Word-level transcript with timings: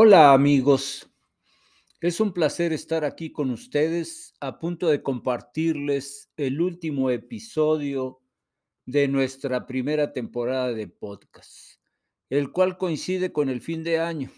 Hola 0.00 0.32
amigos, 0.32 1.10
es 2.00 2.20
un 2.20 2.32
placer 2.32 2.72
estar 2.72 3.04
aquí 3.04 3.32
con 3.32 3.50
ustedes 3.50 4.32
a 4.38 4.60
punto 4.60 4.86
de 4.86 5.02
compartirles 5.02 6.30
el 6.36 6.60
último 6.60 7.10
episodio 7.10 8.20
de 8.86 9.08
nuestra 9.08 9.66
primera 9.66 10.12
temporada 10.12 10.72
de 10.72 10.86
podcast, 10.86 11.80
el 12.30 12.52
cual 12.52 12.78
coincide 12.78 13.32
con 13.32 13.48
el 13.48 13.60
fin 13.60 13.82
de 13.82 13.98
año, 13.98 14.30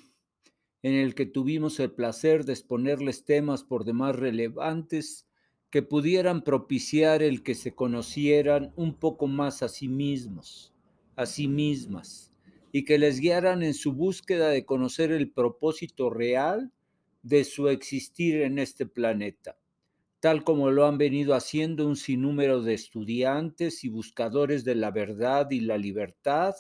en 0.81 0.95
el 0.95 1.15
que 1.15 1.27
tuvimos 1.27 1.79
el 1.79 1.91
placer 1.91 2.47
de 2.47 2.55
exponerles 2.55 3.27
temas 3.27 3.63
por 3.63 3.85
demás 3.85 4.17
relevantes 4.17 5.29
que 5.69 5.83
pudieran 5.83 6.41
propiciar 6.41 7.23
el 7.23 7.43
que 7.43 7.55
se 7.55 7.75
conocieran 7.75 8.73
un 8.77 8.95
poco 8.95 9.27
más 9.27 9.63
a 9.63 9.69
sí 9.69 9.89
mismos, 9.89 10.73
a 11.17 11.27
sí 11.27 11.49
mismas 11.49 12.30
y 12.73 12.85
que 12.85 12.99
les 12.99 13.21
guiaran 13.21 13.63
en 13.63 13.75
su 13.75 13.93
búsqueda 13.93 14.49
de 14.51 14.65
conocer 14.65 15.13
el 15.13 15.31
propósito 15.31 16.11
real 16.11 16.73
de 17.23 17.45
su 17.45 17.69
existir 17.69 18.43
en 18.43 18.59
este 18.59 18.87
planeta, 18.87 19.59
tal 20.21 20.45
como 20.45 20.71
lo 20.71 20.87
han 20.87 20.99
venido 20.99 21.35
haciendo 21.35 21.87
un 21.87 21.97
sinnúmero 21.97 22.63
de 22.63 22.75
estudiantes 22.75 23.85
y 23.85 23.89
buscadores 23.89 24.65
de 24.65 24.75
la 24.75 24.91
verdad 24.91 25.51
y 25.51 25.61
la 25.61 25.79
libertad 25.79 26.55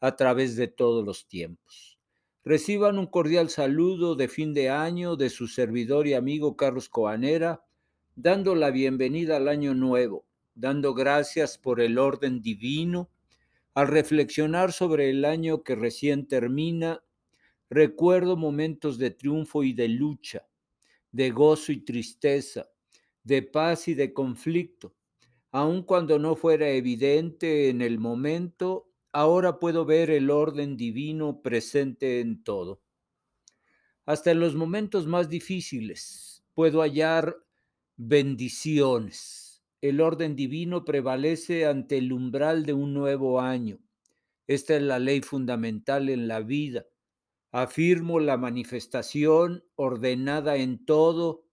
a 0.00 0.16
través 0.16 0.56
de 0.56 0.68
todos 0.68 1.04
los 1.04 1.26
tiempos. 1.26 1.98
Reciban 2.44 2.98
un 2.98 3.06
cordial 3.06 3.48
saludo 3.48 4.16
de 4.16 4.28
fin 4.28 4.52
de 4.52 4.68
año 4.68 5.16
de 5.16 5.30
su 5.30 5.46
servidor 5.46 6.06
y 6.06 6.12
amigo 6.12 6.56
Carlos 6.56 6.90
Coanera, 6.90 7.64
dando 8.16 8.54
la 8.54 8.70
bienvenida 8.70 9.38
al 9.38 9.48
año 9.48 9.72
nuevo, 9.72 10.26
dando 10.54 10.92
gracias 10.92 11.56
por 11.56 11.80
el 11.80 11.96
orden 11.96 12.42
divino, 12.42 13.08
al 13.74 13.88
reflexionar 13.88 14.72
sobre 14.72 15.10
el 15.10 15.24
año 15.24 15.64
que 15.64 15.74
recién 15.74 16.28
termina, 16.28 17.02
recuerdo 17.68 18.36
momentos 18.36 18.98
de 18.98 19.10
triunfo 19.10 19.64
y 19.64 19.72
de 19.72 19.88
lucha, 19.88 20.46
de 21.10 21.30
gozo 21.30 21.72
y 21.72 21.84
tristeza, 21.84 22.70
de 23.24 23.42
paz 23.42 23.88
y 23.88 23.94
de 23.94 24.12
conflicto. 24.12 24.94
Aun 25.50 25.82
cuando 25.82 26.18
no 26.18 26.36
fuera 26.36 26.68
evidente 26.70 27.68
en 27.68 27.82
el 27.82 27.98
momento, 27.98 28.90
ahora 29.12 29.58
puedo 29.58 29.84
ver 29.84 30.10
el 30.10 30.30
orden 30.30 30.76
divino 30.76 31.42
presente 31.42 32.20
en 32.20 32.42
todo. 32.44 32.82
Hasta 34.06 34.30
en 34.30 34.40
los 34.40 34.54
momentos 34.54 35.06
más 35.06 35.28
difíciles 35.28 36.44
puedo 36.54 36.80
hallar 36.80 37.36
bendiciones 37.96 39.43
el 39.84 40.00
orden 40.00 40.34
divino 40.34 40.82
prevalece 40.82 41.66
ante 41.66 41.98
el 41.98 42.10
umbral 42.10 42.64
de 42.64 42.72
un 42.72 42.94
nuevo 42.94 43.42
año. 43.42 43.80
Esta 44.46 44.76
es 44.76 44.82
la 44.82 44.98
ley 44.98 45.20
fundamental 45.20 46.08
en 46.08 46.26
la 46.26 46.40
vida. 46.40 46.86
Afirmo 47.52 48.18
la 48.18 48.38
manifestación 48.38 49.62
ordenada 49.74 50.56
en 50.56 50.86
todo, 50.86 51.44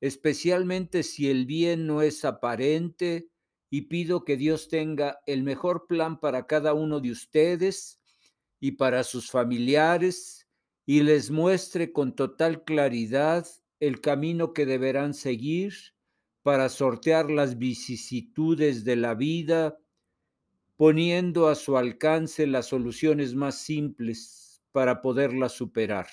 especialmente 0.00 1.02
si 1.02 1.28
el 1.28 1.44
bien 1.44 1.86
no 1.86 2.00
es 2.00 2.24
aparente, 2.24 3.28
y 3.68 3.82
pido 3.82 4.24
que 4.24 4.38
Dios 4.38 4.68
tenga 4.68 5.20
el 5.26 5.42
mejor 5.42 5.86
plan 5.86 6.18
para 6.20 6.46
cada 6.46 6.72
uno 6.72 7.00
de 7.00 7.10
ustedes 7.10 8.00
y 8.60 8.72
para 8.72 9.04
sus 9.04 9.30
familiares, 9.30 10.48
y 10.86 11.02
les 11.02 11.30
muestre 11.30 11.92
con 11.92 12.16
total 12.16 12.64
claridad 12.64 13.46
el 13.78 14.00
camino 14.00 14.54
que 14.54 14.64
deberán 14.64 15.12
seguir 15.12 15.93
para 16.44 16.68
sortear 16.68 17.30
las 17.30 17.56
vicisitudes 17.56 18.84
de 18.84 18.96
la 18.96 19.14
vida, 19.14 19.78
poniendo 20.76 21.48
a 21.48 21.54
su 21.54 21.78
alcance 21.78 22.46
las 22.46 22.66
soluciones 22.66 23.34
más 23.34 23.62
simples 23.62 24.62
para 24.70 25.00
poderlas 25.00 25.52
superar, 25.52 26.06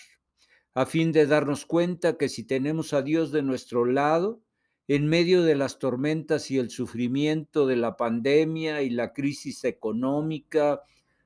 a 0.74 0.86
fin 0.86 1.12
de 1.12 1.26
darnos 1.26 1.66
cuenta 1.66 2.18
que 2.18 2.30
si 2.30 2.46
tenemos 2.46 2.94
a 2.94 3.02
Dios 3.02 3.34
de 3.34 3.44
nuestro 3.44 3.84
lado, 3.84 4.42
en 4.88 5.06
medio 5.06 5.44
de 5.44 5.56
las 5.56 5.80
tormentas 5.80 6.50
y 6.50 6.60
el 6.60 6.70
sufrimiento 6.70 7.68
de 7.68 7.76
la 7.76 7.98
pandemia 7.98 8.84
y 8.84 8.90
la 8.90 9.12
crisis 9.12 9.66
económica, 9.66 10.82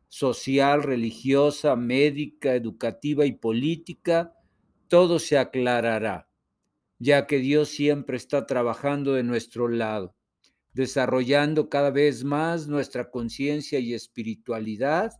social, 0.07 0.81
religiosa, 0.81 1.75
médica, 1.75 2.55
educativa 2.55 3.23
y 3.27 3.33
política, 3.33 4.33
todo 4.87 5.19
se 5.19 5.37
aclarará 5.37 6.27
ya 6.99 7.27
que 7.27 7.39
Dios 7.39 7.69
siempre 7.69 8.17
está 8.17 8.45
trabajando 8.45 9.13
de 9.13 9.23
nuestro 9.23 9.67
lado, 9.67 10.15
desarrollando 10.73 11.69
cada 11.69 11.91
vez 11.91 12.23
más 12.23 12.67
nuestra 12.67 13.09
conciencia 13.09 13.79
y 13.79 13.93
espiritualidad 13.93 15.11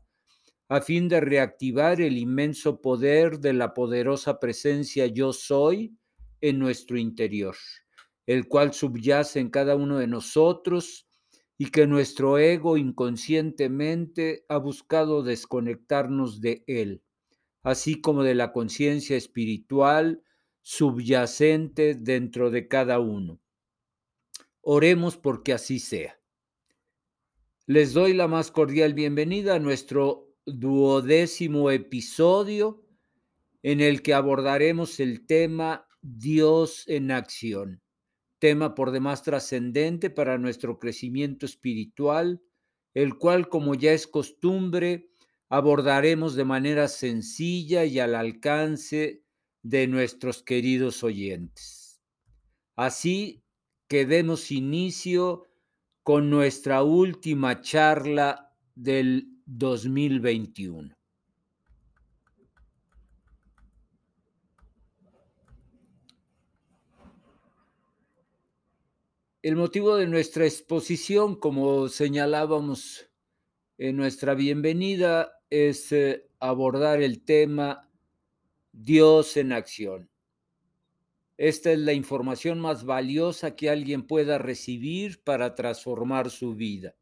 a 0.67 0.81
fin 0.81 1.07
de 1.07 1.21
reactivar 1.21 2.01
el 2.01 2.17
inmenso 2.17 2.81
poder 2.81 3.39
de 3.39 3.53
la 3.53 3.73
poderosa 3.73 4.39
presencia 4.39 5.05
yo 5.05 5.31
soy 5.31 5.95
en 6.41 6.57
nuestro 6.59 6.97
interior, 6.97 7.55
el 8.25 8.47
cual 8.47 8.73
subyace 8.73 9.39
en 9.39 9.49
cada 9.49 9.75
uno 9.75 9.99
de 9.99 10.07
nosotros 10.07 11.07
y 11.57 11.67
que 11.67 11.87
nuestro 11.87 12.39
ego 12.39 12.77
inconscientemente 12.77 14.43
ha 14.49 14.57
buscado 14.57 15.23
desconectarnos 15.23 16.41
de 16.41 16.63
él, 16.67 17.03
así 17.63 18.01
como 18.01 18.23
de 18.23 18.35
la 18.35 18.51
conciencia 18.51 19.15
espiritual 19.15 20.23
subyacente 20.67 21.93
dentro 21.93 22.49
de 22.49 22.67
cada 22.67 22.99
uno. 22.99 23.39
Oremos 24.61 25.15
porque 25.15 25.53
así 25.53 25.77
sea. 25.77 26.19
Les 27.67 27.93
doy 27.93 28.13
la 28.13 28.27
más 28.27 28.49
cordial 28.49 28.95
bienvenida 28.95 29.53
a 29.53 29.59
nuestro 29.59 30.35
duodécimo 30.47 31.69
episodio 31.69 32.83
en 33.61 33.79
el 33.79 34.01
que 34.01 34.15
abordaremos 34.15 34.99
el 34.99 35.27
tema 35.27 35.87
Dios 36.01 36.83
en 36.87 37.11
acción, 37.11 37.83
tema 38.39 38.73
por 38.73 38.89
demás 38.89 39.21
trascendente 39.21 40.09
para 40.09 40.39
nuestro 40.39 40.79
crecimiento 40.79 41.45
espiritual, 41.45 42.41
el 42.95 43.19
cual, 43.19 43.49
como 43.49 43.75
ya 43.75 43.93
es 43.93 44.07
costumbre, 44.07 45.11
abordaremos 45.47 46.33
de 46.33 46.45
manera 46.45 46.87
sencilla 46.87 47.85
y 47.85 47.99
al 47.99 48.15
alcance 48.15 49.24
de 49.65 49.87
nuestros 49.87 50.43
queridos 50.43 51.03
oyentes. 51.03 51.99
Así 52.75 53.41
que 53.87 54.05
demos 54.05 54.51
inicio 54.51 55.47
con 56.03 56.29
nuestra 56.29 56.83
última 56.83 57.61
charla 57.61 58.53
del 58.75 59.27
2021. 59.47 60.93
El 69.41 69.55
motivo 69.55 69.95
de 69.95 70.05
nuestra 70.05 70.45
exposición, 70.45 71.39
como 71.39 71.89
señalábamos 71.89 73.09
en 73.79 73.97
nuestra 73.97 74.35
bienvenida, 74.35 75.41
es 75.49 75.91
eh, 75.91 76.29
abordar 76.39 77.01
el 77.01 77.23
tema 77.25 77.84
Dios 78.77 79.37
en 79.37 79.53
acción. 79.53 80.09
Esta 81.37 81.71
es 81.71 81.79
la 81.79 81.93
información 81.93 82.59
más 82.59 82.83
valiosa 82.83 83.55
que 83.55 83.69
alguien 83.69 84.05
pueda 84.05 84.37
recibir 84.37 85.23
para 85.23 85.55
transformar 85.55 86.29
su 86.29 86.55
vida. 86.55 86.93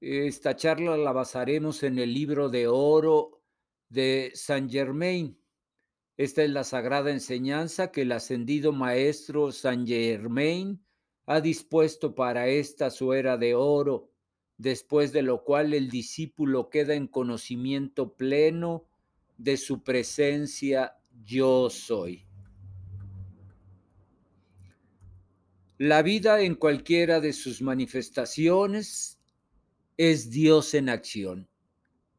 Esta 0.00 0.56
charla 0.56 0.96
la 0.96 1.12
basaremos 1.12 1.84
en 1.84 2.00
el 2.00 2.12
libro 2.12 2.48
de 2.48 2.66
oro 2.66 3.40
de 3.88 4.32
Saint 4.34 4.68
Germain. 4.68 5.38
Esta 6.16 6.42
es 6.42 6.50
la 6.50 6.64
sagrada 6.64 7.12
enseñanza 7.12 7.92
que 7.92 8.02
el 8.02 8.10
ascendido 8.10 8.72
maestro 8.72 9.52
Saint 9.52 9.86
Germain 9.86 10.84
ha 11.26 11.40
dispuesto 11.40 12.16
para 12.16 12.48
esta 12.48 12.90
su 12.90 13.12
era 13.12 13.36
de 13.36 13.54
oro, 13.54 14.10
después 14.58 15.12
de 15.12 15.22
lo 15.22 15.44
cual 15.44 15.72
el 15.72 15.88
discípulo 15.88 16.68
queda 16.68 16.94
en 16.94 17.06
conocimiento 17.06 18.16
pleno 18.16 18.89
de 19.42 19.56
su 19.56 19.82
presencia 19.82 20.96
yo 21.24 21.70
soy. 21.70 22.26
La 25.78 26.02
vida 26.02 26.42
en 26.42 26.56
cualquiera 26.56 27.20
de 27.20 27.32
sus 27.32 27.62
manifestaciones 27.62 29.18
es 29.96 30.30
Dios 30.30 30.74
en 30.74 30.90
acción. 30.90 31.48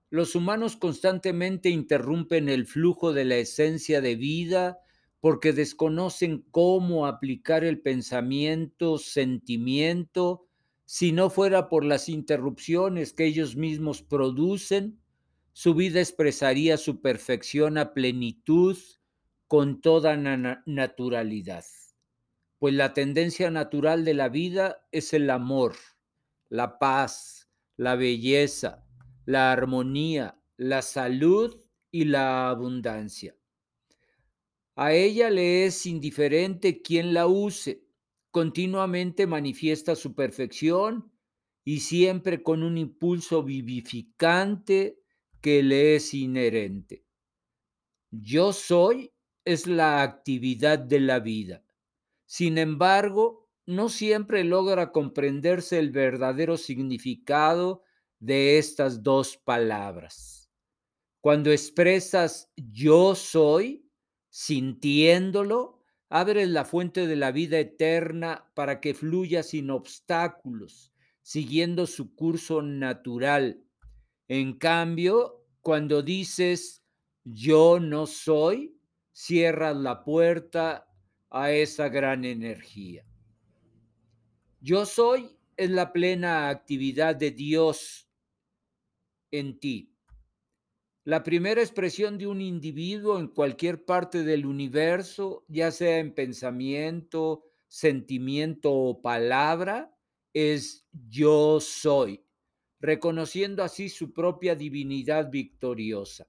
Los 0.10 0.36
humanos 0.36 0.76
constantemente 0.78 1.70
interrumpen 1.70 2.50
el 2.50 2.66
flujo 2.66 3.14
de 3.14 3.26
la 3.26 3.36
esencia 3.36 4.02
de 4.02 4.16
vida 4.16 4.80
porque 5.20 5.54
desconocen 5.54 6.44
cómo 6.50 7.06
aplicar 7.06 7.64
el 7.64 7.80
pensamiento, 7.82 8.98
sentimiento, 8.98 10.48
si 10.86 11.12
no 11.12 11.30
fuera 11.30 11.70
por 11.70 11.86
las 11.86 12.10
interrupciones 12.10 13.14
que 13.14 13.26
ellos 13.26 13.56
mismos 13.56 14.02
producen 14.02 15.01
su 15.54 15.74
vida 15.74 16.00
expresaría 16.00 16.78
su 16.78 17.02
perfección 17.02 17.78
a 17.78 17.94
plenitud 17.94 18.78
con 19.48 19.82
toda 19.82 20.16
naturalidad, 20.66 21.66
pues 22.58 22.74
la 22.74 22.94
tendencia 22.94 23.52
natural 23.52 24.06
de 24.06 24.14
la 24.14 24.30
vida 24.30 24.88
es 24.92 25.14
el 25.14 25.30
amor, 25.30 25.76
la 26.48 26.80
paz, 26.80 27.50
la 27.76 27.96
belleza, 27.96 28.86
la 29.26 29.52
armonía, 29.52 30.40
la 30.56 30.82
salud 30.82 31.60
y 31.92 32.06
la 32.06 32.50
abundancia. 32.50 33.36
A 34.76 34.94
ella 34.94 35.30
le 35.30 35.66
es 35.66 35.86
indiferente 35.86 36.82
quien 36.82 37.14
la 37.14 37.28
use, 37.28 37.84
continuamente 38.32 39.28
manifiesta 39.28 39.96
su 39.96 40.16
perfección 40.16 41.12
y 41.66 41.82
siempre 41.82 42.42
con 42.42 42.64
un 42.64 42.78
impulso 42.78 43.44
vivificante 43.44 45.01
que 45.42 45.64
le 45.64 45.96
es 45.96 46.14
inherente. 46.14 47.06
Yo 48.12 48.54
soy 48.54 49.12
es 49.46 49.68
la 49.68 50.04
actividad 50.04 50.80
de 50.80 51.00
la 51.00 51.20
vida. 51.20 51.64
Sin 52.26 52.58
embargo, 52.58 53.50
no 53.66 53.90
siempre 53.90 54.44
logra 54.44 54.92
comprenderse 54.92 55.80
el 55.80 55.92
verdadero 55.92 56.58
significado 56.58 57.84
de 58.20 58.58
estas 58.58 59.04
dos 59.04 59.38
palabras. 59.38 60.50
Cuando 61.22 61.52
expresas 61.52 62.52
yo 62.56 63.16
soy, 63.16 63.86
sintiéndolo, 64.30 65.80
abres 66.10 66.50
la 66.50 66.66
fuente 66.66 67.08
de 67.08 67.16
la 67.16 67.32
vida 67.32 67.60
eterna 67.60 68.52
para 68.54 68.82
que 68.82 68.94
fluya 68.94 69.44
sin 69.44 69.70
obstáculos, 69.70 70.92
siguiendo 71.22 71.88
su 71.88 72.16
curso 72.16 72.62
natural. 72.62 73.64
En 74.34 74.54
cambio, 74.54 75.44
cuando 75.60 76.02
dices 76.02 76.86
yo 77.26 77.82
no 77.82 78.08
soy, 78.08 78.80
cierras 79.12 79.76
la 79.76 80.06
puerta 80.06 80.88
a 81.30 81.52
esa 81.52 81.90
gran 81.90 82.24
energía. 82.24 83.06
Yo 84.62 84.86
soy 84.86 85.38
es 85.58 85.70
la 85.70 85.92
plena 85.92 86.48
actividad 86.48 87.14
de 87.18 87.32
Dios 87.32 88.10
en 89.32 89.60
ti. 89.60 89.98
La 91.04 91.24
primera 91.24 91.60
expresión 91.60 92.18
de 92.18 92.28
un 92.28 92.40
individuo 92.40 93.20
en 93.20 93.28
cualquier 93.28 93.84
parte 93.84 94.24
del 94.24 94.46
universo, 94.46 95.44
ya 95.50 95.72
sea 95.72 95.98
en 95.98 96.16
pensamiento, 96.16 97.44
sentimiento 97.68 98.72
o 98.72 99.02
palabra, 99.02 99.94
es 100.32 100.88
yo 101.10 101.60
soy, 101.60 102.24
reconociendo 102.82 103.64
así 103.64 103.90
su 103.90 104.12
propia 104.12 104.56
divinidad 104.56 105.30
victoriosa. 105.30 106.28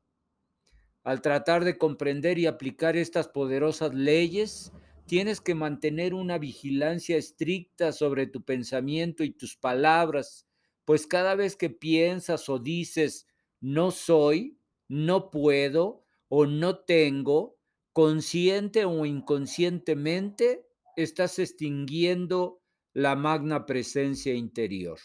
Al 1.02 1.22
tratar 1.22 1.64
de 1.64 1.78
comprender 1.78 2.38
y 2.38 2.46
aplicar 2.46 2.96
estas 2.96 3.26
poderosas 3.26 3.94
leyes, 3.94 4.70
tienes 5.06 5.40
que 5.40 5.54
mantener 5.54 6.14
una 6.14 6.38
vigilancia 6.38 7.16
estricta 7.16 7.90
sobre 7.90 8.26
tu 8.26 8.44
pensamiento 8.44 9.24
y 9.24 9.30
tus 9.30 9.56
palabras, 9.56 10.46
pues 10.84 11.06
cada 11.06 11.34
vez 11.34 11.56
que 11.56 11.70
piensas 11.70 12.48
o 12.48 12.58
dices 12.58 13.26
no 13.60 13.90
soy, 13.90 14.58
no 14.88 15.30
puedo 15.30 16.04
o 16.28 16.46
no 16.46 16.80
tengo, 16.80 17.56
consciente 17.92 18.84
o 18.84 19.06
inconscientemente, 19.06 20.66
estás 20.96 21.38
extinguiendo 21.38 22.60
la 22.92 23.16
magna 23.16 23.64
presencia 23.64 24.34
interior. 24.34 24.98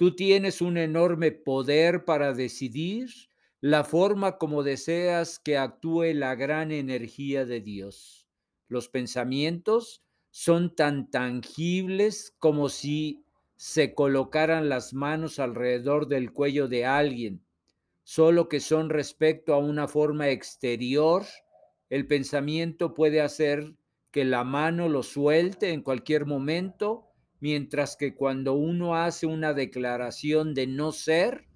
Tú 0.00 0.16
tienes 0.16 0.62
un 0.62 0.78
enorme 0.78 1.30
poder 1.30 2.06
para 2.06 2.32
decidir 2.32 3.10
la 3.60 3.84
forma 3.84 4.38
como 4.38 4.62
deseas 4.62 5.38
que 5.38 5.58
actúe 5.58 6.14
la 6.14 6.34
gran 6.36 6.72
energía 6.72 7.44
de 7.44 7.60
Dios. 7.60 8.26
Los 8.66 8.88
pensamientos 8.88 10.02
son 10.30 10.74
tan 10.74 11.10
tangibles 11.10 12.34
como 12.38 12.70
si 12.70 13.26
se 13.56 13.92
colocaran 13.92 14.70
las 14.70 14.94
manos 14.94 15.38
alrededor 15.38 16.08
del 16.08 16.32
cuello 16.32 16.66
de 16.66 16.86
alguien, 16.86 17.44
solo 18.02 18.48
que 18.48 18.60
son 18.60 18.88
respecto 18.88 19.52
a 19.52 19.58
una 19.58 19.86
forma 19.86 20.30
exterior. 20.30 21.26
El 21.90 22.06
pensamiento 22.06 22.94
puede 22.94 23.20
hacer 23.20 23.74
que 24.10 24.24
la 24.24 24.44
mano 24.44 24.88
lo 24.88 25.02
suelte 25.02 25.74
en 25.74 25.82
cualquier 25.82 26.24
momento, 26.24 27.09
mientras 27.40 27.96
que 27.96 28.14
cuando 28.14 28.54
uno 28.54 28.94
hace 28.94 29.26
una 29.26 29.52
declaración 29.54 30.54
de 30.54 30.66
no 30.66 30.92
ser, 30.92 31.46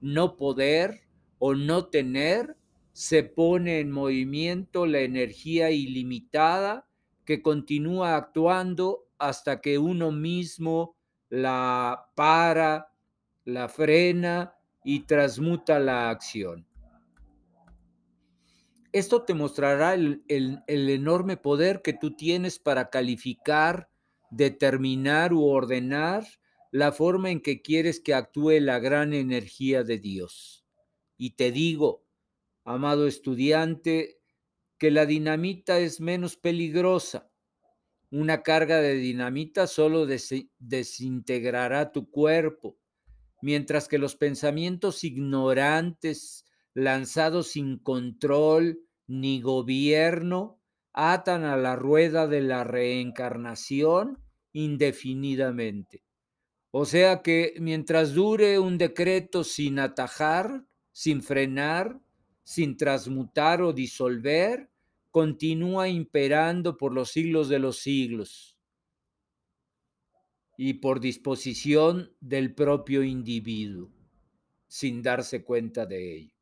no 0.00 0.36
poder, 0.36 1.02
o 1.38 1.54
no 1.54 1.86
tener, 1.86 2.56
se 2.92 3.22
pone 3.22 3.80
en 3.80 3.90
movimiento 3.90 4.86
la 4.86 5.00
energía 5.00 5.70
ilimitada 5.70 6.88
que 7.24 7.42
continúa 7.42 8.16
actuando 8.16 9.06
hasta 9.18 9.60
que 9.60 9.78
uno 9.78 10.12
mismo 10.12 10.96
la 11.28 12.10
para, 12.14 12.92
la 13.44 13.68
frena 13.68 14.54
y 14.84 15.00
transmuta 15.00 15.78
la 15.78 16.10
acción. 16.10 16.66
Esto 18.92 19.22
te 19.22 19.34
mostrará 19.34 19.94
el, 19.94 20.22
el, 20.28 20.88
enorme 20.88 21.36
poder 21.36 21.82
que 21.82 21.92
tú 21.92 22.16
tienes 22.16 22.58
para 22.58 22.88
calificar, 22.88 23.90
determinar 24.36 25.32
u 25.32 25.44
ordenar 25.44 26.26
la 26.70 26.92
forma 26.92 27.30
en 27.30 27.40
que 27.40 27.62
quieres 27.62 28.00
que 28.00 28.14
actúe 28.14 28.60
la 28.60 28.78
gran 28.78 29.14
energía 29.14 29.82
de 29.82 29.98
Dios. 29.98 30.66
Y 31.16 31.30
te 31.30 31.50
digo, 31.50 32.04
amado 32.64 33.06
estudiante, 33.06 34.20
que 34.78 34.90
la 34.90 35.06
dinamita 35.06 35.78
es 35.78 36.00
menos 36.00 36.36
peligrosa. 36.36 37.30
Una 38.10 38.42
carga 38.42 38.80
de 38.82 38.94
dinamita 38.94 39.66
solo 39.66 40.06
desintegrará 40.58 41.92
tu 41.92 42.10
cuerpo, 42.10 42.78
mientras 43.40 43.88
que 43.88 43.98
los 43.98 44.16
pensamientos 44.16 45.02
ignorantes, 45.02 46.44
lanzados 46.74 47.48
sin 47.48 47.78
control 47.78 48.80
ni 49.06 49.40
gobierno, 49.40 50.60
atan 50.92 51.44
a 51.44 51.56
la 51.56 51.74
rueda 51.74 52.26
de 52.26 52.42
la 52.42 52.64
reencarnación 52.64 54.25
indefinidamente. 54.56 56.02
O 56.70 56.86
sea 56.86 57.20
que 57.20 57.52
mientras 57.60 58.14
dure 58.14 58.58
un 58.58 58.78
decreto 58.78 59.44
sin 59.44 59.78
atajar, 59.78 60.64
sin 60.92 61.22
frenar, 61.22 62.00
sin 62.42 62.78
transmutar 62.78 63.60
o 63.60 63.74
disolver, 63.74 64.70
continúa 65.10 65.88
imperando 65.88 66.78
por 66.78 66.94
los 66.94 67.10
siglos 67.10 67.50
de 67.50 67.58
los 67.58 67.80
siglos 67.80 68.56
y 70.56 70.74
por 70.74 71.00
disposición 71.00 72.16
del 72.20 72.54
propio 72.54 73.02
individuo, 73.02 73.92
sin 74.68 75.02
darse 75.02 75.44
cuenta 75.44 75.84
de 75.84 76.16
ello. 76.16 76.34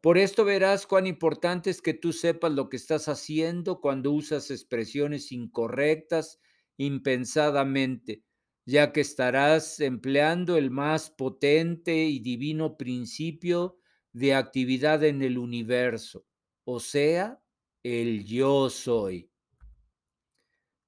Por 0.00 0.18
esto 0.18 0.44
verás 0.44 0.86
cuán 0.86 1.08
importante 1.08 1.70
es 1.70 1.82
que 1.82 1.94
tú 1.94 2.12
sepas 2.12 2.52
lo 2.52 2.68
que 2.68 2.76
estás 2.76 3.08
haciendo 3.08 3.80
cuando 3.80 4.12
usas 4.12 4.52
expresiones 4.52 5.32
incorrectas 5.32 6.38
impensadamente, 6.78 8.22
ya 8.64 8.92
que 8.92 9.02
estarás 9.02 9.80
empleando 9.80 10.56
el 10.56 10.70
más 10.70 11.10
potente 11.10 12.04
y 12.04 12.20
divino 12.20 12.76
principio 12.76 13.78
de 14.12 14.34
actividad 14.34 15.04
en 15.04 15.22
el 15.22 15.36
universo, 15.38 16.24
o 16.64 16.80
sea, 16.80 17.40
el 17.82 18.24
yo 18.24 18.70
soy. 18.70 19.30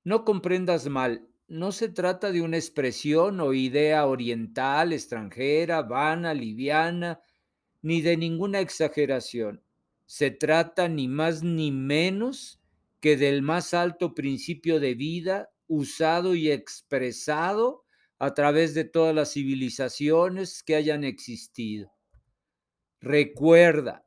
No 0.05 0.25
comprendas 0.25 0.89
mal, 0.89 1.29
no 1.49 1.73
se 1.73 1.89
trata 1.89 2.33
de 2.33 2.43
una 2.43 2.57
expresión 2.57 3.41
o 3.41 3.53
idea 3.53 4.07
oriental, 4.07 4.93
extranjera, 4.93 5.83
vana, 5.83 6.33
liviana, 6.33 7.21
ni 7.83 8.03
de 8.03 8.17
ninguna 8.17 8.61
exageración. 8.61 9.63
Se 10.07 10.31
trata 10.31 10.89
ni 10.89 11.09
más 11.09 11.43
ni 11.43 11.73
menos 11.73 12.61
que 13.01 13.17
del 13.17 13.43
más 13.43 13.75
alto 13.75 14.15
principio 14.15 14.81
de 14.81 14.95
vida 14.95 15.51
usado 15.71 16.35
y 16.35 16.51
expresado 16.51 17.87
a 18.19 18.35
través 18.35 18.75
de 18.75 18.85
todas 18.85 19.15
las 19.15 19.33
civilizaciones 19.33 20.65
que 20.65 20.75
hayan 20.75 21.05
existido. 21.05 21.93
Recuerda 23.01 24.05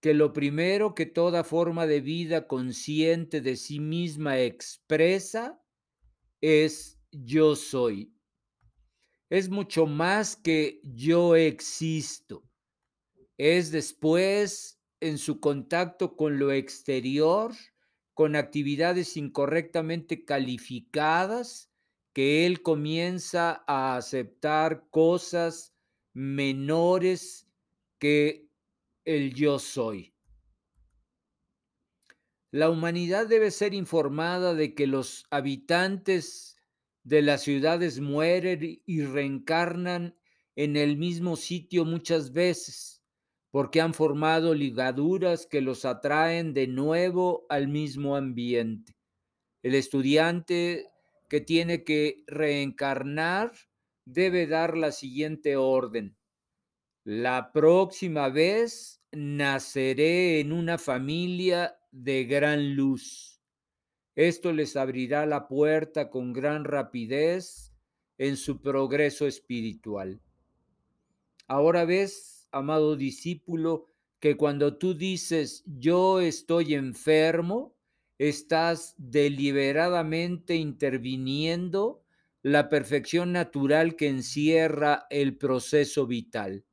que 0.00 0.12
lo 0.12 0.32
primero 0.32 0.94
que 0.94 1.06
toda 1.06 1.44
forma 1.44 1.86
de 1.86 2.00
vida 2.00 2.48
consciente 2.48 3.40
de 3.40 3.56
sí 3.56 3.78
misma 3.78 4.40
expresa 4.40 5.62
es 6.40 7.00
yo 7.12 7.54
soy. 7.54 8.12
Es 9.30 9.50
mucho 9.50 9.86
más 9.86 10.34
que 10.34 10.80
yo 10.82 11.36
existo. 11.36 12.42
Es 13.38 13.70
después 13.70 14.80
en 14.98 15.16
su 15.16 15.38
contacto 15.38 16.16
con 16.16 16.40
lo 16.40 16.50
exterior 16.50 17.52
con 18.20 18.36
actividades 18.36 19.16
incorrectamente 19.16 20.26
calificadas, 20.26 21.70
que 22.12 22.44
él 22.44 22.60
comienza 22.60 23.64
a 23.66 23.96
aceptar 23.96 24.90
cosas 24.90 25.74
menores 26.12 27.48
que 27.98 28.50
el 29.06 29.32
yo 29.32 29.58
soy. 29.58 30.12
La 32.50 32.68
humanidad 32.68 33.26
debe 33.26 33.50
ser 33.50 33.72
informada 33.72 34.52
de 34.52 34.74
que 34.74 34.86
los 34.86 35.24
habitantes 35.30 36.58
de 37.02 37.22
las 37.22 37.40
ciudades 37.40 38.00
mueren 38.00 38.82
y 38.84 39.00
reencarnan 39.00 40.14
en 40.56 40.76
el 40.76 40.98
mismo 40.98 41.36
sitio 41.36 41.86
muchas 41.86 42.34
veces, 42.34 42.99
porque 43.50 43.80
han 43.80 43.94
formado 43.94 44.54
ligaduras 44.54 45.46
que 45.46 45.60
los 45.60 45.84
atraen 45.84 46.54
de 46.54 46.66
nuevo 46.66 47.46
al 47.48 47.68
mismo 47.68 48.16
ambiente. 48.16 48.96
El 49.62 49.74
estudiante 49.74 50.90
que 51.28 51.40
tiene 51.40 51.84
que 51.84 52.24
reencarnar 52.26 53.52
debe 54.04 54.46
dar 54.46 54.76
la 54.76 54.92
siguiente 54.92 55.56
orden. 55.56 56.16
La 57.04 57.52
próxima 57.52 58.28
vez 58.28 59.02
naceré 59.12 60.40
en 60.40 60.52
una 60.52 60.78
familia 60.78 61.78
de 61.90 62.24
gran 62.24 62.76
luz. 62.76 63.40
Esto 64.14 64.52
les 64.52 64.76
abrirá 64.76 65.26
la 65.26 65.48
puerta 65.48 66.10
con 66.10 66.32
gran 66.32 66.64
rapidez 66.64 67.72
en 68.18 68.36
su 68.36 68.60
progreso 68.60 69.26
espiritual. 69.26 70.20
Ahora 71.46 71.84
ves, 71.84 72.39
amado 72.52 72.96
discípulo, 72.96 73.86
que 74.20 74.36
cuando 74.36 74.76
tú 74.76 74.94
dices 74.94 75.64
yo 75.66 76.20
estoy 76.20 76.74
enfermo, 76.74 77.74
estás 78.18 78.94
deliberadamente 78.98 80.56
interviniendo 80.56 82.04
la 82.42 82.68
perfección 82.68 83.32
natural 83.32 83.96
que 83.96 84.08
encierra 84.08 85.06
el 85.10 85.36
proceso 85.36 86.06
vital. 86.06 86.64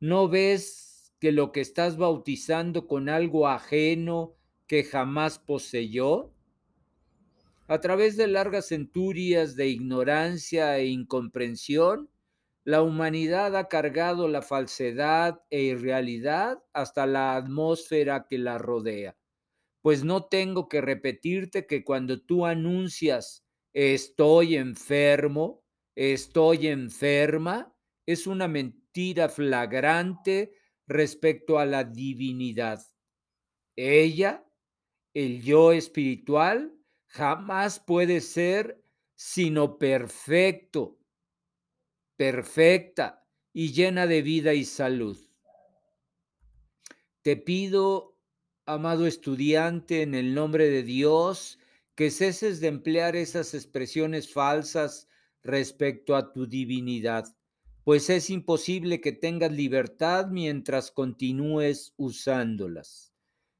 ¿No 0.00 0.28
ves 0.28 1.14
que 1.18 1.32
lo 1.32 1.52
que 1.52 1.62
estás 1.62 1.96
bautizando 1.96 2.86
con 2.86 3.08
algo 3.08 3.48
ajeno 3.48 4.34
que 4.66 4.84
jamás 4.84 5.38
poseyó? 5.38 6.32
A 7.68 7.80
través 7.80 8.16
de 8.16 8.26
largas 8.26 8.68
centurias 8.68 9.56
de 9.56 9.68
ignorancia 9.68 10.78
e 10.78 10.86
incomprensión, 10.86 12.10
la 12.66 12.82
humanidad 12.82 13.54
ha 13.54 13.68
cargado 13.68 14.26
la 14.26 14.42
falsedad 14.42 15.40
e 15.50 15.62
irrealidad 15.62 16.58
hasta 16.72 17.06
la 17.06 17.36
atmósfera 17.36 18.26
que 18.28 18.38
la 18.38 18.58
rodea. 18.58 19.16
Pues 19.82 20.02
no 20.02 20.24
tengo 20.24 20.68
que 20.68 20.80
repetirte 20.80 21.68
que 21.68 21.84
cuando 21.84 22.20
tú 22.20 22.44
anuncias 22.44 23.46
estoy 23.72 24.56
enfermo, 24.56 25.62
estoy 25.94 26.66
enferma, 26.66 27.72
es 28.04 28.26
una 28.26 28.48
mentira 28.48 29.28
flagrante 29.28 30.52
respecto 30.88 31.60
a 31.60 31.66
la 31.66 31.84
divinidad. 31.84 32.80
Ella, 33.76 34.44
el 35.14 35.40
yo 35.40 35.70
espiritual, 35.70 36.76
jamás 37.06 37.78
puede 37.78 38.20
ser 38.20 38.82
sino 39.14 39.78
perfecto, 39.78 40.98
perfecta 42.16 43.26
y 43.52 43.72
llena 43.72 44.06
de 44.06 44.22
vida 44.22 44.54
y 44.54 44.64
salud. 44.64 45.18
Te 47.22 47.36
pido, 47.36 48.16
amado 48.66 49.06
estudiante, 49.06 50.02
en 50.02 50.14
el 50.14 50.34
nombre 50.34 50.68
de 50.68 50.82
Dios, 50.82 51.58
que 51.94 52.10
ceses 52.10 52.60
de 52.60 52.68
emplear 52.68 53.16
esas 53.16 53.54
expresiones 53.54 54.32
falsas 54.32 55.08
respecto 55.42 56.14
a 56.16 56.32
tu 56.32 56.46
divinidad, 56.46 57.24
pues 57.84 58.10
es 58.10 58.30
imposible 58.30 59.00
que 59.00 59.12
tengas 59.12 59.52
libertad 59.52 60.26
mientras 60.26 60.90
continúes 60.90 61.94
usándolas. 61.96 63.14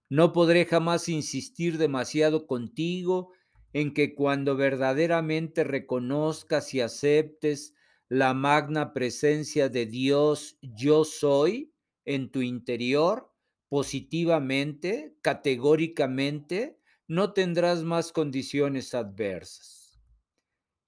No 0.09 0.33
podré 0.33 0.67
jamás 0.67 1.09
insistir 1.09 1.79
demasiado 1.79 2.47
contigo 2.47 3.33
en 3.73 3.95
que 3.95 4.15
cuando 4.15 4.57
verdaderamente 4.57 5.65
reconozcas 5.65 6.75
y 6.75 6.81
aceptes 6.81 7.76
la 8.09 8.35
magna 8.35 8.93
presencia 8.93 9.69
de 9.69 9.87
Dios 9.87 10.59
yo 10.61 11.05
soy 11.05 11.75
en 12.05 12.31
tu 12.31 12.43
interior, 12.43 13.33
positivamente, 13.69 15.17
categóricamente, 15.23 16.79
no 17.09 17.33
tendrás 17.33 17.83
más 17.83 18.13
condiciones 18.13 18.95
adversas. 18.95 20.01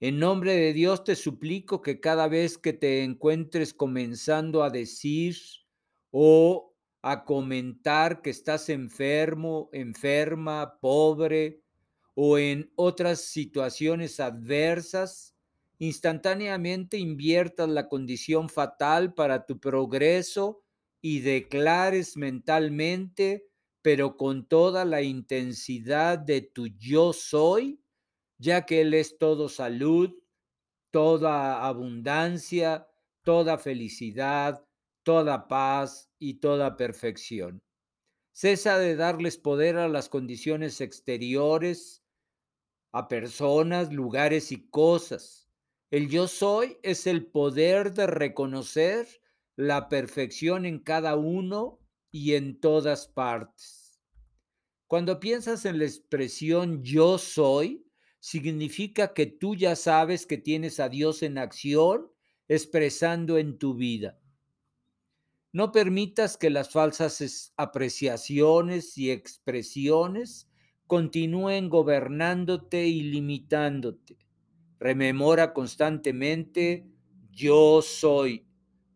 En 0.01 0.21
nombre 0.21 0.55
de 0.55 0.73
Dios 0.73 1.03
te 1.03 1.17
suplico 1.17 1.83
que 1.83 1.99
cada 1.99 2.29
vez 2.29 2.57
que 2.57 2.73
te 2.73 3.03
encuentres 3.03 3.75
comenzando 3.75 4.63
a 4.63 4.71
decir 4.71 5.37
o 6.13 6.77
a 7.03 7.25
comentar 7.25 8.23
que 8.23 8.31
estás 8.31 8.69
enfermo, 8.69 9.71
enferma, 9.73 10.79
pobre 10.81 11.63
o 12.15 12.39
en 12.39 12.71
otras 12.77 13.23
situaciones 13.23 14.21
adversas, 14.21 15.38
instantáneamente 15.79 16.99
inviertas 16.99 17.69
la 17.69 17.89
condición 17.89 18.49
fatal 18.49 19.15
para 19.15 19.47
tu 19.47 19.61
progreso 19.61 20.63
y 21.01 21.21
declares 21.21 22.17
mentalmente 22.17 23.49
pero 23.83 24.17
con 24.17 24.47
toda 24.47 24.85
la 24.85 25.03
intensidad 25.03 26.19
de 26.19 26.43
tu 26.43 26.67
yo 26.67 27.13
soy, 27.13 27.83
ya 28.39 28.67
que 28.67 28.83
Él 28.83 28.95
es 28.95 29.19
todo 29.19 29.49
salud, 29.49 30.15
toda 30.91 31.67
abundancia, 31.67 32.87
toda 33.23 33.57
felicidad, 33.59 34.65
toda 35.03 35.49
paz 35.49 36.11
y 36.19 36.35
toda 36.35 36.77
perfección. 36.77 37.63
Cesa 38.33 38.79
de 38.79 38.95
darles 38.95 39.39
poder 39.39 39.77
a 39.77 39.89
las 39.89 40.09
condiciones 40.09 40.81
exteriores, 40.81 42.05
a 42.93 43.09
personas, 43.09 43.93
lugares 43.93 44.53
y 44.53 44.69
cosas. 44.69 45.48
El 45.91 46.11
yo 46.11 46.29
soy 46.29 46.77
es 46.83 47.07
el 47.07 47.25
poder 47.25 47.95
de 47.95 48.07
reconocer 48.07 49.09
la 49.57 49.89
perfección 49.89 50.67
en 50.67 50.81
cada 50.81 51.17
uno 51.17 51.81
y 52.11 52.35
en 52.35 52.61
todas 52.61 53.09
partes. 53.09 53.99
Cuando 54.87 55.19
piensas 55.19 55.65
en 55.65 55.79
la 55.79 55.87
expresión 55.87 56.83
yo 56.83 57.17
soy, 57.17 57.87
significa 58.21 59.15
que 59.15 59.25
tú 59.25 59.55
ya 59.55 59.77
sabes 59.77 60.27
que 60.27 60.37
tienes 60.37 60.79
a 60.79 60.91
Dios 60.91 61.23
en 61.23 61.39
acción 61.39 62.11
expresando 62.49 63.39
en 63.39 63.59
tu 63.59 63.75
vida. 63.75 64.19
No 65.53 65.73
permitas 65.73 66.37
que 66.37 66.51
las 66.51 66.71
falsas 66.71 67.55
apreciaciones 67.57 68.99
y 68.99 69.11
expresiones 69.11 70.51
continúen 70.87 71.71
gobernándote 71.71 72.87
y 72.87 73.05
limitándote. 73.05 74.28
Rememora 74.79 75.53
constantemente, 75.53 76.87
yo 77.31 77.83
soy. 77.83 78.47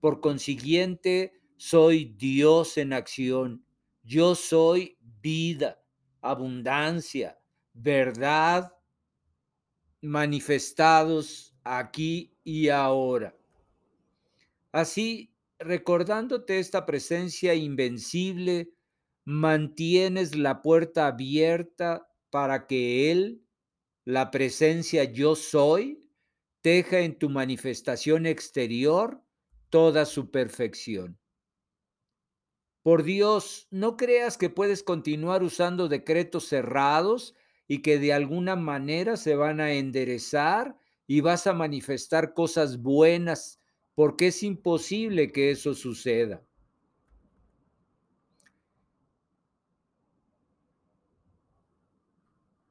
Por 0.01 0.21
consiguiente, 0.21 1.33
soy 1.57 2.15
Dios 2.17 2.77
en 2.77 2.93
acción. 2.93 3.65
Yo 4.03 4.35
soy 4.35 4.99
vida, 5.21 5.81
abundancia, 6.21 7.39
verdad 7.73 8.73
manifestados 10.03 11.55
aquí 11.63 12.35
y 12.45 12.69
ahora. 12.69 13.35
Así, 14.73 15.33
recordándote 15.59 16.59
esta 16.59 16.85
presencia 16.85 17.55
invencible, 17.55 18.75
mantienes 19.25 20.35
la 20.35 20.61
puerta 20.61 21.07
abierta 21.07 22.09
para 22.31 22.67
que 22.67 23.13
Él, 23.13 23.43
la 24.05 24.31
presencia 24.31 25.05
yo 25.05 25.37
soy, 25.37 26.09
teja 26.61 27.01
en 27.01 27.19
tu 27.19 27.29
manifestación 27.29 28.27
exterior 28.27 29.23
toda 29.71 30.05
su 30.05 30.31
perfección. 30.31 31.19
Por 32.83 33.05
Dios, 33.05 33.69
no 33.71 33.97
creas 33.97 34.37
que 34.37 34.51
puedes 34.51 34.83
continuar 34.83 35.45
usando 35.45 35.89
decretos 35.89 36.49
cerrados 36.49 37.35
y 37.69 37.81
que 37.81 37.99
de 37.99 38.13
alguna 38.13 38.57
manera 38.57 39.17
se 39.17 39.37
van 39.37 39.61
a 39.61 39.73
enderezar 39.73 40.77
y 41.07 41.21
vas 41.21 41.47
a 41.47 41.53
manifestar 41.53 42.35
cosas 42.35 42.83
buenas, 42.83 43.61
porque 43.95 44.29
es 44.29 44.43
imposible 44.43 45.31
que 45.31 45.53
eso 45.53 45.75
suceda. 45.75 46.45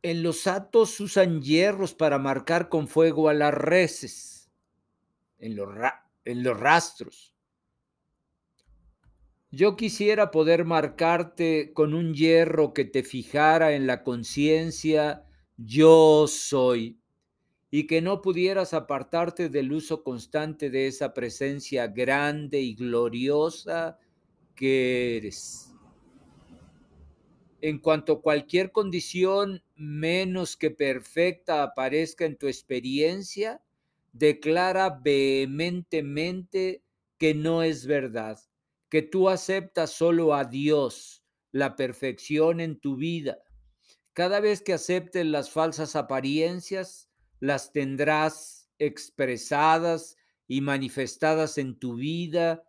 En 0.03 0.24
los 0.24 0.48
atos 0.48 1.00
usan 1.00 1.41
hierros 1.41 1.93
para 1.93 2.17
marcar 2.17 2.70
con 2.70 2.88
fuego 2.88 3.29
a 3.29 3.34
las 3.34 3.53
reses, 3.53 4.50
en 5.38 5.55
los, 5.55 5.70
en 6.25 6.43
los 6.43 6.60
rastros. 6.60 7.36
Yo 9.51 9.75
quisiera 9.75 10.31
poder 10.31 10.63
marcarte 10.63 11.74
con 11.74 11.93
un 11.93 12.13
hierro 12.13 12.74
que 12.74 12.86
te 12.86 13.03
fijara 13.03 13.74
en 13.74 13.86
la 13.86 14.01
conciencia, 14.01 15.25
yo 15.58 16.25
soy, 16.27 16.98
y 17.70 17.86
que 17.86 18.01
no 18.01 18.22
pudieras 18.22 18.74
apartarte 18.74 19.50
del 19.50 19.74
uso 19.74 20.03
constante 20.03 20.70
de 20.70 20.88
esa 20.88 21.13
presencia 21.13 21.88
grande 21.88 22.62
y 22.62 22.75
gloriosa 22.75 24.00
que 24.55 25.17
eres. 25.17 25.74
En 27.60 27.79
cuanto 27.79 28.22
cualquier 28.22 28.72
condición 28.72 29.62
menos 29.82 30.56
que 30.56 30.72
perfecta 30.72 31.64
aparezca 31.64 32.26
en 32.26 32.38
tu 32.38 32.48
experiencia, 32.48 33.62
declara 34.14 35.02
vehementemente 35.04 36.84
que 37.18 37.34
no 37.34 37.64
es 37.64 37.86
verdad 37.86 38.40
que 38.92 39.02
tú 39.02 39.30
aceptas 39.30 39.94
solo 39.94 40.36
a 40.36 40.44
Dios, 40.44 41.24
la 41.54 41.78
perfección 41.78 42.60
en 42.60 42.78
tu 42.78 42.98
vida. 42.98 43.42
Cada 44.12 44.42
vez 44.42 44.62
que 44.62 44.74
aceptes 44.74 45.26
las 45.26 45.50
falsas 45.50 45.96
apariencias, 45.96 47.10
las 47.40 47.72
tendrás 47.72 48.70
expresadas 48.80 50.18
y 50.46 50.60
manifestadas 50.60 51.58
en 51.58 51.80
tu 51.80 51.96
vida 51.96 52.64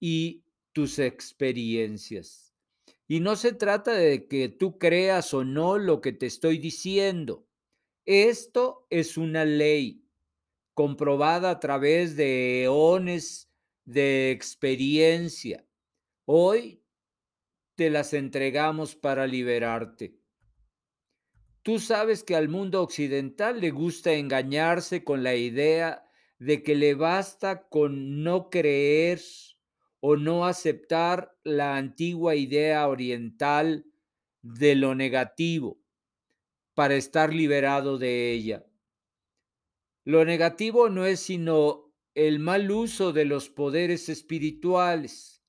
y 0.00 0.44
tus 0.72 0.98
experiencias. 0.98 2.45
Y 3.08 3.20
no 3.20 3.36
se 3.36 3.52
trata 3.52 3.92
de 3.92 4.26
que 4.26 4.48
tú 4.48 4.78
creas 4.78 5.32
o 5.32 5.44
no 5.44 5.78
lo 5.78 6.00
que 6.00 6.12
te 6.12 6.26
estoy 6.26 6.58
diciendo. 6.58 7.46
Esto 8.04 8.86
es 8.90 9.16
una 9.16 9.44
ley 9.44 10.04
comprobada 10.74 11.50
a 11.50 11.60
través 11.60 12.16
de 12.16 12.64
eones 12.64 13.50
de 13.84 14.30
experiencia. 14.30 15.64
Hoy 16.24 16.82
te 17.76 17.90
las 17.90 18.12
entregamos 18.12 18.96
para 18.96 19.26
liberarte. 19.26 20.18
Tú 21.62 21.78
sabes 21.78 22.22
que 22.22 22.36
al 22.36 22.48
mundo 22.48 22.82
occidental 22.82 23.60
le 23.60 23.70
gusta 23.70 24.12
engañarse 24.12 25.02
con 25.04 25.22
la 25.22 25.34
idea 25.34 26.08
de 26.38 26.62
que 26.62 26.74
le 26.74 26.94
basta 26.94 27.68
con 27.68 28.22
no 28.22 28.50
creer 28.50 29.20
o 30.00 30.16
no 30.16 30.46
aceptar 30.46 31.36
la 31.42 31.76
antigua 31.76 32.34
idea 32.36 32.86
oriental 32.88 33.86
de 34.42 34.74
lo 34.74 34.94
negativo 34.94 35.80
para 36.74 36.94
estar 36.94 37.32
liberado 37.32 37.98
de 37.98 38.32
ella. 38.32 38.66
Lo 40.04 40.24
negativo 40.24 40.88
no 40.88 41.06
es 41.06 41.20
sino 41.20 41.92
el 42.14 42.38
mal 42.38 42.70
uso 42.70 43.12
de 43.12 43.24
los 43.24 43.50
poderes 43.50 44.08
espirituales, 44.08 45.42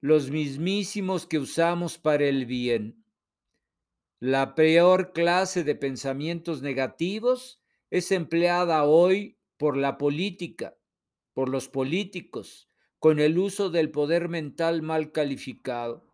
los 0.00 0.30
mismísimos 0.30 1.26
que 1.26 1.38
usamos 1.38 1.98
para 1.98 2.26
el 2.26 2.46
bien. 2.46 3.04
La 4.20 4.54
peor 4.54 5.12
clase 5.12 5.64
de 5.64 5.74
pensamientos 5.74 6.60
negativos 6.60 7.62
es 7.90 8.12
empleada 8.12 8.84
hoy 8.84 9.38
por 9.56 9.76
la 9.76 9.96
política, 9.96 10.76
por 11.32 11.48
los 11.48 11.68
políticos, 11.68 12.68
con 12.98 13.20
el 13.20 13.38
uso 13.38 13.70
del 13.70 13.90
poder 13.90 14.28
mental 14.28 14.82
mal 14.82 15.12
calificado. 15.12 16.04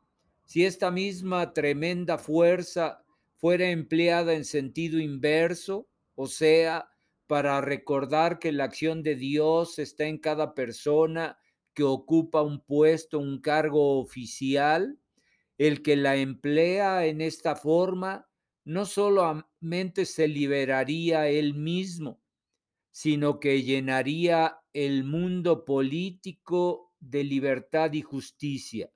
Si 0.45 0.65
esta 0.65 0.91
misma 0.91 1.53
tremenda 1.55 2.19
fuerza 2.19 3.05
fuera 3.37 3.71
empleada 3.71 4.35
en 4.35 4.45
sentido 4.45 4.99
inverso, 4.99 5.89
o 6.15 6.27
sea, 6.27 6.91
para 7.27 7.61
recordar 7.61 8.39
que 8.39 8.53
la 8.53 8.65
acción 8.65 9.03
de 9.03 9.17
Dios 9.17 9.79
está 9.79 10.05
en 10.05 10.19
cada 10.19 10.55
persona 10.55 11.39
que 11.73 11.83
ocupa 11.83 12.43
un 12.43 12.61
puesto, 12.61 13.19
un 13.19 13.41
cargo 13.41 13.99
oficial, 13.99 14.99
el 15.59 15.83
que 15.83 15.97
la 15.97 16.17
emplea 16.17 17.07
en 17.07 17.21
esta 17.21 17.57
forma 17.57 18.29
no 18.65 18.87
solamente 18.87 20.05
se 20.05 20.29
liberaría 20.29 21.29
él 21.29 21.55
mismo, 21.55 22.21
sino 22.95 23.41
que 23.41 23.65
llenaría 23.65 24.61
el 24.73 25.03
mundo 25.03 25.65
político 25.65 26.95
de 27.01 27.25
libertad 27.25 27.93
y 27.93 28.03
justicia. 28.03 28.89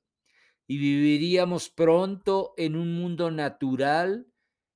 Y 0.69 0.79
viviríamos 0.79 1.69
pronto 1.69 2.55
en 2.57 2.77
un 2.77 2.95
mundo 2.95 3.33
natural 3.33 4.29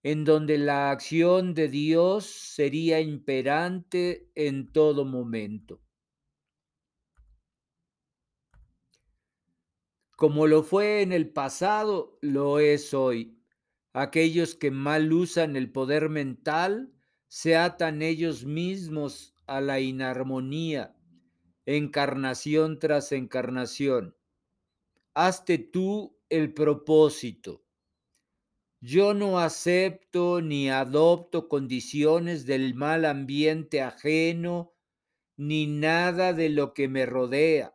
en 0.03 0.25
donde 0.25 0.59
la 0.59 0.91
acción 0.91 1.55
de 1.55 1.69
Dios 1.69 2.27
sería 2.27 3.01
imperante 3.01 4.29
en 4.35 4.73
todo 4.73 5.05
momento. 5.05 5.81
Como 10.17 10.49
lo 10.49 10.65
fue 10.65 11.01
en 11.01 11.13
el 11.13 11.31
pasado, 11.31 12.19
lo 12.23 12.59
es 12.59 12.93
hoy. 12.93 13.41
Aquellos 13.93 14.57
que 14.57 14.73
mal 14.73 15.13
usan 15.13 15.55
el 15.55 15.71
poder 15.71 16.09
mental 16.09 16.93
se 17.35 17.57
atan 17.57 18.03
ellos 18.03 18.45
mismos 18.45 19.35
a 19.47 19.63
la 19.63 19.81
inarmonía, 19.81 20.95
encarnación 21.65 22.79
tras 22.79 23.11
encarnación. 23.11 24.15
Hazte 25.15 25.57
tú 25.57 26.21
el 26.29 26.53
propósito. 26.53 27.65
Yo 28.83 29.15
no 29.15 29.39
acepto 29.39 30.43
ni 30.43 30.69
adopto 30.69 31.49
condiciones 31.49 32.45
del 32.45 32.75
mal 32.75 33.07
ambiente 33.07 33.81
ajeno, 33.81 34.75
ni 35.39 35.67
nada 35.67 36.35
de 36.35 36.51
lo 36.51 36.75
que 36.75 36.87
me 36.87 37.07
rodea, 37.07 37.75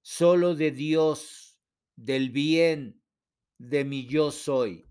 solo 0.00 0.54
de 0.54 0.70
Dios 0.70 1.60
del 1.94 2.30
bien 2.30 3.02
de 3.58 3.84
mi 3.84 4.06
yo 4.06 4.30
soy. 4.30 4.88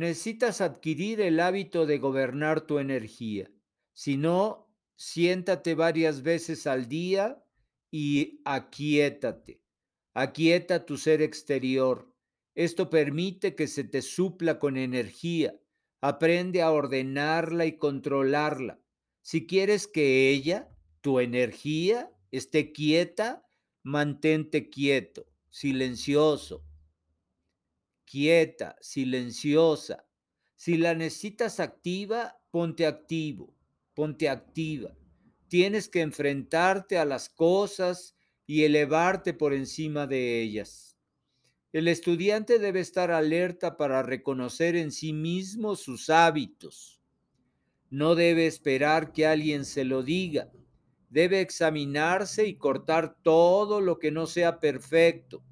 Necesitas 0.00 0.62
adquirir 0.62 1.20
el 1.20 1.40
hábito 1.40 1.84
de 1.84 1.98
gobernar 1.98 2.62
tu 2.62 2.78
energía. 2.78 3.50
Si 3.92 4.16
no, 4.16 4.72
siéntate 4.96 5.74
varias 5.74 6.22
veces 6.22 6.66
al 6.66 6.88
día 6.88 7.44
y 7.90 8.40
aquietate. 8.46 9.60
Aquieta 10.14 10.86
tu 10.86 10.96
ser 10.96 11.20
exterior. 11.20 12.10
Esto 12.54 12.88
permite 12.88 13.54
que 13.54 13.66
se 13.66 13.84
te 13.84 14.00
supla 14.00 14.58
con 14.58 14.78
energía. 14.78 15.60
Aprende 16.00 16.62
a 16.62 16.70
ordenarla 16.70 17.66
y 17.66 17.76
controlarla. 17.76 18.80
Si 19.20 19.46
quieres 19.46 19.86
que 19.86 20.30
ella, 20.30 20.70
tu 21.02 21.20
energía, 21.20 22.10
esté 22.30 22.72
quieta, 22.72 23.46
mantente 23.82 24.70
quieto, 24.70 25.26
silencioso, 25.50 26.64
quieta, 28.10 28.76
silenciosa. 28.80 30.04
Si 30.56 30.76
la 30.76 30.94
necesitas 30.94 31.60
activa, 31.60 32.36
ponte 32.50 32.86
activo, 32.86 33.54
ponte 33.94 34.28
activa. 34.28 34.96
Tienes 35.48 35.88
que 35.88 36.00
enfrentarte 36.00 36.98
a 36.98 37.04
las 37.04 37.28
cosas 37.28 38.16
y 38.46 38.64
elevarte 38.64 39.34
por 39.34 39.54
encima 39.54 40.06
de 40.06 40.40
ellas. 40.42 40.96
El 41.72 41.86
estudiante 41.86 42.58
debe 42.58 42.80
estar 42.80 43.10
alerta 43.10 43.76
para 43.76 44.02
reconocer 44.02 44.74
en 44.74 44.90
sí 44.90 45.12
mismo 45.12 45.76
sus 45.76 46.10
hábitos. 46.10 47.00
No 47.90 48.14
debe 48.14 48.46
esperar 48.46 49.12
que 49.12 49.26
alguien 49.26 49.64
se 49.64 49.84
lo 49.84 50.02
diga 50.02 50.50
debe 51.10 51.40
examinarse 51.40 52.46
y 52.46 52.56
cortar 52.56 53.16
todo 53.22 53.80
lo 53.80 53.98
que 53.98 54.10
no 54.12 54.26
sea 54.26 54.60
perfecto. 54.60 55.42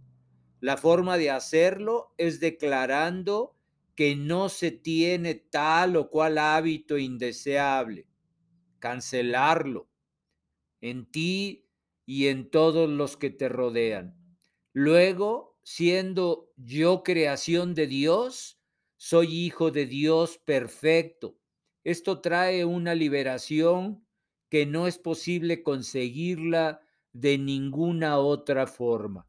La 0.61 0.77
forma 0.77 1.16
de 1.18 1.31
hacerlo 1.31 2.14
es 2.18 2.40
declarando 2.40 3.57
que 3.94 4.16
no 4.16 4.49
se 4.49 4.71
tiene 4.71 5.35
tal 5.35 5.97
o 5.97 6.11
cual 6.11 6.38
hábito 6.38 6.99
indeseable. 6.99 8.07
Cancelarlo 8.79 9.88
en 10.81 11.11
ti 11.11 11.66
y 12.07 12.29
en 12.29 12.51
todos 12.51 12.88
los 12.88 13.16
que 13.16 13.31
te 13.31 13.49
rodean. 13.49 14.16
Luego, 14.73 15.59
siendo 15.62 16.53
yo 16.57 17.03
creación 17.03 17.75
de 17.75 17.87
Dios, 17.87 18.61
soy 18.97 19.35
hijo 19.35 19.71
de 19.71 19.87
Dios 19.87 20.38
perfecto. 20.38 21.38
Esto 21.85 22.21
trae 22.21 22.64
una 22.64 22.94
liberación 22.94 24.05
que 24.49 24.66
no 24.66 24.87
es 24.87 24.99
posible 24.99 25.62
conseguirla 25.62 26.81
de 27.12 27.38
ninguna 27.38 28.18
otra 28.18 28.66
forma. 28.66 29.28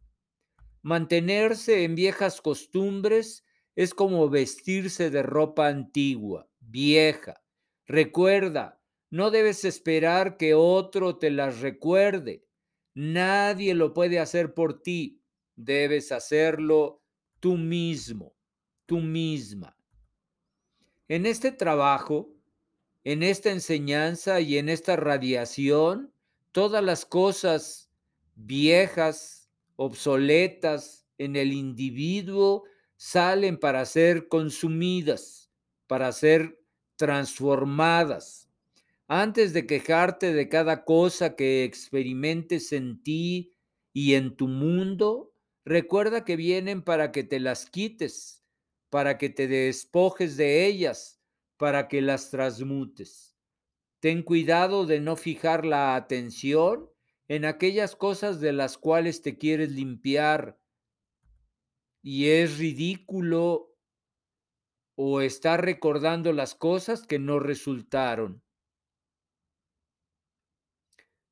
Mantenerse 0.82 1.84
en 1.84 1.96
viejas 1.96 2.42
costumbres 2.42 3.46
es 3.76 3.94
como 3.94 4.30
vestirse 4.30 5.10
de 5.10 5.24
ropa 5.24 5.68
antigua, 5.68 6.50
vieja. 6.60 7.42
Recuerda, 7.86 8.82
no 9.10 9.32
debes 9.32 9.66
esperar 9.66 10.38
que 10.38 10.54
otro 10.54 11.18
te 11.18 11.32
las 11.32 11.62
recuerde. 11.62 12.46
Nadie 12.94 13.74
lo 13.74 13.94
puede 13.94 14.20
hacer 14.20 14.54
por 14.54 14.82
ti. 14.82 15.22
Debes 15.56 16.12
hacerlo 16.12 17.02
tú 17.40 17.58
mismo, 17.58 18.36
tú 18.86 19.00
misma. 19.00 19.76
En 21.08 21.26
este 21.26 21.52
trabajo, 21.52 22.30
en 23.04 23.24
esta 23.24 23.50
enseñanza 23.50 24.42
y 24.42 24.58
en 24.58 24.70
esta 24.70 24.96
radiación, 24.96 26.14
todas 26.52 26.84
las 26.84 27.06
cosas 27.06 27.90
viejas, 28.36 29.39
obsoletas 29.82 31.08
en 31.18 31.38
el 31.38 31.54
individuo 31.54 32.66
salen 32.98 33.58
para 33.58 33.86
ser 33.86 34.28
consumidas, 34.28 35.50
para 35.88 36.12
ser 36.12 36.62
transformadas. 36.98 38.50
Antes 39.08 39.54
de 39.54 39.66
quejarte 39.66 40.34
de 40.34 40.50
cada 40.50 40.84
cosa 40.84 41.38
que 41.38 41.64
experimentes 41.64 42.74
en 42.74 43.02
ti 43.02 43.54
y 43.94 44.16
en 44.16 44.36
tu 44.36 44.50
mundo, 44.50 45.34
recuerda 45.64 46.26
que 46.26 46.36
vienen 46.36 46.82
para 46.82 47.14
que 47.14 47.24
te 47.24 47.40
las 47.40 47.66
quites, 47.66 48.44
para 48.90 49.18
que 49.18 49.30
te 49.30 49.48
despojes 49.48 50.36
de 50.36 50.66
ellas 50.66 51.22
para 51.56 51.88
que 51.88 52.02
las 52.02 52.32
transmutes. 52.32 53.38
Ten 54.02 54.24
cuidado 54.24 54.86
de 54.86 55.00
no 55.00 55.16
fijar 55.16 55.66
la 55.66 55.96
atención 55.96 56.90
en 57.30 57.46
aquellas 57.46 57.96
cosas 57.96 58.42
de 58.42 58.52
las 58.52 58.78
cuales 58.78 59.22
te 59.22 59.38
quieres 59.38 59.72
limpiar 59.72 60.60
y 62.02 62.30
es 62.30 62.58
ridículo 62.58 63.78
o 64.96 65.22
estar 65.22 65.64
recordando 65.64 66.34
las 66.34 66.56
cosas 66.56 67.06
que 67.06 67.20
no 67.20 67.40
resultaron. 67.40 68.44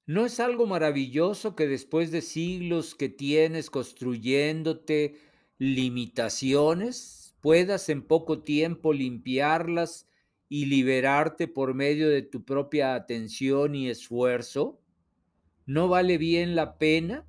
¿No 0.05 0.25
es 0.25 0.39
algo 0.39 0.67
maravilloso 0.67 1.55
que 1.55 1.67
después 1.67 2.11
de 2.11 2.21
siglos 2.21 2.95
que 2.95 3.09
tienes 3.09 3.69
construyéndote 3.69 5.17
limitaciones, 5.57 7.35
puedas 7.41 7.89
en 7.89 8.03
poco 8.03 8.43
tiempo 8.43 8.93
limpiarlas 8.93 10.07
y 10.47 10.65
liberarte 10.67 11.47
por 11.47 11.73
medio 11.73 12.07
de 12.09 12.21
tu 12.21 12.45
propia 12.45 12.95
atención 12.95 13.75
y 13.75 13.89
esfuerzo? 13.89 14.81
¿No 15.67 15.89
vale 15.89 16.17
bien 16.17 16.55
la 16.55 16.77
pena? 16.77 17.27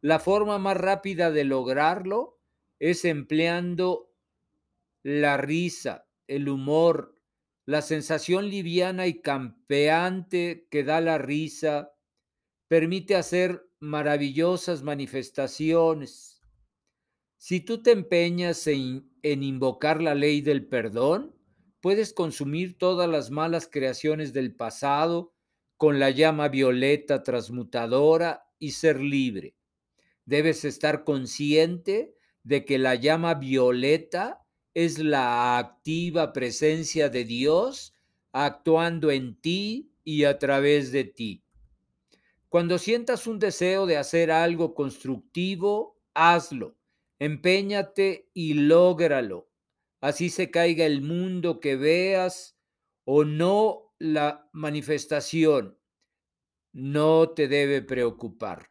La 0.00 0.20
forma 0.20 0.58
más 0.58 0.76
rápida 0.76 1.32
de 1.32 1.42
lograrlo 1.42 2.38
es 2.78 3.04
empleando 3.04 4.14
la 5.02 5.36
risa, 5.38 6.06
el 6.28 6.48
humor, 6.48 7.16
la 7.66 7.82
sensación 7.82 8.48
liviana 8.48 9.08
y 9.08 9.20
campeante 9.20 10.68
que 10.70 10.84
da 10.84 11.00
la 11.00 11.18
risa 11.18 11.92
permite 12.68 13.16
hacer 13.16 13.68
maravillosas 13.80 14.84
manifestaciones. 14.84 16.40
Si 17.38 17.60
tú 17.60 17.82
te 17.82 17.90
empeñas 17.90 18.68
en, 18.68 19.10
en, 19.22 19.42
invocar 19.42 20.00
la 20.00 20.14
ley 20.14 20.42
del 20.42 20.64
perdón, 20.66 21.34
puedes 21.80 22.12
consumir 22.12 22.78
todas 22.78 23.08
las 23.08 23.32
malas 23.32 23.68
creaciones 23.70 24.32
del 24.32 24.54
pasado 24.54 25.34
con 25.78 26.00
la 26.00 26.10
llama 26.10 26.48
violeta 26.48 27.22
transmutadora 27.22 28.50
y 28.58 28.72
ser 28.72 29.00
libre. 29.00 29.54
Debes 30.26 30.64
estar 30.64 31.04
consciente 31.04 32.14
de 32.42 32.64
que 32.64 32.78
la 32.78 32.96
llama 32.96 33.34
violeta 33.34 34.44
es 34.74 34.98
la 34.98 35.56
activa 35.56 36.32
presencia 36.32 37.08
de 37.08 37.24
Dios 37.24 37.94
actuando 38.32 39.10
en 39.10 39.40
ti 39.40 39.92
y 40.04 40.24
a 40.24 40.38
través 40.38 40.92
de 40.92 41.04
ti. 41.04 41.44
Cuando 42.48 42.78
sientas 42.78 43.26
un 43.26 43.38
deseo 43.38 43.86
de 43.86 43.98
hacer 43.98 44.30
algo 44.30 44.74
constructivo, 44.74 45.96
hazlo, 46.12 46.76
empeñate 47.18 48.30
y 48.34 48.54
lógralo. 48.54 49.48
Así 50.00 50.28
se 50.28 50.50
caiga 50.50 50.86
el 50.86 51.02
mundo 51.02 51.60
que 51.60 51.76
veas 51.76 52.56
o 53.04 53.24
no 53.24 53.87
la 53.98 54.48
manifestación, 54.52 55.78
no 56.72 57.30
te 57.30 57.48
debe 57.48 57.82
preocupar. 57.82 58.70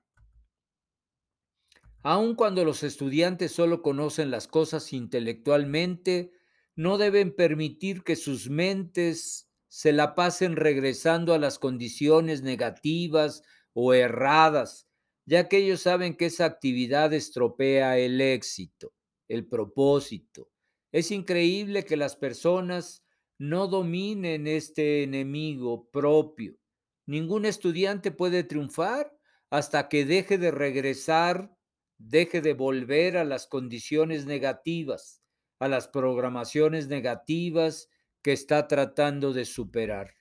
Aun 2.04 2.36
cuando 2.36 2.64
los 2.64 2.84
estudiantes 2.84 3.52
solo 3.52 3.82
conocen 3.82 4.32
las 4.32 4.48
cosas 4.48 4.94
intelectualmente, 4.94 6.32
no 6.76 6.98
deben 6.98 7.36
permitir 7.36 8.04
que 8.04 8.16
sus 8.16 8.50
mentes 8.50 9.50
se 9.68 9.92
la 9.92 10.16
pasen 10.16 10.56
regresando 10.56 11.34
a 11.34 11.40
las 11.40 11.60
condiciones 11.60 12.44
negativas 12.44 13.44
o 13.74 13.94
erradas, 13.94 14.88
ya 15.26 15.50
que 15.50 15.58
ellos 15.58 15.82
saben 15.82 16.16
que 16.16 16.28
esa 16.28 16.46
actividad 16.46 17.12
estropea 17.14 17.98
el 17.98 18.22
éxito, 18.22 18.94
el 19.28 19.46
propósito. 19.46 20.50
Es 20.94 21.12
increíble 21.12 21.84
que 21.84 21.98
las 21.98 22.16
personas 22.16 23.04
no 23.38 23.68
dominen 23.68 24.48
este 24.48 25.04
enemigo 25.04 25.90
propio. 25.92 26.58
Ningún 27.06 27.46
estudiante 27.46 28.12
puede 28.12 28.44
triunfar 28.44 29.16
hasta 29.50 29.88
que 29.90 30.06
deje 30.06 30.38
de 30.38 30.52
regresar 30.52 31.58
deje 31.98 32.42
de 32.42 32.54
volver 32.54 33.18
a 33.18 33.24
las 33.24 33.48
condiciones 33.48 34.26
negativas, 34.26 35.22
a 35.60 35.68
las 35.68 35.88
programaciones 35.88 36.88
negativas 36.88 37.90
que 38.22 38.34
está 38.34 38.68
tratando 38.68 39.34
de 39.34 39.46
superar. 39.46 40.14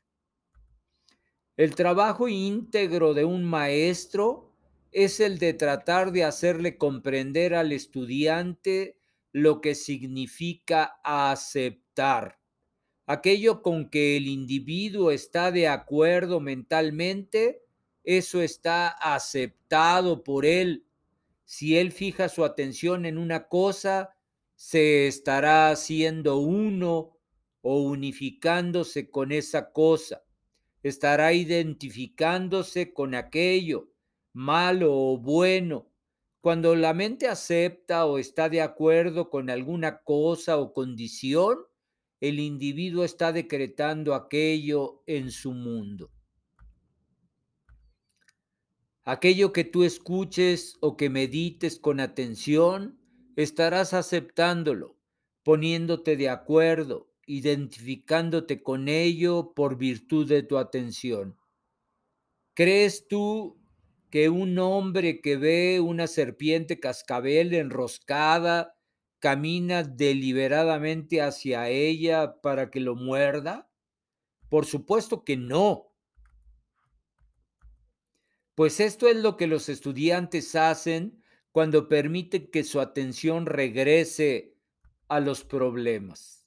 El 1.56 1.74
trabajo 1.74 2.28
íntegro 2.28 3.14
de 3.14 3.24
un 3.24 3.44
maestro 3.44 4.52
es 4.92 5.20
el 5.20 5.38
de 5.38 5.54
tratar 5.54 6.12
de 6.12 6.24
hacerle 6.24 6.76
comprender 6.76 7.54
al 7.54 7.72
estudiante 7.72 8.98
lo 9.32 9.60
que 9.60 9.74
significa 9.74 11.00
aceptar. 11.02 12.38
Aquello 13.06 13.62
con 13.62 13.88
que 13.88 14.16
el 14.16 14.26
individuo 14.26 15.10
está 15.10 15.52
de 15.52 15.68
acuerdo 15.68 16.40
mentalmente, 16.40 17.62
eso 18.04 18.42
está 18.42 18.88
aceptado 18.88 20.22
por 20.22 20.44
él 20.44 20.86
si 21.46 21.78
él 21.78 21.92
fija 21.92 22.28
su 22.28 22.44
atención 22.44 23.06
en 23.06 23.18
una 23.18 23.46
cosa, 23.46 24.16
se 24.56 25.06
estará 25.06 25.70
haciendo 25.70 26.38
uno 26.38 27.16
o 27.62 27.82
unificándose 27.82 29.10
con 29.10 29.30
esa 29.30 29.70
cosa. 29.70 30.24
Estará 30.82 31.32
identificándose 31.32 32.92
con 32.92 33.14
aquello, 33.14 33.88
malo 34.32 34.92
o 34.92 35.18
bueno. 35.18 35.88
Cuando 36.40 36.74
la 36.74 36.94
mente 36.94 37.28
acepta 37.28 38.06
o 38.06 38.18
está 38.18 38.48
de 38.48 38.60
acuerdo 38.60 39.30
con 39.30 39.48
alguna 39.48 40.02
cosa 40.02 40.58
o 40.58 40.72
condición, 40.72 41.58
el 42.20 42.40
individuo 42.40 43.04
está 43.04 43.32
decretando 43.32 44.14
aquello 44.14 45.02
en 45.06 45.30
su 45.30 45.52
mundo. 45.52 46.10
Aquello 49.04 49.52
que 49.52 49.64
tú 49.64 49.84
escuches 49.84 50.76
o 50.80 50.96
que 50.96 51.10
medites 51.10 51.78
con 51.78 52.00
atención, 52.00 52.98
estarás 53.36 53.94
aceptándolo, 53.94 54.96
poniéndote 55.42 56.16
de 56.16 56.28
acuerdo, 56.28 57.12
identificándote 57.26 58.62
con 58.62 58.88
ello 58.88 59.52
por 59.54 59.76
virtud 59.76 60.28
de 60.28 60.42
tu 60.42 60.58
atención. 60.58 61.36
¿Crees 62.54 63.06
tú 63.06 63.60
que 64.10 64.28
un 64.28 64.58
hombre 64.58 65.20
que 65.20 65.36
ve 65.36 65.80
una 65.80 66.06
serpiente 66.06 66.80
cascabel 66.80 67.52
enroscada 67.54 68.75
camina 69.26 69.82
deliberadamente 69.82 71.20
hacia 71.20 71.68
ella 71.68 72.40
para 72.42 72.70
que 72.70 72.78
lo 72.78 72.94
muerda? 72.94 73.68
Por 74.48 74.66
supuesto 74.66 75.24
que 75.24 75.36
no. 75.36 75.92
Pues 78.54 78.78
esto 78.78 79.08
es 79.08 79.16
lo 79.16 79.36
que 79.36 79.48
los 79.48 79.68
estudiantes 79.68 80.54
hacen 80.54 81.24
cuando 81.50 81.88
permiten 81.88 82.52
que 82.52 82.62
su 82.62 82.80
atención 82.80 83.46
regrese 83.46 84.54
a 85.08 85.18
los 85.18 85.42
problemas, 85.42 86.46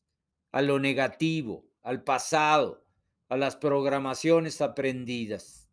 a 0.53 0.61
lo 0.61 0.79
negativo, 0.79 1.67
al 1.81 2.05
pasado, 2.05 2.85
a 3.27 3.35
las 3.35 3.57
programaciones 3.57 4.61
aprendidas. 4.61 5.67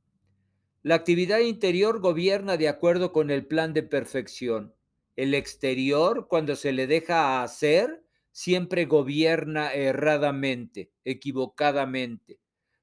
La 0.83 0.97
actividad 0.97 1.39
interior 1.39 2.01
gobierna 2.01 2.57
de 2.57 2.69
acuerdo 2.69 3.13
con 3.13 3.31
el 3.31 3.47
plan 3.47 3.75
de 3.75 3.85
perfección. 3.85 4.76
El 5.17 5.35
exterior, 5.35 6.29
cuando 6.29 6.57
se 6.57 6.73
le 6.73 6.87
deja 6.87 7.43
hacer, 7.43 8.05
siempre 8.31 8.85
gobierna 8.85 9.73
erradamente, 9.73 10.93
equivocadamente. 11.05 12.39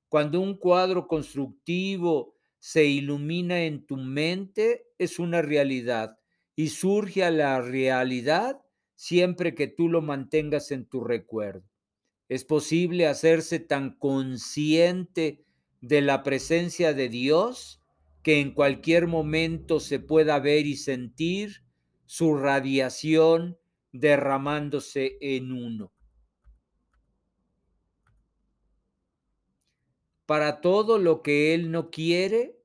Cuando 0.09 0.41
un 0.41 0.57
cuadro 0.57 1.07
constructivo 1.07 2.35
se 2.59 2.85
ilumina 2.85 3.63
en 3.63 3.85
tu 3.85 3.97
mente 3.97 4.87
es 4.97 5.19
una 5.19 5.41
realidad 5.41 6.17
y 6.55 6.69
surge 6.69 7.23
a 7.23 7.31
la 7.31 7.61
realidad 7.61 8.61
siempre 8.95 9.53
que 9.53 9.67
tú 9.67 9.89
lo 9.89 10.01
mantengas 10.01 10.71
en 10.71 10.85
tu 10.85 11.03
recuerdo. 11.03 11.69
Es 12.29 12.45
posible 12.45 13.05
hacerse 13.07 13.59
tan 13.59 13.97
consciente 13.97 15.45
de 15.81 16.01
la 16.01 16.23
presencia 16.23 16.93
de 16.93 17.09
Dios 17.09 17.83
que 18.23 18.39
en 18.39 18.53
cualquier 18.53 19.07
momento 19.07 19.79
se 19.79 19.99
pueda 19.99 20.39
ver 20.39 20.65
y 20.65 20.77
sentir 20.77 21.63
su 22.05 22.35
radiación 22.35 23.57
derramándose 23.91 25.17
en 25.21 25.51
uno. 25.51 25.91
Para 30.25 30.61
todo 30.61 30.97
lo 30.97 31.21
que 31.21 31.53
él 31.53 31.71
no 31.71 31.89
quiere, 31.89 32.57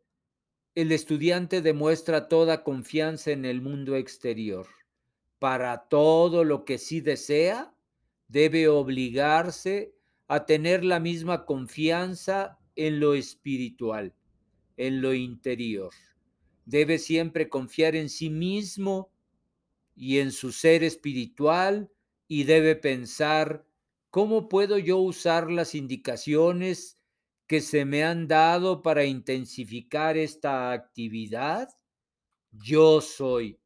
el 0.74 0.92
estudiante 0.92 1.60
demuestra 1.60 2.28
toda 2.28 2.62
confianza 2.62 3.32
en 3.32 3.44
el 3.44 3.60
mundo 3.60 3.96
exterior. 3.96 4.66
Para 5.38 5.88
todo 5.88 6.44
lo 6.44 6.64
que 6.64 6.78
sí 6.78 7.00
desea, 7.00 7.74
debe 8.28 8.68
obligarse 8.68 9.94
a 10.28 10.46
tener 10.46 10.84
la 10.84 11.00
misma 11.00 11.46
confianza 11.46 12.58
en 12.76 13.00
lo 13.00 13.14
espiritual, 13.14 14.14
en 14.76 15.02
lo 15.02 15.14
interior. 15.14 15.90
Debe 16.64 16.98
siempre 16.98 17.48
confiar 17.48 17.96
en 17.96 18.08
sí 18.08 18.30
mismo 18.30 19.10
y 19.98 20.20
en 20.20 20.30
su 20.30 20.52
ser 20.52 20.84
espiritual 20.84 21.90
y 22.28 22.44
debe 22.44 22.76
pensar, 22.76 23.66
¿cómo 24.10 24.48
puedo 24.48 24.78
yo 24.78 24.98
usar 24.98 25.50
las 25.50 25.74
indicaciones 25.74 27.00
que 27.48 27.60
se 27.60 27.84
me 27.84 28.04
han 28.04 28.28
dado 28.28 28.80
para 28.80 29.04
intensificar 29.04 30.16
esta 30.16 30.70
actividad? 30.70 31.68
Yo 32.52 33.00
soy. 33.00 33.58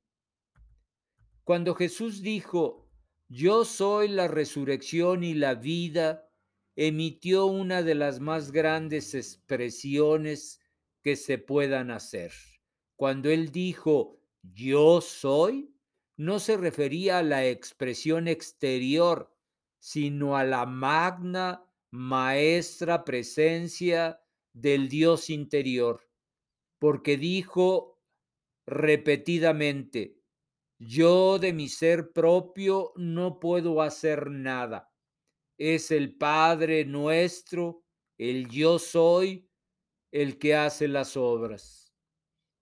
Cuando 1.45 1.75
Jesús 1.75 2.23
dijo, 2.23 2.89
yo 3.29 3.67
soy 3.67 4.09
la 4.09 4.27
resurrección 4.27 5.25
y 5.25 5.35
la 5.35 5.55
vida, 5.55 6.27
emitió 6.77 7.45
una 7.45 7.83
de 7.83 7.95
las 7.95 8.21
más 8.21 8.53
grandes 8.53 9.15
expresiones 9.15 10.61
que 11.03 11.17
se 11.17 11.37
puedan 11.37 11.91
hacer. 11.91 12.33
Cuando 12.97 13.29
él 13.29 13.53
dijo, 13.53 14.19
yo 14.43 15.03
soy, 15.03 15.72
no 16.23 16.39
se 16.39 16.57
refería 16.57 17.19
a 17.19 17.23
la 17.25 17.49
expresión 17.49 18.29
exterior, 18.29 19.35
sino 19.81 20.37
a 20.37 20.45
la 20.45 20.67
magna, 20.67 21.69
maestra 21.91 23.05
presencia 23.05 24.23
del 24.53 24.89
Dios 24.89 25.31
interior, 25.31 26.09
porque 26.79 27.17
dijo 27.17 28.01
repetidamente, 28.69 30.23
yo 30.79 31.41
de 31.41 31.53
mi 31.53 31.69
ser 31.69 32.13
propio 32.13 32.93
no 32.95 33.41
puedo 33.41 33.83
hacer 33.83 34.31
nada. 34.31 34.95
Es 35.59 35.91
el 35.91 36.17
Padre 36.17 36.85
nuestro, 36.85 37.85
el 38.17 38.49
yo 38.49 38.79
soy, 38.79 39.51
el 40.13 40.39
que 40.39 40.55
hace 40.55 40.87
las 40.87 41.17
obras. 41.17 41.93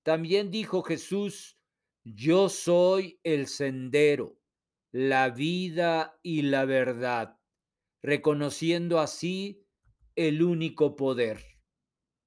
También 0.03 0.51
dijo 0.51 0.83
Jesús, 0.83 1.60
yo 2.04 2.48
soy 2.48 3.20
el 3.24 3.46
sendero, 3.46 4.38
la 4.90 5.28
vida 5.30 6.18
y 6.22 6.42
la 6.42 6.64
verdad, 6.64 7.38
reconociendo 8.02 8.98
así 8.98 9.66
el 10.16 10.42
único 10.42 10.96
poder, 10.96 11.44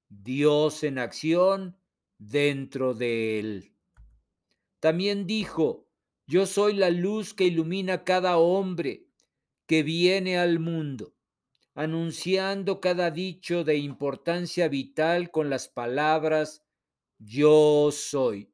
Dios 0.09 0.83
en 0.83 0.99
acción 0.99 1.77
dentro 2.17 2.93
de 2.93 3.39
él. 3.39 3.75
También 4.79 5.25
dijo, 5.25 5.89
yo 6.27 6.45
soy 6.45 6.73
la 6.73 6.89
luz 6.89 7.33
que 7.33 7.45
ilumina 7.45 8.03
cada 8.03 8.37
hombre 8.37 9.07
que 9.65 9.81
viene 9.81 10.37
al 10.37 10.59
mundo, 10.59 11.15
anunciando 11.73 12.79
cada 12.79 13.09
dicho 13.09 13.63
de 13.63 13.77
importancia 13.77 14.67
vital 14.67 15.31
con 15.31 15.49
las 15.49 15.67
palabras, 15.67 16.63
yo 17.17 17.89
soy. 17.91 18.52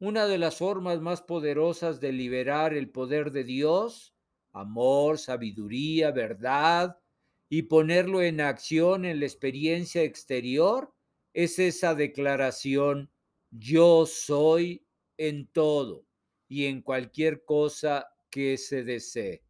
Una 0.00 0.28
de 0.28 0.38
las 0.38 0.56
formas 0.56 1.00
más 1.00 1.22
poderosas 1.22 1.98
de 1.98 2.12
liberar 2.12 2.72
el 2.72 2.88
poder 2.88 3.32
de 3.32 3.42
Dios, 3.42 4.14
amor, 4.52 5.18
sabiduría, 5.18 6.12
verdad, 6.12 6.98
y 7.48 7.62
ponerlo 7.62 8.22
en 8.22 8.40
acción 8.40 9.04
en 9.04 9.18
la 9.18 9.26
experiencia 9.26 10.02
exterior, 10.04 10.94
es 11.32 11.58
esa 11.58 11.96
declaración, 11.96 13.10
yo 13.50 14.06
soy 14.06 14.86
en 15.16 15.48
todo 15.48 16.06
y 16.46 16.66
en 16.66 16.82
cualquier 16.82 17.44
cosa 17.44 18.08
que 18.30 18.56
se 18.56 18.84
desee. 18.84 19.42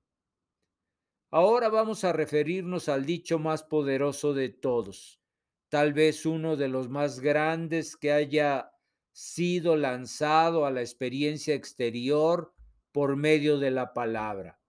Ahora 1.30 1.68
vamos 1.68 2.04
a 2.04 2.14
referirnos 2.14 2.88
al 2.88 3.04
dicho 3.04 3.38
más 3.38 3.62
poderoso 3.64 4.32
de 4.32 4.48
todos, 4.48 5.20
tal 5.68 5.92
vez 5.92 6.24
uno 6.24 6.56
de 6.56 6.68
los 6.68 6.88
más 6.88 7.20
grandes 7.20 7.96
que 7.96 8.12
haya 8.12 8.70
sido 9.18 9.74
lanzado 9.74 10.64
a 10.64 10.70
la 10.70 10.80
experiencia 10.80 11.52
exterior 11.52 12.54
por 12.92 13.16
medio 13.16 13.58
de 13.58 13.72
la 13.72 13.92
palabra. 13.92 14.60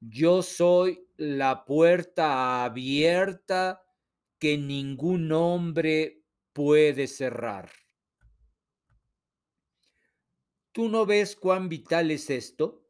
Yo 0.00 0.40
soy 0.40 1.06
la 1.18 1.66
puerta 1.66 2.64
abierta 2.64 3.84
que 4.38 4.56
ningún 4.56 5.30
hombre 5.32 6.22
puede 6.54 7.06
cerrar. 7.08 7.70
¿Tú 10.72 10.88
no 10.88 11.04
ves 11.04 11.36
cuán 11.36 11.68
vital 11.68 12.10
es 12.12 12.30
esto? 12.30 12.88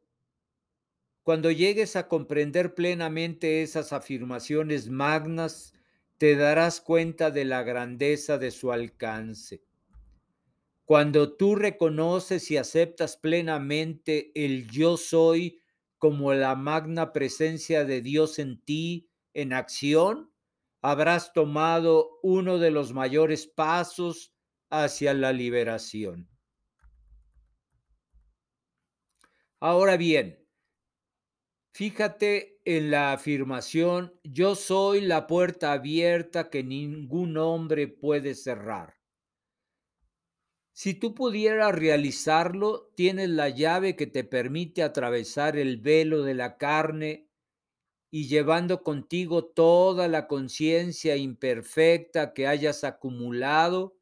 Cuando 1.23 1.51
llegues 1.51 1.97
a 1.97 2.07
comprender 2.07 2.73
plenamente 2.73 3.63
esas 3.63 3.91
afirmaciones 3.91 4.87
magnas, 4.87 5.73
te 6.17 6.37
darás 6.37 6.79
cuenta 6.79 7.31
de 7.31 7.43
la 7.43 7.63
grandeza 7.63 8.37
de 8.37 8.51
su 8.51 8.71
alcance. 8.71 9.66
Cuando 10.87 11.35
tú 11.35 11.55
reconoces 11.55 12.49
y 12.49 12.55
aceptas 12.55 13.17
plenamente 13.17 14.31
el 14.35 14.71
yo 14.71 14.95
soy 14.95 15.59
como 15.97 16.33
la 16.33 16.55
magna 16.55 17.11
presencia 17.11 17.83
de 17.83 17.99
Dios 17.99 18.39
en 18.39 18.61
ti 18.61 19.09
en 19.33 19.51
acción, 19.51 20.31
habrás 20.81 21.33
tomado 21.33 22.19
uno 22.23 22.57
de 22.57 22.71
los 22.71 22.93
mayores 22.93 23.47
pasos 23.47 24.33
hacia 24.69 25.13
la 25.13 25.33
liberación. 25.33 26.29
Ahora 29.59 29.97
bien, 29.97 30.39
fíjate 31.73 32.61
en 32.63 32.91
la 32.91 33.11
afirmación, 33.11 34.17
yo 34.23 34.55
soy 34.55 35.01
la 35.01 35.27
puerta 35.27 35.73
abierta 35.73 36.49
que 36.49 36.63
ningún 36.63 37.35
hombre 37.35 37.89
puede 37.89 38.35
cerrar. 38.35 38.96
Si 40.77 40.93
tú 40.93 41.15
pudieras 41.15 41.73
realizarlo, 41.73 42.91
tienes 42.93 43.29
la 43.29 43.49
llave 43.49 43.95
que 43.95 44.05
te 44.05 44.23
permite 44.23 44.83
atravesar 44.83 45.57
el 45.57 45.77
velo 45.77 46.21
de 46.21 46.35
la 46.35 46.59
carne 46.59 47.31
y 48.11 48.27
llevando 48.27 48.83
contigo 48.83 49.43
toda 49.43 50.07
la 50.07 50.27
conciencia 50.27 51.15
imperfecta 51.15 52.31
que 52.35 52.45
hayas 52.45 52.83
acumulado, 52.83 53.97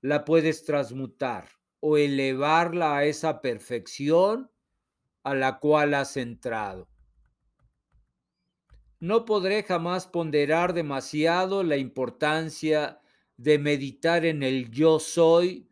la 0.00 0.24
puedes 0.24 0.64
transmutar 0.64 1.48
o 1.78 1.96
elevarla 1.96 2.96
a 2.96 3.04
esa 3.04 3.40
perfección 3.40 4.50
a 5.22 5.36
la 5.36 5.60
cual 5.60 5.94
has 5.94 6.16
entrado. 6.16 6.88
No 8.98 9.24
podré 9.24 9.62
jamás 9.62 10.08
ponderar 10.08 10.72
demasiado 10.72 11.62
la 11.62 11.76
importancia 11.76 13.00
de 13.38 13.58
meditar 13.58 14.26
en 14.26 14.42
el 14.42 14.70
yo 14.70 14.98
soy 14.98 15.68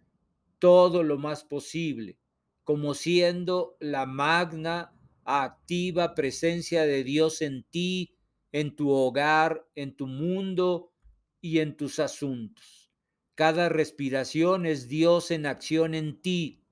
todo 0.59 1.03
lo 1.03 1.19
más 1.19 1.45
posible, 1.45 2.19
como 2.65 2.95
siendo 2.95 3.77
la 3.81 4.07
magna, 4.07 4.95
activa 5.25 6.15
presencia 6.15 6.87
de 6.87 7.03
Dios 7.03 7.43
en 7.43 7.65
ti, 7.65 8.17
en 8.53 8.75
tu 8.77 8.91
hogar, 8.91 9.67
en 9.75 9.97
tu 9.97 10.07
mundo 10.07 10.93
y 11.41 11.59
en 11.59 11.77
tus 11.77 11.99
asuntos. 11.99 12.91
Cada 13.35 13.69
respiración 13.69 14.65
es 14.65 14.89
Dios 14.89 15.31
en 15.31 15.45
acción 15.45 15.95
en 15.95 16.23
ti. 16.23 16.63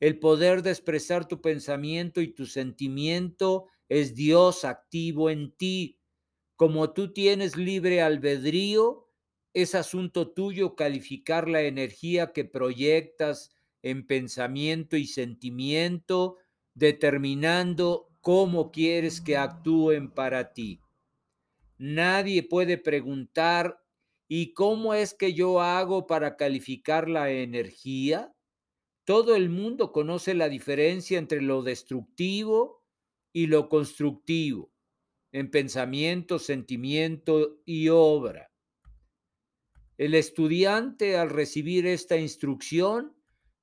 El 0.00 0.18
poder 0.18 0.62
de 0.62 0.70
expresar 0.70 1.28
tu 1.28 1.40
pensamiento 1.40 2.20
y 2.20 2.28
tu 2.28 2.46
sentimiento 2.46 3.66
es 3.88 4.14
Dios 4.14 4.64
activo 4.64 5.30
en 5.30 5.52
ti. 5.52 5.98
Como 6.56 6.92
tú 6.92 7.12
tienes 7.12 7.56
libre 7.56 8.02
albedrío, 8.02 9.09
es 9.52 9.74
asunto 9.74 10.28
tuyo 10.28 10.76
calificar 10.76 11.48
la 11.48 11.62
energía 11.62 12.32
que 12.32 12.44
proyectas 12.44 13.50
en 13.82 14.06
pensamiento 14.06 14.96
y 14.96 15.06
sentimiento, 15.06 16.36
determinando 16.74 18.08
cómo 18.20 18.70
quieres 18.70 19.20
que 19.20 19.36
actúen 19.36 20.10
para 20.10 20.52
ti. 20.52 20.80
Nadie 21.78 22.42
puede 22.42 22.76
preguntar, 22.78 23.82
¿y 24.28 24.52
cómo 24.52 24.94
es 24.94 25.14
que 25.14 25.32
yo 25.32 25.60
hago 25.60 26.06
para 26.06 26.36
calificar 26.36 27.08
la 27.08 27.30
energía? 27.30 28.34
Todo 29.04 29.34
el 29.34 29.48
mundo 29.48 29.90
conoce 29.90 30.34
la 30.34 30.48
diferencia 30.48 31.18
entre 31.18 31.40
lo 31.40 31.62
destructivo 31.62 32.84
y 33.32 33.46
lo 33.46 33.68
constructivo, 33.68 34.70
en 35.32 35.50
pensamiento, 35.50 36.38
sentimiento 36.38 37.60
y 37.64 37.88
obra. 37.88 38.49
El 40.00 40.14
estudiante 40.14 41.18
al 41.18 41.28
recibir 41.28 41.86
esta 41.86 42.16
instrucción 42.16 43.14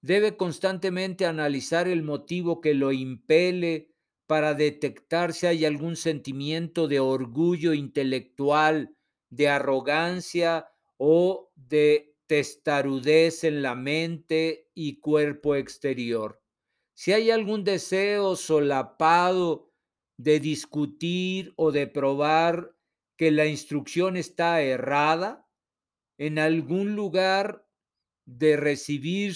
debe 0.03 0.37
constantemente 0.37 1.25
analizar 1.25 1.87
el 1.87 2.03
motivo 2.03 2.61
que 2.61 2.75
lo 2.75 2.91
impele 2.91 3.89
para 4.27 4.53
detectar 4.53 5.33
si 5.33 5.47
hay 5.47 5.65
algún 5.65 5.95
sentimiento 5.95 6.87
de 6.87 6.99
orgullo 6.99 7.73
intelectual, 7.73 8.95
de 9.31 9.49
arrogancia 9.49 10.67
o 10.97 11.51
de 11.55 12.15
testarudez 12.27 13.43
en 13.43 13.63
la 13.63 13.73
mente 13.73 14.69
y 14.75 14.99
cuerpo 14.99 15.55
exterior. 15.55 16.39
Si 16.93 17.13
hay 17.13 17.31
algún 17.31 17.63
deseo 17.63 18.35
solapado 18.35 19.71
de 20.17 20.39
discutir 20.39 21.51
o 21.55 21.71
de 21.71 21.87
probar 21.87 22.75
que 23.17 23.31
la 23.31 23.47
instrucción 23.47 24.17
está 24.17 24.61
errada, 24.61 25.46
en 26.17 26.39
algún 26.39 26.95
lugar 26.95 27.67
de 28.25 28.57
recibir 28.57 29.35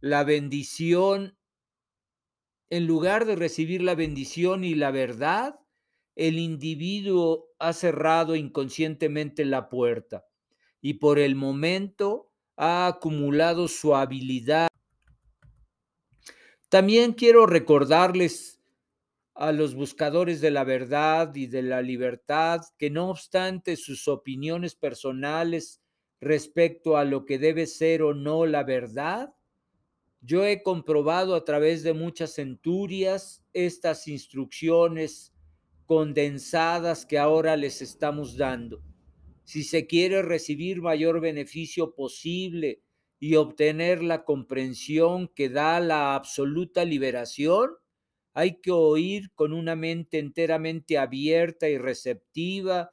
la 0.00 0.24
bendición, 0.24 1.38
en 2.70 2.86
lugar 2.86 3.26
de 3.26 3.36
recibir 3.36 3.82
la 3.82 3.94
bendición 3.94 4.64
y 4.64 4.74
la 4.74 4.90
verdad, 4.90 5.60
el 6.16 6.38
individuo 6.38 7.50
ha 7.58 7.72
cerrado 7.72 8.36
inconscientemente 8.36 9.44
la 9.44 9.68
puerta 9.68 10.26
y 10.80 10.94
por 10.94 11.18
el 11.18 11.34
momento 11.34 12.32
ha 12.56 12.86
acumulado 12.86 13.68
su 13.68 13.96
habilidad. 13.96 14.68
También 16.68 17.12
quiero 17.12 17.46
recordarles 17.46 18.60
a 19.34 19.52
los 19.52 19.74
buscadores 19.74 20.40
de 20.40 20.50
la 20.50 20.64
verdad 20.64 21.34
y 21.34 21.46
de 21.48 21.62
la 21.62 21.82
libertad 21.82 22.60
que 22.78 22.90
no 22.90 23.10
obstante 23.10 23.76
sus 23.76 24.06
opiniones 24.06 24.76
personales 24.76 25.83
respecto 26.20 26.96
a 26.96 27.04
lo 27.04 27.24
que 27.24 27.38
debe 27.38 27.66
ser 27.66 28.02
o 28.02 28.14
no 28.14 28.46
la 28.46 28.64
verdad, 28.64 29.34
yo 30.20 30.44
he 30.44 30.62
comprobado 30.62 31.34
a 31.34 31.44
través 31.44 31.82
de 31.82 31.92
muchas 31.92 32.34
centurias 32.34 33.44
estas 33.52 34.08
instrucciones 34.08 35.34
condensadas 35.84 37.04
que 37.04 37.18
ahora 37.18 37.56
les 37.56 37.82
estamos 37.82 38.38
dando. 38.38 38.82
Si 39.44 39.64
se 39.64 39.86
quiere 39.86 40.22
recibir 40.22 40.80
mayor 40.80 41.20
beneficio 41.20 41.94
posible 41.94 42.82
y 43.20 43.34
obtener 43.34 44.02
la 44.02 44.24
comprensión 44.24 45.28
que 45.28 45.50
da 45.50 45.78
la 45.80 46.14
absoluta 46.14 46.86
liberación, 46.86 47.72
hay 48.32 48.60
que 48.62 48.70
oír 48.70 49.30
con 49.34 49.52
una 49.52 49.76
mente 49.76 50.18
enteramente 50.18 50.96
abierta 50.96 51.68
y 51.68 51.76
receptiva, 51.76 52.92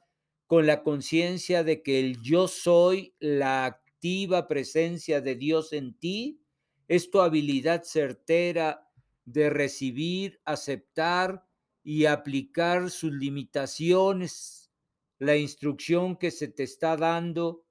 con 0.52 0.66
la 0.66 0.82
conciencia 0.82 1.64
de 1.64 1.82
que 1.82 1.98
el 1.98 2.20
yo 2.20 2.46
soy, 2.46 3.14
la 3.20 3.64
activa 3.64 4.48
presencia 4.48 5.22
de 5.22 5.34
Dios 5.34 5.72
en 5.72 5.94
ti, 5.94 6.42
es 6.88 7.10
tu 7.10 7.22
habilidad 7.22 7.84
certera 7.84 8.86
de 9.24 9.48
recibir, 9.48 10.42
aceptar 10.44 11.48
y 11.82 12.04
aplicar 12.04 12.90
sus 12.90 13.14
limitaciones, 13.14 14.70
la 15.18 15.38
instrucción 15.38 16.18
que 16.18 16.30
se 16.30 16.48
te 16.48 16.64
está 16.64 16.98
dando 16.98 17.64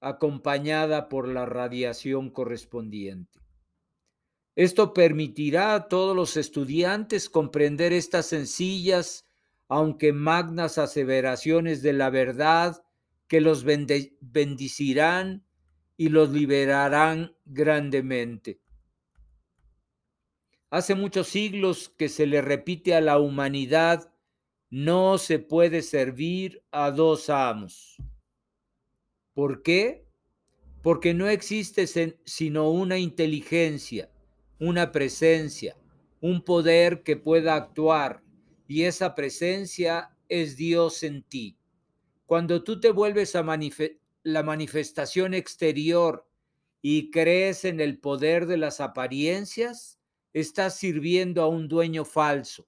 acompañada 0.00 1.08
por 1.08 1.28
la 1.28 1.46
radiación 1.46 2.30
correspondiente. 2.30 3.38
Esto 4.56 4.92
permitirá 4.92 5.76
a 5.76 5.86
todos 5.86 6.16
los 6.16 6.36
estudiantes 6.36 7.30
comprender 7.30 7.92
estas 7.92 8.26
sencillas, 8.26 9.24
aunque 9.72 10.12
magnas 10.12 10.78
aseveraciones 10.78 11.82
de 11.82 11.92
la 11.92 12.10
verdad 12.10 12.84
que 13.26 13.40
los 13.40 13.64
bendecirán 13.64 15.46
y 15.96 16.08
los 16.10 16.30
liberarán 16.30 17.34
grandemente. 17.44 18.60
Hace 20.70 20.94
muchos 20.94 21.28
siglos 21.28 21.92
que 21.96 22.08
se 22.08 22.26
le 22.26 22.42
repite 22.42 22.94
a 22.94 23.00
la 23.00 23.18
humanidad, 23.18 24.12
no 24.68 25.18
se 25.18 25.38
puede 25.38 25.82
servir 25.82 26.62
a 26.70 26.90
dos 26.90 27.30
amos. 27.30 27.96
¿Por 29.32 29.62
qué? 29.62 30.06
Porque 30.82 31.14
no 31.14 31.28
existe 31.28 31.86
sino 32.24 32.70
una 32.70 32.98
inteligencia 32.98 34.10
una 34.62 34.92
presencia, 34.92 35.76
un 36.20 36.44
poder 36.44 37.02
que 37.02 37.16
pueda 37.16 37.56
actuar, 37.56 38.22
y 38.72 38.84
esa 38.84 39.14
presencia 39.14 40.16
es 40.30 40.56
Dios 40.56 41.02
en 41.02 41.22
ti. 41.24 41.58
Cuando 42.24 42.64
tú 42.64 42.80
te 42.80 42.90
vuelves 42.90 43.36
a 43.36 43.44
la 44.22 44.42
manifestación 44.42 45.34
exterior 45.34 46.26
y 46.80 47.10
crees 47.10 47.66
en 47.66 47.80
el 47.80 47.98
poder 47.98 48.46
de 48.46 48.56
las 48.56 48.80
apariencias, 48.80 50.00
estás 50.32 50.78
sirviendo 50.78 51.42
a 51.42 51.48
un 51.48 51.68
dueño 51.68 52.06
falso 52.06 52.66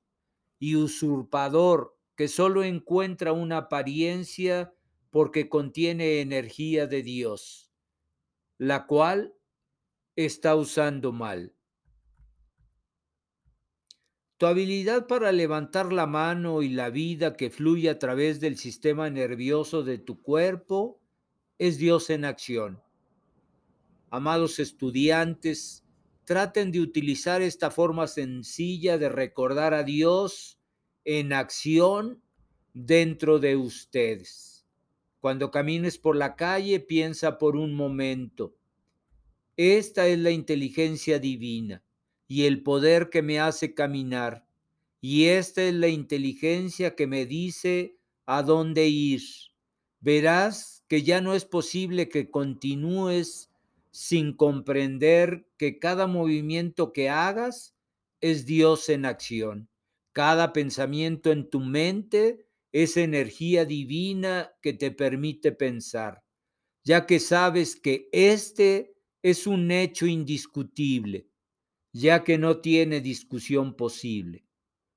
y 0.58 0.76
usurpador 0.76 1.96
que 2.16 2.28
solo 2.28 2.64
encuentra 2.64 3.32
una 3.32 3.56
apariencia 3.56 4.74
porque 5.08 5.48
contiene 5.48 6.20
energía 6.20 6.86
de 6.86 7.02
Dios, 7.02 7.72
la 8.58 8.86
cual 8.86 9.34
está 10.16 10.54
usando 10.54 11.12
mal. 11.12 11.54
Tu 14.36 14.46
habilidad 14.46 15.06
para 15.06 15.30
levantar 15.30 15.92
la 15.92 16.06
mano 16.06 16.62
y 16.62 16.68
la 16.68 16.90
vida 16.90 17.36
que 17.36 17.50
fluye 17.50 17.88
a 17.88 18.00
través 18.00 18.40
del 18.40 18.58
sistema 18.58 19.08
nervioso 19.08 19.84
de 19.84 19.98
tu 19.98 20.20
cuerpo 20.22 21.00
es 21.58 21.78
Dios 21.78 22.10
en 22.10 22.24
acción. 22.24 22.82
Amados 24.10 24.58
estudiantes, 24.58 25.84
traten 26.24 26.72
de 26.72 26.80
utilizar 26.80 27.42
esta 27.42 27.70
forma 27.70 28.08
sencilla 28.08 28.98
de 28.98 29.08
recordar 29.08 29.72
a 29.72 29.84
Dios 29.84 30.58
en 31.04 31.32
acción 31.32 32.20
dentro 32.72 33.38
de 33.38 33.54
ustedes. 33.54 34.66
Cuando 35.20 35.52
camines 35.52 35.96
por 35.96 36.16
la 36.16 36.34
calle, 36.34 36.80
piensa 36.80 37.38
por 37.38 37.54
un 37.54 37.72
momento. 37.72 38.56
Esta 39.56 40.08
es 40.08 40.18
la 40.18 40.32
inteligencia 40.32 41.20
divina 41.20 41.84
y 42.26 42.44
el 42.44 42.62
poder 42.62 43.10
que 43.10 43.22
me 43.22 43.40
hace 43.40 43.74
caminar. 43.74 44.46
Y 45.00 45.26
esta 45.26 45.62
es 45.62 45.74
la 45.74 45.88
inteligencia 45.88 46.94
que 46.94 47.06
me 47.06 47.26
dice 47.26 47.98
a 48.26 48.42
dónde 48.42 48.88
ir. 48.88 49.22
Verás 50.00 50.84
que 50.88 51.02
ya 51.02 51.20
no 51.20 51.34
es 51.34 51.44
posible 51.44 52.08
que 52.08 52.30
continúes 52.30 53.50
sin 53.90 54.34
comprender 54.34 55.46
que 55.56 55.78
cada 55.78 56.06
movimiento 56.06 56.92
que 56.92 57.08
hagas 57.08 57.76
es 58.20 58.46
Dios 58.46 58.88
en 58.88 59.04
acción. 59.04 59.68
Cada 60.12 60.52
pensamiento 60.52 61.32
en 61.32 61.50
tu 61.50 61.60
mente 61.60 62.46
es 62.72 62.96
energía 62.96 63.64
divina 63.64 64.52
que 64.62 64.72
te 64.72 64.90
permite 64.90 65.52
pensar, 65.52 66.24
ya 66.82 67.06
que 67.06 67.20
sabes 67.20 67.76
que 67.76 68.08
este 68.12 68.94
es 69.22 69.46
un 69.46 69.70
hecho 69.70 70.06
indiscutible 70.06 71.28
ya 71.94 72.24
que 72.24 72.38
no 72.38 72.58
tiene 72.58 73.00
discusión 73.00 73.74
posible. 73.74 74.44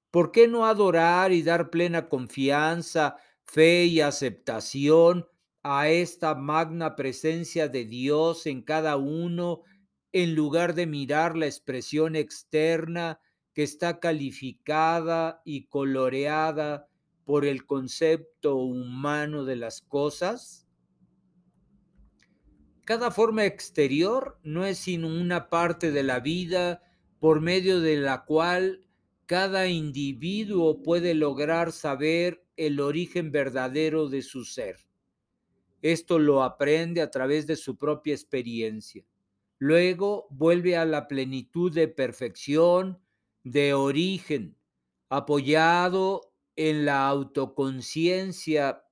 ¿Por 0.10 0.31
qué 0.31 0.47
no 0.47 0.65
adorar 0.65 1.31
y 1.31 1.43
dar 1.43 1.69
plena 1.69 2.10
confianza, 2.10 3.17
fe 3.45 3.86
y 3.86 4.01
aceptación 4.01 5.27
a 5.62 5.89
esta 5.89 6.33
magna 6.33 6.95
presencia 6.95 7.67
de 7.67 7.86
Dios 7.86 8.47
en 8.47 8.63
cada 8.63 8.97
uno 8.97 9.62
en 10.12 10.33
lugar 10.33 10.73
de 10.73 10.88
mirar 10.88 11.38
la 11.38 11.45
expresión 11.45 12.15
externa 12.15 13.19
que 13.53 13.62
está 13.62 13.99
calificada 13.99 15.41
y 15.45 15.67
coloreada 15.67 16.88
por 17.25 17.45
el 17.45 17.67
concepto 17.67 18.55
humano 18.55 19.45
de 19.45 19.55
las 19.55 19.81
cosas? 19.81 20.67
Cada 22.86 23.12
forma 23.12 23.45
exterior 23.45 24.39
no 24.41 24.65
es 24.65 24.79
sino 24.79 25.10
una 25.10 25.49
parte 25.49 25.91
de 25.91 26.01
la 26.01 26.21
vida 26.21 26.81
por 27.19 27.41
medio 27.41 27.80
de 27.80 27.97
la 27.97 28.25
cual 28.25 28.84
cada 29.25 29.67
individuo 29.67 30.82
puede 30.84 31.13
lograr 31.13 31.71
saber 31.71 32.43
el 32.56 32.80
origen 32.80 33.32
verdadero 33.32 34.08
de 34.08 34.21
su 34.21 34.45
ser. 34.45 34.88
Esto 35.82 36.17
lo 36.17 36.43
aprende 36.43 37.01
a 37.01 37.12
través 37.12 37.45
de 37.45 37.56
su 37.56 37.77
propia 37.77 38.13
experiencia. 38.13 39.06
Luego 39.60 40.27
vuelve 40.30 40.77
a 40.77 40.86
la 40.86 41.08
plenitud 41.08 41.73
de 41.73 41.88
perfección, 41.88 42.99
de 43.43 43.73
origen, 43.73 44.56
apoyado 45.10 46.34
en 46.56 46.86
la 46.86 47.08
autoconciencia 47.08 48.84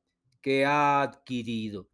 que 0.41 0.65
ha 0.65 1.01
adquirido. 1.01 1.89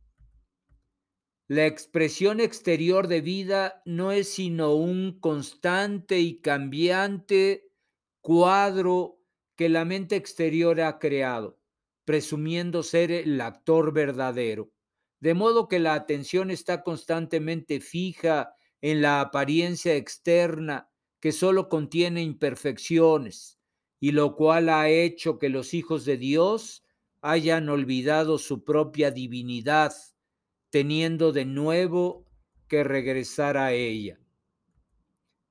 La 1.53 1.65
expresión 1.65 2.39
exterior 2.39 3.09
de 3.09 3.19
vida 3.19 3.81
no 3.83 4.13
es 4.13 4.29
sino 4.29 4.73
un 4.73 5.19
constante 5.19 6.21
y 6.21 6.39
cambiante 6.39 7.73
cuadro 8.21 9.19
que 9.57 9.67
la 9.67 9.83
mente 9.83 10.15
exterior 10.15 10.79
ha 10.79 10.97
creado, 10.97 11.59
presumiendo 12.05 12.83
ser 12.83 13.11
el 13.11 13.41
actor 13.41 13.91
verdadero. 13.91 14.71
De 15.19 15.33
modo 15.33 15.67
que 15.67 15.79
la 15.79 15.93
atención 15.93 16.51
está 16.51 16.83
constantemente 16.83 17.81
fija 17.81 18.55
en 18.79 19.01
la 19.01 19.19
apariencia 19.19 19.97
externa 19.97 20.89
que 21.19 21.33
solo 21.33 21.67
contiene 21.67 22.23
imperfecciones, 22.23 23.59
y 23.99 24.13
lo 24.13 24.37
cual 24.37 24.69
ha 24.69 24.87
hecho 24.87 25.37
que 25.37 25.49
los 25.49 25.73
hijos 25.73 26.05
de 26.05 26.15
Dios 26.15 26.85
hayan 27.19 27.67
olvidado 27.67 28.37
su 28.37 28.63
propia 28.63 29.11
divinidad 29.11 29.91
teniendo 30.71 31.31
de 31.31 31.45
nuevo 31.45 32.25
que 32.67 32.83
regresar 32.83 33.57
a 33.57 33.73
ella. 33.73 34.19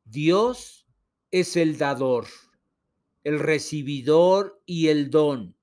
Dios 0.04 0.88
es 1.30 1.56
el 1.56 1.78
dador, 1.78 2.26
el 3.22 3.38
recibidor 3.38 4.60
y 4.66 4.88
el 4.88 5.10
don, 5.10 5.56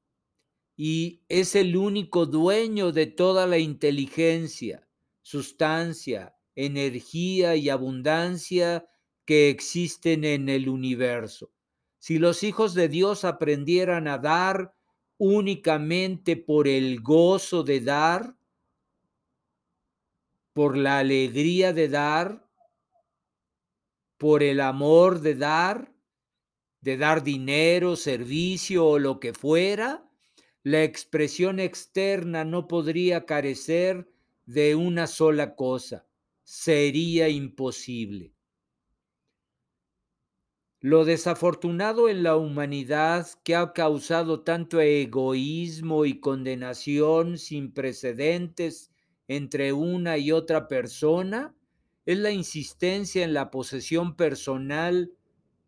y 0.77 1.23
es 1.27 1.55
el 1.55 1.75
único 1.75 2.27
dueño 2.27 2.91
de 2.91 3.07
toda 3.07 3.47
la 3.47 3.57
inteligencia, 3.57 4.87
sustancia, 5.23 6.37
energía 6.55 7.55
y 7.55 7.69
abundancia 7.69 8.87
que 9.25 9.49
existen 9.49 10.23
en 10.23 10.49
el 10.49 10.69
universo. 10.69 11.51
Si 11.97 12.19
los 12.19 12.43
hijos 12.43 12.75
de 12.75 12.87
Dios 12.87 13.25
aprendieran 13.25 14.07
a 14.07 14.19
dar 14.19 14.73
únicamente 15.17 16.37
por 16.37 16.67
el 16.67 17.01
gozo 17.01 17.63
de 17.63 17.81
dar, 17.81 18.36
por 20.57 20.75
la 20.75 20.97
alegría 20.97 21.71
de 21.71 21.87
dar, 21.87 22.49
por 24.17 24.41
el 24.41 24.59
amor 24.59 25.19
de 25.19 25.35
dar, 25.35 25.93
de 26.81 26.97
dar 26.97 27.23
dinero, 27.23 27.95
servicio 27.95 28.87
o 28.87 28.97
lo 28.97 29.19
que 29.19 29.33
fuera, 29.33 30.09
la 30.63 30.83
expresión 30.83 31.59
externa 31.59 32.43
no 32.43 32.67
podría 32.67 33.27
carecer 33.27 34.11
de 34.47 34.73
una 34.73 35.05
sola 35.05 35.55
cosa. 35.55 36.07
Sería 36.43 37.29
imposible. 37.29 38.33
Lo 40.79 41.05
desafortunado 41.05 42.09
en 42.09 42.23
la 42.23 42.35
humanidad 42.35 43.27
que 43.43 43.55
ha 43.55 43.73
causado 43.73 44.41
tanto 44.41 44.81
egoísmo 44.81 46.05
y 46.05 46.19
condenación 46.19 47.37
sin 47.37 47.71
precedentes 47.71 48.91
entre 49.27 49.73
una 49.73 50.17
y 50.17 50.31
otra 50.31 50.67
persona 50.67 51.55
es 52.05 52.17
la 52.17 52.31
insistencia 52.31 53.23
en 53.23 53.33
la 53.33 53.51
posesión 53.51 54.15
personal 54.15 55.11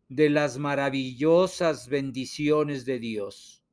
de 0.08 0.30
las 0.30 0.58
maravillosas 0.58 1.88
bendiciones 1.90 2.86
de 2.86 3.00
Dios. 3.00 3.64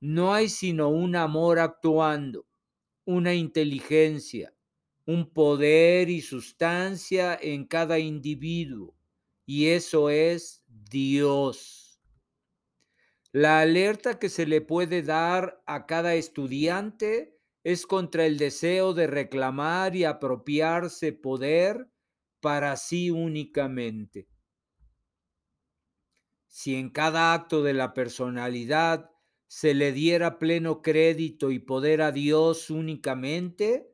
No 0.00 0.34
hay 0.34 0.48
sino 0.48 0.88
un 0.88 1.16
amor 1.16 1.58
actuando, 1.58 2.46
una 3.04 3.34
inteligencia, 3.34 4.54
un 5.06 5.30
poder 5.30 6.08
y 6.08 6.20
sustancia 6.22 7.38
en 7.40 7.66
cada 7.66 7.98
individuo, 7.98 8.94
y 9.46 9.66
eso 9.66 10.10
es 10.10 10.64
Dios. 10.90 12.00
La 13.32 13.60
alerta 13.60 14.18
que 14.18 14.28
se 14.28 14.46
le 14.46 14.60
puede 14.60 15.02
dar 15.02 15.62
a 15.66 15.86
cada 15.86 16.14
estudiante 16.14 17.33
es 17.64 17.86
contra 17.86 18.26
el 18.26 18.36
deseo 18.36 18.92
de 18.92 19.06
reclamar 19.06 19.96
y 19.96 20.04
apropiarse 20.04 21.12
poder 21.12 21.88
para 22.40 22.76
sí 22.76 23.10
únicamente. 23.10 24.28
Si 26.46 26.76
en 26.76 26.90
cada 26.90 27.32
acto 27.32 27.62
de 27.62 27.72
la 27.72 27.94
personalidad 27.94 29.10
se 29.48 29.72
le 29.74 29.92
diera 29.92 30.38
pleno 30.38 30.82
crédito 30.82 31.50
y 31.50 31.58
poder 31.58 32.02
a 32.02 32.12
Dios 32.12 32.70
únicamente, 32.70 33.90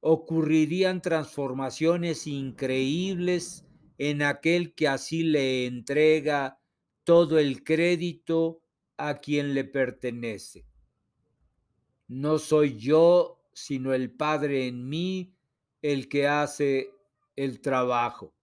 ocurrirían 0.00 1.00
transformaciones 1.00 2.26
increíbles 2.26 3.64
en 3.98 4.22
aquel 4.22 4.74
que 4.74 4.88
así 4.88 5.22
le 5.22 5.66
entrega 5.66 6.60
todo 7.04 7.38
el 7.38 7.62
crédito 7.62 8.62
a 8.96 9.20
quien 9.20 9.54
le 9.54 9.64
pertenece. 9.64 10.65
No 12.08 12.38
soy 12.38 12.76
yo, 12.76 13.42
sino 13.52 13.94
el 13.94 14.10
Padre 14.10 14.66
en 14.66 14.88
mí 14.88 15.34
el 15.82 16.08
que 16.08 16.28
hace 16.28 16.90
el 17.36 17.60
trabajo. 17.60 18.34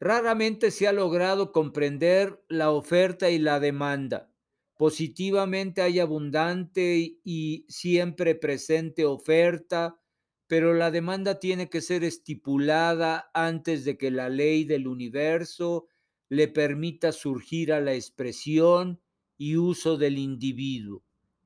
Raramente 0.00 0.70
se 0.70 0.86
ha 0.88 0.92
logrado 0.92 1.52
comprender 1.52 2.42
la 2.48 2.70
oferta 2.70 3.30
y 3.30 3.38
la 3.38 3.60
demanda. 3.60 4.30
Positivamente 4.76 5.82
hay 5.82 6.00
abundante 6.00 7.20
y 7.22 7.64
siempre 7.68 8.34
presente 8.34 9.04
oferta 9.04 10.00
pero 10.46 10.74
la 10.74 10.90
demanda 10.90 11.40
tiene 11.40 11.68
que 11.70 11.80
ser 11.80 12.04
estipulada 12.04 13.30
antes 13.32 13.84
de 13.84 13.96
que 13.96 14.10
la 14.10 14.28
ley 14.28 14.64
del 14.64 14.86
universo 14.86 15.88
le 16.28 16.48
permita 16.48 17.12
surgir 17.12 17.72
a 17.72 17.80
la 17.80 17.94
expresión 17.94 19.00
y 19.36 19.56
uso 19.56 19.96
del 19.96 20.18
individuo, 20.18 21.03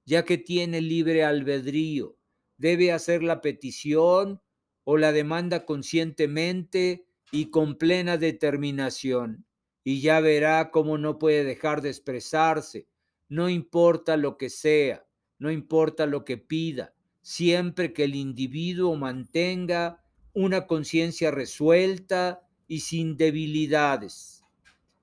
ya 0.08 0.24
que 0.24 0.38
tiene 0.38 0.80
libre 0.80 1.22
albedrío, 1.22 2.16
debe 2.56 2.92
hacer 2.92 3.22
la 3.22 3.42
petición 3.42 4.40
o 4.84 4.96
la 4.96 5.12
demanda 5.12 5.66
conscientemente 5.66 7.04
y 7.30 7.50
con 7.50 7.76
plena 7.76 8.16
determinación, 8.16 9.44
y 9.84 10.00
ya 10.00 10.20
verá 10.20 10.70
cómo 10.70 10.96
no 10.96 11.18
puede 11.18 11.44
dejar 11.44 11.82
de 11.82 11.90
expresarse, 11.90 12.88
no 13.28 13.50
importa 13.50 14.16
lo 14.16 14.38
que 14.38 14.48
sea, 14.48 15.06
no 15.38 15.50
importa 15.50 16.06
lo 16.06 16.24
que 16.24 16.38
pida, 16.38 16.94
siempre 17.20 17.92
que 17.92 18.04
el 18.04 18.14
individuo 18.14 18.96
mantenga 18.96 20.02
una 20.32 20.66
conciencia 20.66 21.30
resuelta 21.30 22.48
y 22.66 22.80
sin 22.80 23.18
debilidades. 23.18 24.42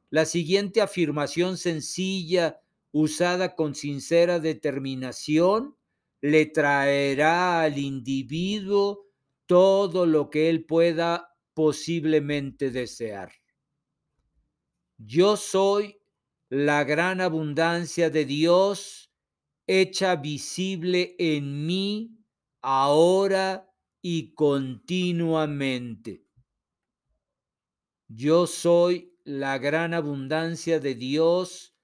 La 0.10 0.26
siguiente 0.26 0.82
afirmación 0.82 1.58
sencilla, 1.58 2.60
usada 2.98 3.56
con 3.56 3.76
sincera 3.76 4.40
determinación, 4.40 5.76
le 6.22 6.46
traerá 6.46 7.60
al 7.60 7.78
individuo 7.78 9.12
todo 9.46 10.06
lo 10.06 10.30
que 10.30 10.50
él 10.50 10.66
pueda 10.66 11.28
posiblemente 11.54 12.72
desear. 12.72 13.34
Yo 14.98 15.36
soy 15.36 16.00
la 16.48 16.86
gran 16.86 17.20
abundancia 17.20 18.10
de 18.10 18.24
Dios 18.24 19.12
hecha 19.68 20.16
visible 20.16 21.18
en 21.20 21.66
mí 21.66 22.18
ahora 22.62 23.70
y 24.02 24.34
continuamente. 24.36 26.24
Yo 28.08 28.48
soy 28.48 29.18
la 29.26 29.58
gran 29.58 29.94
abundancia 29.94 30.80
de 30.80 30.96
Dios 30.96 31.75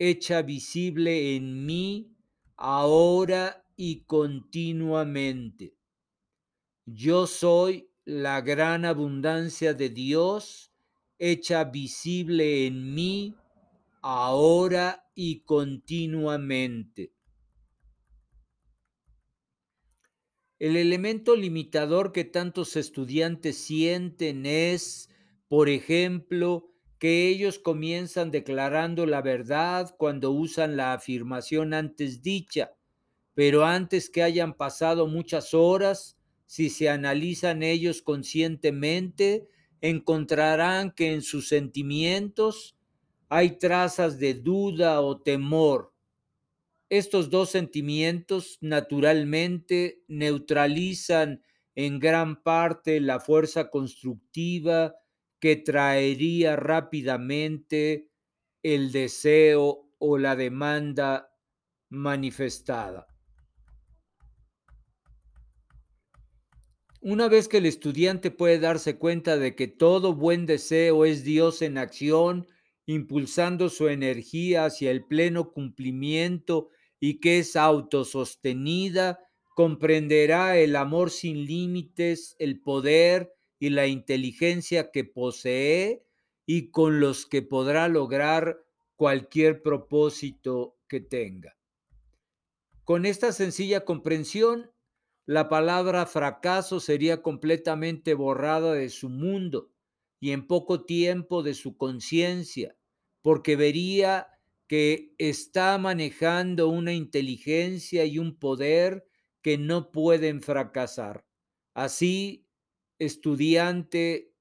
hecha 0.00 0.40
visible 0.40 1.36
en 1.36 1.66
mí 1.66 2.16
ahora 2.56 3.66
y 3.76 4.00
continuamente. 4.06 5.76
Yo 6.86 7.26
soy 7.26 7.90
la 8.06 8.40
gran 8.40 8.86
abundancia 8.86 9.74
de 9.74 9.90
Dios 9.90 10.72
hecha 11.18 11.64
visible 11.64 12.66
en 12.66 12.94
mí 12.94 13.36
ahora 14.00 15.06
y 15.14 15.40
continuamente. 15.40 17.12
El 20.58 20.76
elemento 20.76 21.36
limitador 21.36 22.12
que 22.12 22.24
tantos 22.24 22.74
estudiantes 22.76 23.58
sienten 23.58 24.46
es, 24.46 25.10
por 25.46 25.68
ejemplo, 25.68 26.70
que 27.00 27.26
ellos 27.28 27.58
comienzan 27.58 28.30
declarando 28.30 29.06
la 29.06 29.22
verdad 29.22 29.92
cuando 29.98 30.30
usan 30.30 30.76
la 30.76 30.92
afirmación 30.92 31.74
antes 31.74 32.22
dicha, 32.22 32.74
pero 33.34 33.64
antes 33.64 34.08
que 34.08 34.22
hayan 34.22 34.54
pasado 34.54 35.08
muchas 35.08 35.52
horas, 35.54 36.18
si 36.46 36.70
se 36.70 36.88
analizan 36.88 37.64
ellos 37.64 38.02
conscientemente, 38.02 39.48
encontrarán 39.80 40.92
que 40.92 41.12
en 41.12 41.22
sus 41.22 41.48
sentimientos 41.48 42.76
hay 43.28 43.58
trazas 43.58 44.20
de 44.20 44.34
duda 44.34 45.00
o 45.00 45.20
temor, 45.20 45.90
estos 46.90 47.30
dos 47.30 47.50
sentimientos 47.50 48.58
naturalmente 48.60 50.02
neutralizan 50.08 51.40
en 51.76 52.00
gran 52.00 52.42
parte 52.42 53.00
la 53.00 53.20
fuerza 53.20 53.70
constructiva 53.70 54.96
que 55.40 55.56
traería 55.56 56.56
rápidamente 56.56 58.10
el 58.62 58.92
deseo 58.92 59.90
o 59.98 60.18
la 60.18 60.36
demanda 60.36 61.34
manifestada. 61.88 63.06
Una 67.02 67.28
vez 67.28 67.48
que 67.48 67.56
el 67.56 67.66
estudiante 67.66 68.30
puede 68.30 68.58
darse 68.58 68.98
cuenta 68.98 69.38
de 69.38 69.56
que 69.56 69.68
todo 69.68 70.14
buen 70.14 70.44
deseo 70.44 71.06
es 71.06 71.24
Dios 71.24 71.62
en 71.62 71.78
acción, 71.78 72.46
impulsando 72.84 73.70
su 73.70 73.88
energía 73.88 74.66
hacia 74.66 74.90
el 74.90 75.06
pleno 75.06 75.50
cumplimiento 75.52 76.68
y 77.00 77.18
que 77.18 77.38
es 77.38 77.56
autosostenida, 77.56 79.18
comprenderá 79.56 80.58
el 80.58 80.76
amor 80.76 81.10
sin 81.10 81.46
límites, 81.46 82.36
el 82.38 82.60
poder 82.60 83.32
y 83.60 83.70
la 83.70 83.86
inteligencia 83.86 84.90
que 84.90 85.04
posee 85.04 86.02
y 86.46 86.70
con 86.70 86.98
los 86.98 87.26
que 87.26 87.42
podrá 87.42 87.86
lograr 87.86 88.64
cualquier 88.96 89.62
propósito 89.62 90.78
que 90.88 91.00
tenga. 91.00 91.56
Con 92.82 93.06
esta 93.06 93.30
sencilla 93.32 93.84
comprensión, 93.84 94.72
la 95.26 95.48
palabra 95.48 96.06
fracaso 96.06 96.80
sería 96.80 97.22
completamente 97.22 98.14
borrada 98.14 98.72
de 98.72 98.88
su 98.88 99.08
mundo 99.08 99.70
y 100.18 100.32
en 100.32 100.46
poco 100.46 100.84
tiempo 100.84 101.42
de 101.42 101.54
su 101.54 101.76
conciencia, 101.76 102.76
porque 103.22 103.54
vería 103.54 104.28
que 104.66 105.14
está 105.18 105.78
manejando 105.78 106.68
una 106.68 106.94
inteligencia 106.94 108.04
y 108.06 108.18
un 108.18 108.38
poder 108.38 109.06
que 109.42 109.58
no 109.58 109.92
pueden 109.92 110.42
fracasar. 110.42 111.26
Así, 111.74 112.49
estudiante, 113.00 114.34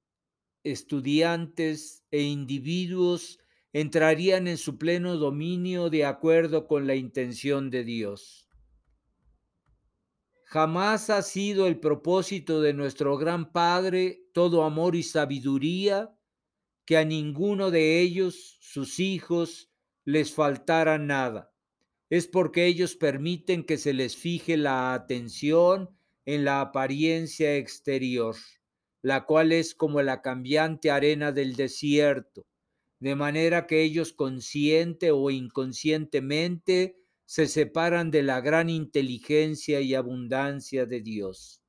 estudiantes 0.64 2.04
e 2.12 2.22
individuos 2.22 3.40
entrarían 3.72 4.48
en 4.48 4.58
su 4.58 4.78
pleno 4.78 5.16
dominio 5.16 5.90
de 5.90 6.06
acuerdo 6.06 6.68
con 6.68 6.86
la 6.86 6.96
intención 6.96 7.70
de 7.70 7.84
Dios. 7.86 8.50
Jamás 10.44 11.10
ha 11.10 11.22
sido 11.22 11.68
el 11.68 11.80
propósito 11.80 12.60
de 12.62 12.74
nuestro 12.74 13.18
gran 13.18 13.52
Padre 13.52 14.28
todo 14.34 14.64
amor 14.64 14.96
y 14.96 15.04
sabiduría 15.04 16.14
que 16.86 16.98
a 16.98 17.06
ninguno 17.06 17.72
de 17.72 18.02
ellos, 18.02 18.58
sus 18.60 19.00
hijos, 19.00 19.72
les 20.04 20.34
faltara 20.34 20.98
nada. 20.98 21.54
Es 22.10 22.28
porque 22.28 22.66
ellos 22.66 22.96
permiten 22.96 23.64
que 23.64 23.78
se 23.78 23.94
les 23.94 24.18
fije 24.18 24.58
la 24.58 24.94
atención 24.94 25.99
en 26.26 26.46
la 26.46 26.62
apariencia 26.62 27.56
exterior, 27.56 28.36
la 29.02 29.26
cual 29.26 29.52
es 29.52 29.74
como 29.76 30.02
la 30.02 30.22
cambiante 30.22 30.92
arena 30.92 31.32
del 31.32 31.56
desierto, 31.56 32.46
de 33.00 33.16
manera 33.16 33.66
que 33.66 33.82
ellos 33.82 34.14
consciente 34.14 35.12
o 35.12 35.30
inconscientemente 35.32 36.98
se 37.26 37.48
separan 37.48 38.12
de 38.12 38.24
la 38.24 38.42
gran 38.42 38.70
inteligencia 38.70 39.82
y 39.82 39.96
abundancia 39.96 40.86
de 40.86 41.02
Dios. 41.02 41.62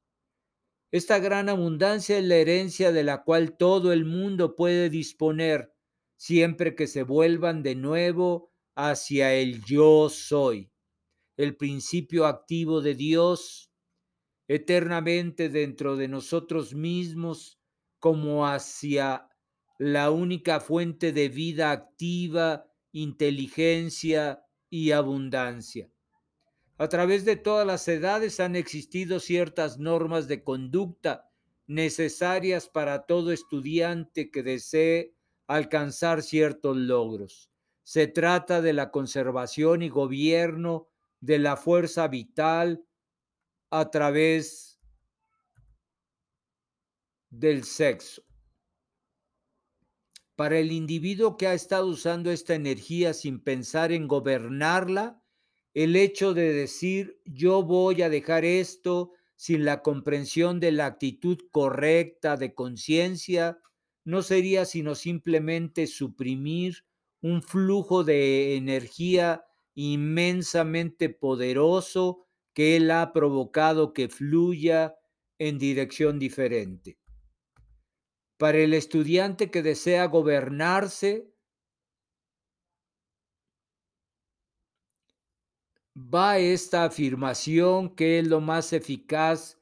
Esta 0.92 1.20
gran 1.20 1.48
abundancia 1.48 2.18
es 2.18 2.24
la 2.24 2.36
herencia 2.36 2.90
de 2.90 3.04
la 3.04 3.22
cual 3.22 3.56
todo 3.56 3.92
el 3.92 4.04
mundo 4.04 4.56
puede 4.56 4.90
disponer 4.90 5.72
siempre 6.16 6.74
que 6.74 6.88
se 6.88 7.04
vuelvan 7.04 7.62
de 7.62 7.76
nuevo 7.76 8.50
hacia 8.74 9.34
el 9.34 9.62
yo 9.64 10.08
soy, 10.08 10.72
el 11.36 11.56
principio 11.56 12.26
activo 12.26 12.80
de 12.80 12.94
Dios, 12.94 13.69
eternamente 14.50 15.48
dentro 15.48 15.94
de 15.94 16.08
nosotros 16.08 16.74
mismos, 16.74 17.60
como 18.00 18.48
hacia 18.48 19.28
la 19.78 20.10
única 20.10 20.58
fuente 20.58 21.12
de 21.12 21.28
vida 21.28 21.70
activa, 21.70 22.66
inteligencia 22.90 24.42
y 24.68 24.90
abundancia. 24.90 25.88
A 26.78 26.88
través 26.88 27.24
de 27.24 27.36
todas 27.36 27.64
las 27.64 27.86
edades 27.86 28.40
han 28.40 28.56
existido 28.56 29.20
ciertas 29.20 29.78
normas 29.78 30.26
de 30.26 30.42
conducta 30.42 31.30
necesarias 31.68 32.68
para 32.68 33.06
todo 33.06 33.30
estudiante 33.30 34.32
que 34.32 34.42
desee 34.42 35.14
alcanzar 35.46 36.22
ciertos 36.22 36.76
logros. 36.76 37.52
Se 37.84 38.08
trata 38.08 38.60
de 38.60 38.72
la 38.72 38.90
conservación 38.90 39.82
y 39.82 39.90
gobierno 39.90 40.88
de 41.20 41.38
la 41.38 41.56
fuerza 41.56 42.08
vital 42.08 42.84
a 43.70 43.90
través 43.90 44.80
del 47.30 47.64
sexo. 47.64 48.22
Para 50.34 50.58
el 50.58 50.72
individuo 50.72 51.36
que 51.36 51.46
ha 51.46 51.54
estado 51.54 51.86
usando 51.86 52.30
esta 52.30 52.54
energía 52.54 53.14
sin 53.14 53.40
pensar 53.40 53.92
en 53.92 54.08
gobernarla, 54.08 55.22
el 55.74 55.96
hecho 55.96 56.34
de 56.34 56.52
decir 56.52 57.20
yo 57.24 57.62
voy 57.62 58.02
a 58.02 58.08
dejar 58.08 58.44
esto 58.44 59.12
sin 59.36 59.64
la 59.64 59.82
comprensión 59.82 60.58
de 60.58 60.72
la 60.72 60.86
actitud 60.86 61.38
correcta 61.50 62.36
de 62.36 62.54
conciencia 62.54 63.58
no 64.04 64.22
sería 64.22 64.64
sino 64.64 64.94
simplemente 64.94 65.86
suprimir 65.86 66.84
un 67.20 67.42
flujo 67.42 68.02
de 68.02 68.56
energía 68.56 69.44
inmensamente 69.74 71.10
poderoso 71.10 72.26
que 72.52 72.76
él 72.76 72.90
ha 72.90 73.12
provocado 73.12 73.92
que 73.92 74.08
fluya 74.08 74.96
en 75.38 75.58
dirección 75.58 76.18
diferente. 76.18 76.98
Para 78.36 78.58
el 78.58 78.74
estudiante 78.74 79.50
que 79.50 79.62
desea 79.62 80.06
gobernarse, 80.06 81.30
va 85.96 86.38
esta 86.38 86.84
afirmación 86.84 87.94
que 87.94 88.18
es 88.18 88.26
lo 88.26 88.40
más 88.40 88.72
eficaz 88.72 89.58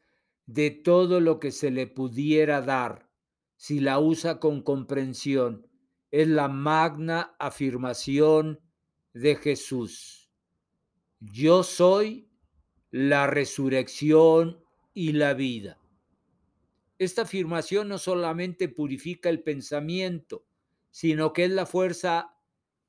de 0.47 0.70
todo 0.70 1.20
lo 1.20 1.41
que 1.41 1.51
se 1.51 1.70
le 1.70 1.86
pudiera 1.86 2.62
dar, 2.62 3.11
si 3.57 3.80
la 3.80 3.99
usa 3.99 4.41
con 4.41 4.62
comprensión. 4.62 5.66
Es 6.11 6.26
la 6.26 6.49
magna 6.49 7.34
afirmación 7.39 8.61
de 9.12 9.36
Jesús. 9.36 10.30
Yo 11.20 11.62
soy 11.62 12.28
la 12.91 13.26
resurrección 13.26 14.62
y 14.95 15.12
la 15.12 15.34
vida. 15.34 15.78
Esta 16.99 17.22
afirmación 17.22 17.89
no 17.89 17.99
solamente 17.99 18.68
purifica 18.68 19.28
el 19.28 19.43
pensamiento, 19.43 20.45
sino 20.91 21.32
que 21.32 21.45
es 21.45 21.51
la 21.51 21.66
fuerza 21.66 22.34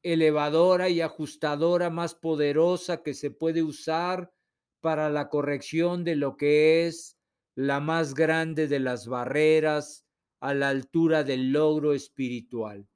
elevadora 0.01 0.89
y 0.89 1.01
ajustadora 1.01 1.89
más 1.89 2.15
poderosa 2.15 3.03
que 3.03 3.13
se 3.13 3.31
puede 3.31 3.61
usar 3.61 4.31
para 4.79 5.09
la 5.09 5.29
corrección 5.29 6.03
de 6.03 6.15
lo 6.15 6.37
que 6.37 6.87
es 6.87 7.17
la 7.55 7.81
más 7.81 8.13
grande 8.13 8.67
de 8.67 8.79
las 8.79 9.07
barreras 9.07 10.05
a 10.39 10.53
la 10.53 10.69
altura 10.69 11.23
del 11.23 11.51
logro 11.51 11.93
espiritual. 11.93 12.87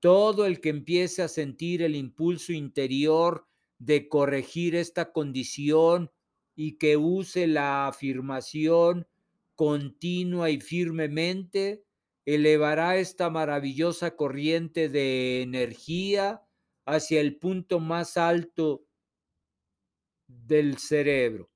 Todo 0.00 0.44
el 0.44 0.60
que 0.60 0.68
empiece 0.68 1.22
a 1.22 1.28
sentir 1.28 1.82
el 1.82 1.96
impulso 1.96 2.52
interior 2.52 3.46
de 3.78 4.08
corregir 4.08 4.76
esta 4.76 5.12
condición 5.12 6.10
y 6.56 6.78
que 6.78 6.96
use 6.96 7.46
la 7.46 7.86
afirmación 7.86 9.06
continua 9.54 10.50
y 10.50 10.60
firmemente, 10.60 11.84
elevará 12.24 12.96
esta 12.96 13.30
maravillosa 13.30 14.16
corriente 14.16 14.88
de 14.88 15.42
energía 15.42 16.42
hacia 16.86 17.20
el 17.20 17.38
punto 17.38 17.78
más 17.78 18.16
alto 18.16 18.86
del 20.26 20.78
cerebro, 20.78 21.50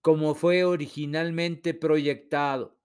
como 0.00 0.34
fue 0.34 0.64
originalmente 0.64 1.74
proyectado. 1.74 2.78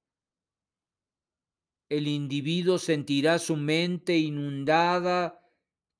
El 1.90 2.08
individuo 2.08 2.78
sentirá 2.78 3.40
su 3.40 3.56
mente 3.56 4.18
inundada 4.18 5.42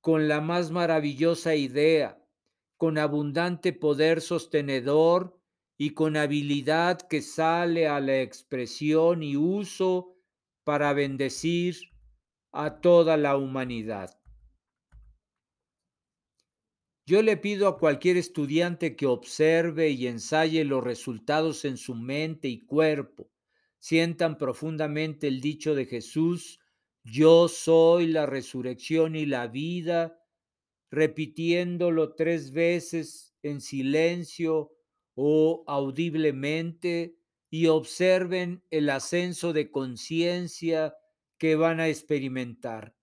con 0.02 0.28
la 0.28 0.40
más 0.40 0.70
maravillosa 0.70 1.56
idea, 1.56 2.24
con 2.80 2.98
abundante 2.98 3.74
poder 3.74 4.22
sostenedor 4.22 5.38
y 5.78 5.90
con 5.90 6.16
habilidad 6.16 6.98
que 7.02 7.22
sale 7.22 7.90
a 7.90 8.00
la 8.00 8.22
expresión 8.22 9.22
y 9.22 9.36
uso 9.36 10.16
para 10.64 10.94
bendecir 10.94 11.76
a 12.54 12.80
toda 12.80 13.18
la 13.18 13.36
humanidad. 13.36 14.18
Yo 17.06 17.22
le 17.22 17.36
pido 17.36 17.68
a 17.68 17.78
cualquier 17.78 18.16
estudiante 18.16 18.96
que 18.96 19.08
observe 19.08 19.90
y 19.90 20.08
ensaye 20.08 20.64
los 20.64 20.82
resultados 20.82 21.66
en 21.66 21.76
su 21.76 21.96
mente 21.96 22.48
y 22.48 22.66
cuerpo, 22.66 23.30
sientan 23.78 24.38
profundamente 24.38 25.28
el 25.28 25.42
dicho 25.42 25.76
de 25.76 25.86
Jesús, 25.86 26.62
yo 27.04 27.50
soy 27.50 28.08
la 28.08 28.26
resurrección 28.26 29.18
y 29.18 29.26
la 29.26 29.48
vida, 29.48 30.24
repitiéndolo 30.92 32.16
tres 32.16 32.52
veces 32.52 33.36
en 33.44 33.62
silencio 33.62 34.72
o 35.16 35.64
audiblemente 35.68 37.18
y 37.50 37.68
observen 37.68 38.64
el 38.70 38.90
ascenso 38.90 39.54
de 39.54 39.72
conciencia 39.72 40.96
que 41.38 41.56
van 41.56 41.80
a 41.80 41.88
experimentar. 41.88 42.96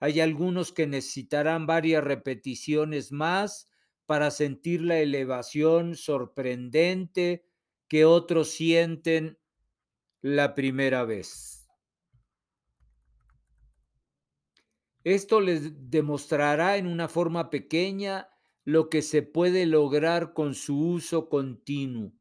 Hay 0.00 0.20
algunos 0.20 0.72
que 0.72 0.86
necesitarán 0.86 1.66
varias 1.66 2.04
repeticiones 2.04 3.12
más 3.12 3.70
para 4.06 4.30
sentir 4.30 4.82
la 4.82 4.98
elevación 4.98 5.96
sorprendente 5.96 7.46
que 7.88 8.04
otros 8.04 8.50
sienten 8.50 9.38
la 10.20 10.54
primera 10.54 11.04
vez. 11.04 11.63
Esto 15.04 15.42
les 15.42 15.90
demostrará 15.90 16.78
en 16.78 16.86
una 16.86 17.08
forma 17.08 17.50
pequeña 17.50 18.28
lo 18.64 18.88
que 18.88 19.02
se 19.02 19.22
puede 19.22 19.66
lograr 19.66 20.32
con 20.32 20.54
su 20.54 20.78
uso 20.78 21.28
continuo. 21.28 22.12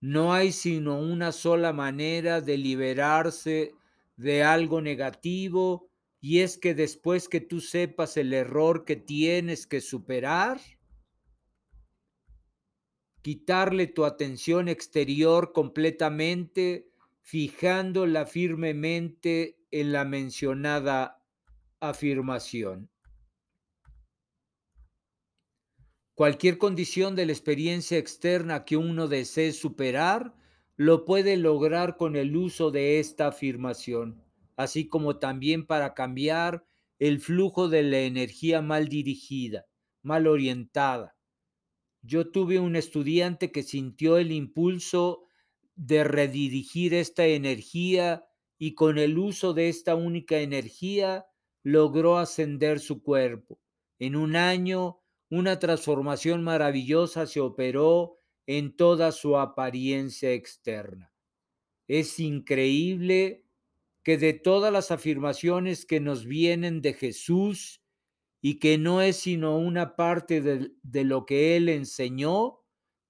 No 0.00 0.32
hay 0.32 0.52
sino 0.52 1.00
una 1.00 1.32
sola 1.32 1.72
manera 1.72 2.40
de 2.40 2.56
liberarse 2.56 3.74
de 4.16 4.44
algo 4.44 4.80
negativo 4.80 5.90
y 6.20 6.40
es 6.40 6.56
que 6.56 6.74
después 6.74 7.28
que 7.28 7.40
tú 7.40 7.60
sepas 7.60 8.16
el 8.16 8.32
error 8.32 8.84
que 8.84 8.94
tienes 8.94 9.66
que 9.66 9.80
superar, 9.80 10.60
quitarle 13.22 13.88
tu 13.88 14.04
atención 14.04 14.68
exterior 14.68 15.52
completamente, 15.52 16.92
fijándola 17.22 18.24
firmemente 18.24 19.58
en 19.72 19.92
la 19.92 20.04
mencionada 20.04 21.17
afirmación. 21.80 22.90
Cualquier 26.14 26.58
condición 26.58 27.14
de 27.14 27.26
la 27.26 27.32
experiencia 27.32 27.96
externa 27.96 28.64
que 28.64 28.76
uno 28.76 29.06
desee 29.06 29.52
superar, 29.52 30.34
lo 30.76 31.04
puede 31.04 31.36
lograr 31.36 31.96
con 31.96 32.16
el 32.16 32.36
uso 32.36 32.70
de 32.70 32.98
esta 32.98 33.28
afirmación, 33.28 34.22
así 34.56 34.88
como 34.88 35.18
también 35.18 35.66
para 35.66 35.94
cambiar 35.94 36.66
el 36.98 37.20
flujo 37.20 37.68
de 37.68 37.84
la 37.84 38.00
energía 38.00 38.62
mal 38.62 38.88
dirigida, 38.88 39.66
mal 40.02 40.26
orientada. 40.26 41.16
Yo 42.02 42.30
tuve 42.30 42.58
un 42.58 42.74
estudiante 42.74 43.52
que 43.52 43.62
sintió 43.62 44.18
el 44.18 44.32
impulso 44.32 45.24
de 45.76 46.02
redirigir 46.02 46.94
esta 46.94 47.26
energía 47.26 48.26
y 48.58 48.74
con 48.74 48.98
el 48.98 49.18
uso 49.18 49.54
de 49.54 49.68
esta 49.68 49.94
única 49.94 50.38
energía 50.38 51.26
logró 51.68 52.16
ascender 52.16 52.80
su 52.80 53.02
cuerpo. 53.02 53.60
En 53.98 54.16
un 54.16 54.36
año, 54.36 55.00
una 55.28 55.58
transformación 55.58 56.42
maravillosa 56.42 57.26
se 57.26 57.40
operó 57.40 58.18
en 58.46 58.74
toda 58.74 59.12
su 59.12 59.36
apariencia 59.36 60.32
externa. 60.32 61.12
Es 61.86 62.18
increíble 62.20 63.44
que 64.02 64.16
de 64.16 64.32
todas 64.32 64.72
las 64.72 64.90
afirmaciones 64.90 65.84
que 65.84 66.00
nos 66.00 66.24
vienen 66.24 66.80
de 66.80 66.94
Jesús 66.94 67.82
y 68.40 68.58
que 68.60 68.78
no 68.78 69.02
es 69.02 69.16
sino 69.16 69.58
una 69.58 69.94
parte 69.94 70.40
de, 70.40 70.72
de 70.82 71.04
lo 71.04 71.26
que 71.26 71.56
Él 71.56 71.68
enseñó, 71.68 72.60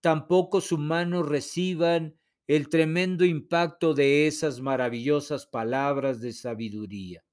tampoco 0.01 0.61
sus 0.61 0.81
manos 0.81 1.29
reciban 1.29 2.19
el 2.49 2.69
tremendo 2.69 3.25
impacto 3.25 3.95
de 3.95 4.27
esas 4.27 4.61
maravillosas 4.61 5.47
palabras 5.47 6.21
de 6.21 6.33
sabiduría. 6.33 7.28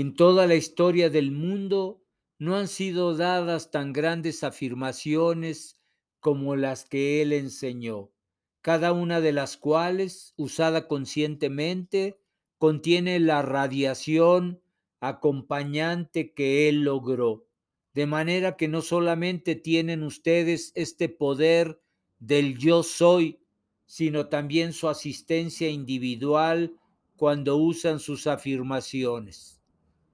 En 0.00 0.14
toda 0.14 0.46
la 0.46 0.54
historia 0.54 1.10
del 1.10 1.32
mundo 1.32 2.04
no 2.38 2.54
han 2.54 2.68
sido 2.68 3.16
dadas 3.16 3.72
tan 3.72 3.92
grandes 3.92 4.44
afirmaciones 4.44 5.76
como 6.20 6.54
las 6.54 6.84
que 6.84 7.20
él 7.20 7.32
enseñó, 7.32 8.12
cada 8.60 8.92
una 8.92 9.20
de 9.20 9.32
las 9.32 9.56
cuales, 9.56 10.34
usada 10.36 10.86
conscientemente, 10.86 12.20
contiene 12.58 13.18
la 13.18 13.42
radiación 13.42 14.62
acompañante 15.00 16.32
que 16.32 16.68
él 16.68 16.84
logró, 16.84 17.48
de 17.92 18.06
manera 18.06 18.56
que 18.56 18.68
no 18.68 18.82
solamente 18.82 19.56
tienen 19.56 20.04
ustedes 20.04 20.70
este 20.76 21.08
poder 21.08 21.82
del 22.20 22.56
yo 22.56 22.84
soy, 22.84 23.40
sino 23.84 24.28
también 24.28 24.74
su 24.74 24.88
asistencia 24.88 25.68
individual 25.68 26.78
cuando 27.16 27.56
usan 27.56 27.98
sus 27.98 28.28
afirmaciones 28.28 29.57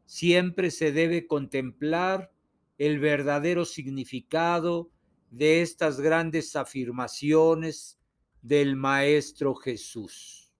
siempre 0.06 0.70
se 0.70 0.92
debe 0.92 1.26
contemplar 1.26 2.32
el 2.78 2.98
verdadero 2.98 3.64
significado 3.64 4.90
de 5.30 5.62
estas 5.62 6.00
grandes 6.00 6.56
afirmaciones 6.56 7.98
del 8.42 8.76
Maestro 8.76 9.54
Jesús. 9.54 10.52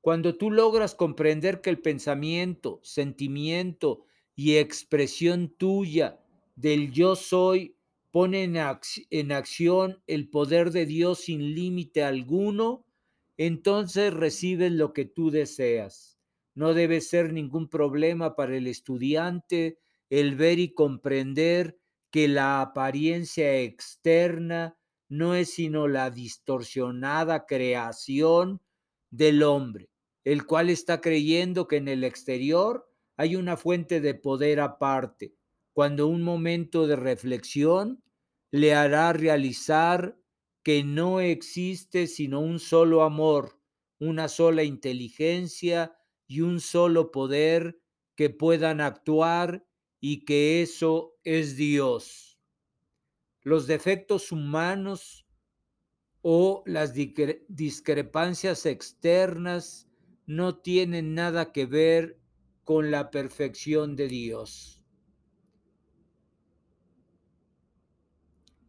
Cuando 0.00 0.36
tú 0.36 0.50
logras 0.50 0.94
comprender 0.94 1.60
que 1.60 1.70
el 1.70 1.80
pensamiento, 1.80 2.80
sentimiento 2.82 4.04
y 4.34 4.56
expresión 4.56 5.48
tuya 5.50 6.20
del 6.56 6.92
yo 6.92 7.16
soy 7.16 7.76
pone 8.10 8.44
en, 8.44 8.56
en 9.10 9.32
acción 9.32 10.02
el 10.06 10.30
poder 10.30 10.70
de 10.70 10.86
Dios 10.86 11.20
sin 11.20 11.54
límite 11.54 12.02
alguno, 12.02 12.86
entonces 13.36 14.14
recibes 14.14 14.72
lo 14.72 14.92
que 14.92 15.04
tú 15.04 15.30
deseas 15.30 16.17
no 16.58 16.74
debe 16.74 17.00
ser 17.00 17.32
ningún 17.32 17.68
problema 17.68 18.34
para 18.34 18.56
el 18.56 18.66
estudiante 18.66 19.78
el 20.10 20.34
ver 20.34 20.58
y 20.58 20.74
comprender 20.74 21.78
que 22.10 22.26
la 22.26 22.60
apariencia 22.60 23.60
externa 23.60 24.76
no 25.08 25.36
es 25.36 25.54
sino 25.54 25.86
la 25.86 26.10
distorsionada 26.10 27.46
creación 27.46 28.60
del 29.08 29.44
hombre, 29.44 29.88
el 30.24 30.46
cual 30.46 30.68
está 30.68 31.00
creyendo 31.00 31.68
que 31.68 31.76
en 31.76 31.86
el 31.86 32.02
exterior 32.02 32.90
hay 33.16 33.36
una 33.36 33.56
fuente 33.56 34.00
de 34.00 34.14
poder 34.14 34.58
aparte, 34.58 35.36
cuando 35.72 36.08
un 36.08 36.24
momento 36.24 36.88
de 36.88 36.96
reflexión 36.96 38.02
le 38.50 38.74
hará 38.74 39.12
realizar 39.12 40.18
que 40.64 40.82
no 40.82 41.20
existe 41.20 42.08
sino 42.08 42.40
un 42.40 42.58
solo 42.58 43.04
amor, 43.04 43.60
una 44.00 44.26
sola 44.26 44.64
inteligencia 44.64 45.94
y 46.28 46.42
un 46.42 46.60
solo 46.60 47.10
poder 47.10 47.80
que 48.14 48.30
puedan 48.30 48.80
actuar 48.80 49.66
y 49.98 50.24
que 50.24 50.62
eso 50.62 51.16
es 51.24 51.56
Dios. 51.56 52.38
Los 53.42 53.66
defectos 53.66 54.30
humanos 54.30 55.26
o 56.20 56.62
las 56.66 56.92
discrepancias 56.92 58.66
externas 58.66 59.88
no 60.26 60.58
tienen 60.58 61.14
nada 61.14 61.50
que 61.52 61.64
ver 61.64 62.20
con 62.62 62.90
la 62.90 63.10
perfección 63.10 63.96
de 63.96 64.08
Dios. 64.08 64.82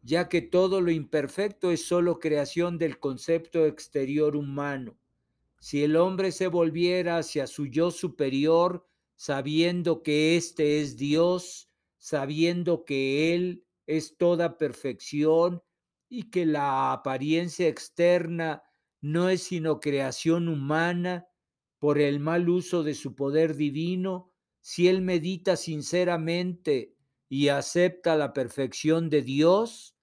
Ya 0.01 0.30
que 0.30 0.41
todo 0.41 0.80
lo 0.80 0.91
imperfecto 0.91 1.72
es 1.72 1.86
solo 1.86 2.20
creación 2.20 2.78
del 2.78 2.99
concepto 2.99 3.66
exterior 3.66 4.38
humano 4.38 4.97
si 5.60 5.84
el 5.84 5.95
hombre 5.95 6.32
se 6.32 6.47
volviera 6.47 7.18
hacia 7.18 7.47
su 7.47 7.68
yo 7.68 7.91
superior, 7.91 8.88
sabiendo 9.16 10.03
que 10.03 10.38
éste 10.38 10.82
es 10.82 10.97
Dios, 10.97 11.70
sabiendo 11.97 12.86
que 12.86 13.36
Él 13.36 13.66
es 13.86 14.18
toda 14.18 14.57
perfección 14.57 15.62
y 16.07 16.30
que 16.30 16.45
la 16.45 16.91
apariencia 16.93 17.68
externa 17.68 18.64
no 19.01 19.30
es 19.30 19.43
sino 19.43 19.80
creación 19.80 20.47
humana 20.47 21.28
por 21.80 21.99
el 21.99 22.20
mal 22.20 22.49
uso 22.49 22.84
de 22.84 22.93
su 22.93 23.16
poder 23.16 23.55
divino, 23.55 24.32
si 24.62 24.88
él 24.88 25.01
medita 25.01 25.55
sinceramente 25.55 26.95
y 27.30 27.47
acepta 27.47 28.18
la 28.18 28.34
perfección 28.34 29.10
de 29.10 29.22
Dios, 29.22 29.95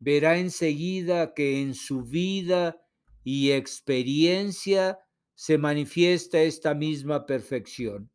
verá 0.00 0.38
enseguida 0.38 1.32
que 1.34 1.62
en 1.62 1.74
su 1.74 2.02
vida 2.02 2.84
y 3.24 3.52
experiencia 3.52 4.98
se 5.34 5.58
manifiesta 5.58 6.42
esta 6.42 6.74
misma 6.74 7.26
perfección. 7.26 8.10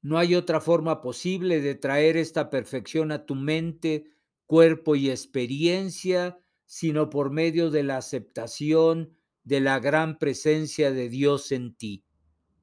No 0.00 0.18
hay 0.18 0.34
otra 0.34 0.60
forma 0.60 1.00
posible 1.00 1.60
de 1.60 1.74
traer 1.74 2.16
esta 2.16 2.50
perfección 2.50 3.12
a 3.12 3.26
tu 3.26 3.34
mente, 3.34 4.04
cuerpo 4.46 4.96
y 4.96 5.10
experiencia, 5.10 6.38
sino 6.66 7.10
por 7.10 7.30
medio 7.30 7.70
de 7.70 7.82
la 7.82 7.96
aceptación 7.96 9.16
de 9.44 9.60
la 9.60 9.80
gran 9.80 10.18
presencia 10.18 10.92
de 10.92 11.08
Dios 11.08 11.52
en 11.52 11.74
ti. 11.74 12.04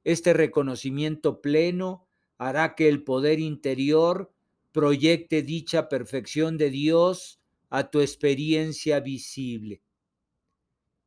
Este 0.04 0.32
reconocimiento 0.32 1.40
pleno 1.40 2.06
hará 2.38 2.74
que 2.74 2.88
el 2.88 3.02
poder 3.02 3.40
interior 3.40 4.32
proyecte 4.72 5.42
dicha 5.42 5.88
perfección 5.88 6.58
de 6.58 6.70
Dios 6.70 7.40
a 7.70 7.90
tu 7.90 8.00
experiencia 8.00 9.00
visible. 9.00 9.82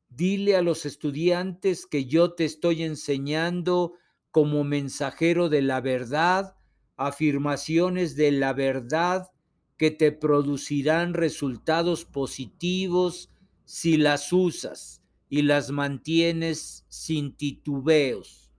Dile 0.10 0.56
a 0.56 0.62
los 0.62 0.86
estudiantes 0.86 1.86
que 1.86 2.06
yo 2.06 2.34
te 2.34 2.44
estoy 2.44 2.84
enseñando 2.84 3.94
como 4.32 4.64
mensajero 4.64 5.50
de 5.50 5.62
la 5.62 5.82
verdad, 5.82 6.56
afirmaciones 6.98 8.16
de 8.16 8.32
la 8.32 8.54
verdad 8.54 9.32
que 9.78 9.92
te 9.92 10.12
producirán 10.12 11.14
resultados 11.14 12.04
positivos 12.06 13.32
si 13.64 13.98
las 13.98 14.34
usas 14.34 15.02
y 15.30 15.44
las 15.44 15.72
mantienes 15.72 16.86
sin 16.90 17.36
titubeos. 17.38 18.52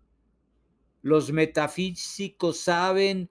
Los 1.02 1.32
metafísicos 1.32 2.58
saben 2.58 3.28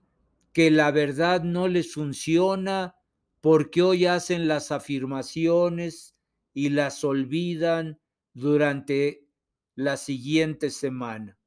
que 0.52 0.70
la 0.70 0.90
verdad 0.90 1.42
no 1.42 1.68
les 1.68 1.94
funciona 1.94 2.96
porque 3.40 3.82
hoy 3.82 4.06
hacen 4.06 4.46
las 4.46 4.70
afirmaciones 4.70 6.14
y 6.52 6.68
las 6.68 7.02
olvidan 7.02 7.98
durante 8.32 9.28
la 9.74 9.96
siguiente 9.96 10.70
semana. 10.70 11.38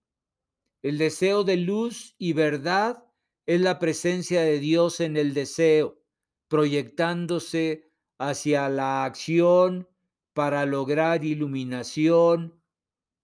El 0.82 0.98
deseo 0.98 1.44
de 1.44 1.58
luz 1.58 2.16
y 2.18 2.34
verdad 2.34 3.06
es 3.46 3.62
la 3.62 3.80
presencia 3.80 4.42
de 4.42 4.60
Dios 4.60 5.00
en 5.00 5.18
el 5.18 5.34
deseo, 5.34 6.02
proyectándose 6.48 7.92
hacia 8.18 8.70
la 8.70 9.06
acción 9.06 9.88
para 10.34 10.66
lograr 10.66 11.24
iluminación. 11.24 12.62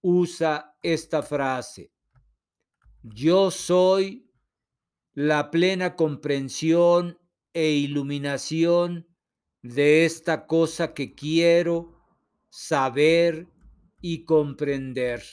Usa 0.02 0.78
esta 0.82 1.22
frase. 1.24 1.92
Yo 3.04 3.52
soy 3.52 4.32
la 5.14 5.52
plena 5.52 5.96
comprensión 5.96 7.20
e 7.54 7.72
iluminación 7.72 9.08
de 9.62 10.06
esta 10.06 10.48
cosa 10.48 10.94
que 10.94 11.14
quiero 11.14 11.99
saber 12.50 13.48
y 14.02 14.26
comprender. 14.26 15.24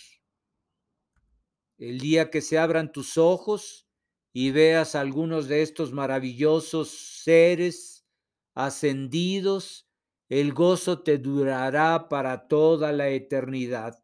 El 1.78 2.00
día 2.00 2.30
que 2.30 2.40
se 2.42 2.58
abran 2.58 2.92
tus 2.92 3.16
ojos 3.18 3.88
y 4.32 4.50
veas 4.50 4.94
algunos 4.94 5.48
de 5.48 5.62
estos 5.62 5.92
maravillosos 5.92 6.90
seres 6.90 8.06
ascendidos, 8.54 9.88
El 10.28 10.52
gozo 10.54 11.02
te 11.02 11.18
durará 11.18 12.08
para 12.08 12.48
toda 12.48 12.92
la 12.92 13.08
eternidad. 13.10 14.02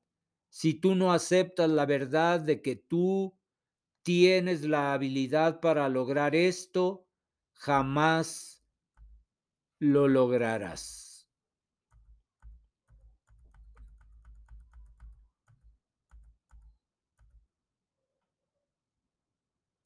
Si 0.50 0.74
tú 0.74 0.94
no 0.94 1.12
aceptas 1.12 1.68
la 1.68 1.84
verdad 1.84 2.40
de 2.40 2.62
que 2.62 2.76
tú 2.76 3.36
tienes 4.04 4.62
la 4.62 4.92
habilidad 4.94 5.60
para 5.60 5.88
lograr 5.88 6.36
esto, 6.36 7.08
jamás 7.54 8.64
lo 9.80 10.08
lograrás. 10.08 11.11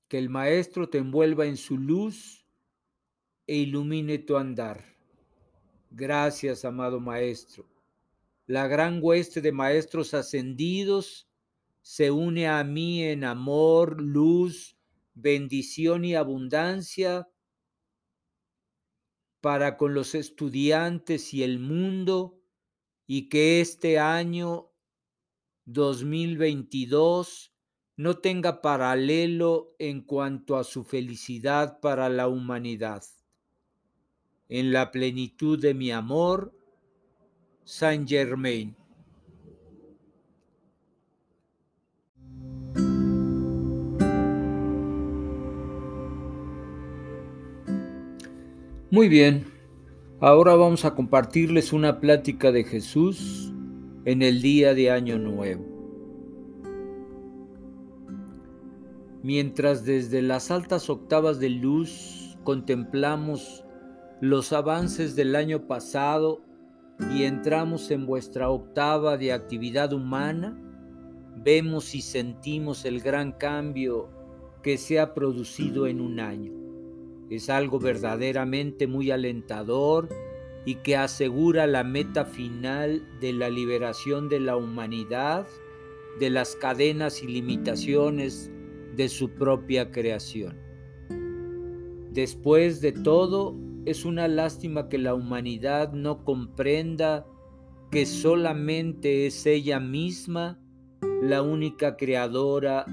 Que 0.09 0.19
el 0.19 0.29
Maestro 0.29 0.89
te 0.89 0.99
envuelva 0.99 1.47
en 1.47 1.57
su 1.57 1.79
luz 1.79 2.47
e 3.47 3.57
ilumine 3.57 4.19
tu 4.19 4.37
andar. 4.37 4.85
Gracias, 5.91 6.65
amado 6.65 7.01
Maestro. 7.01 7.69
La 8.47 8.69
gran 8.69 9.01
hueste 9.03 9.41
de 9.41 9.51
Maestros 9.51 10.15
ascendidos 10.15 11.29
se 11.83 12.11
une 12.11 12.47
a 12.49 12.63
mí 12.65 13.03
en 13.03 13.25
amor, 13.25 14.01
luz, 14.01 14.77
bendición 15.15 16.05
y 16.05 16.15
abundancia 16.15 17.29
para 19.41 19.77
con 19.77 19.95
los 19.95 20.15
estudiantes 20.15 21.33
y 21.33 21.43
el 21.43 21.59
mundo 21.59 22.41
y 23.07 23.29
que 23.29 23.61
este 23.61 23.99
año 23.99 24.73
2022 25.65 27.56
no 27.97 28.19
tenga 28.19 28.61
paralelo 28.61 29.75
en 29.79 30.03
cuanto 30.03 30.57
a 30.57 30.65
su 30.65 30.85
felicidad 30.85 31.81
para 31.81 32.09
la 32.09 32.29
humanidad. 32.29 33.03
En 34.49 34.73
la 34.73 34.91
plenitud 34.91 35.59
de 35.59 35.73
mi 35.75 35.91
amor, 35.91 36.53
Saint 37.65 38.09
Germain. 38.09 38.77
Muy 48.91 49.09
bien, 49.09 49.47
ahora 50.21 50.55
vamos 50.55 50.85
a 50.85 50.95
compartirles 50.95 51.73
una 51.73 51.99
plática 51.99 52.53
de 52.53 52.65
Jesús 52.65 53.53
en 54.05 54.23
el 54.23 54.43
día 54.43 54.75
de 54.75 54.91
Año 54.91 55.19
Nuevo. 55.19 55.76
Mientras 59.27 59.85
desde 59.85 60.23
las 60.23 60.53
altas 60.53 60.89
octavas 60.89 61.41
de 61.41 61.51
luz 61.51 62.39
contemplamos 62.45 63.65
los 64.21 64.53
avances 64.53 65.17
del 65.17 65.35
año 65.35 65.67
pasado 65.67 66.43
y 67.13 67.25
entramos 67.25 67.91
en 67.91 68.07
vuestra 68.07 68.51
octava 68.51 69.17
de 69.17 69.33
actividad 69.33 69.93
humana, 69.93 70.57
vemos 71.43 71.97
y 71.97 72.03
sentimos 72.03 72.85
el 72.85 73.01
gran 73.01 73.33
cambio 73.33 74.11
que 74.63 74.79
se 74.79 75.01
ha 75.01 75.13
producido 75.13 75.89
en 75.89 76.01
un 76.01 76.21
año. 76.21 76.53
Es 77.29 77.51
algo 77.51 77.81
verdaderamente 77.81 78.87
muy 78.87 79.11
alentador 79.11 80.09
y 80.65 80.77
que 80.77 80.97
asegura 80.97 81.67
la 81.67 81.83
meta 81.83 82.27
final 82.27 83.03
de 83.21 83.33
la 83.33 83.51
liberación 83.51 84.29
de 84.29 84.39
la 84.39 84.57
humanidad 84.57 85.49
de 86.21 86.31
las 86.31 86.55
cadenas 86.55 87.25
y 87.25 87.27
limitaciones 87.27 88.53
de 88.97 89.09
su 89.09 89.31
propia 89.35 89.91
creación. 89.91 90.57
Después 92.13 92.81
de 92.81 92.93
todo, 92.93 93.57
es 93.85 94.05
una 94.05 94.27
lástima 94.27 94.89
que 94.89 94.99
la 94.99 95.15
humanidad 95.15 95.93
no 95.93 96.25
comprenda 96.25 97.27
que 97.91 98.07
solamente 98.07 99.27
es 99.27 99.47
ella 99.47 99.79
misma 99.81 100.59
la 101.23 101.43
única 101.43 101.97
creadora 101.97 102.85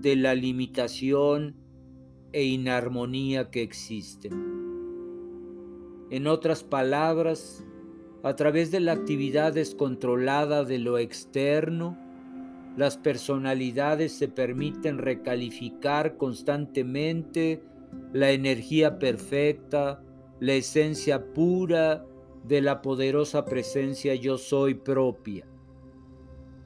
de 0.00 0.16
la 0.16 0.34
limitación 0.34 1.56
e 2.32 2.44
inarmonía 2.44 3.50
que 3.50 3.62
existen. 3.62 4.32
En 6.10 6.26
otras 6.26 6.64
palabras, 6.64 7.64
a 8.22 8.34
través 8.36 8.70
de 8.70 8.80
la 8.80 8.92
actividad 8.92 9.52
descontrolada 9.52 10.64
de 10.64 10.78
lo 10.78 10.98
externo, 10.98 11.98
las 12.76 12.96
personalidades 12.96 14.12
se 14.12 14.28
permiten 14.28 14.98
recalificar 14.98 16.16
constantemente 16.16 17.62
la 18.12 18.30
energía 18.30 18.98
perfecta, 18.98 20.02
la 20.38 20.54
esencia 20.54 21.32
pura 21.32 22.06
de 22.44 22.60
la 22.60 22.80
poderosa 22.80 23.44
presencia 23.44 24.14
yo 24.14 24.38
soy 24.38 24.74
propia, 24.74 25.46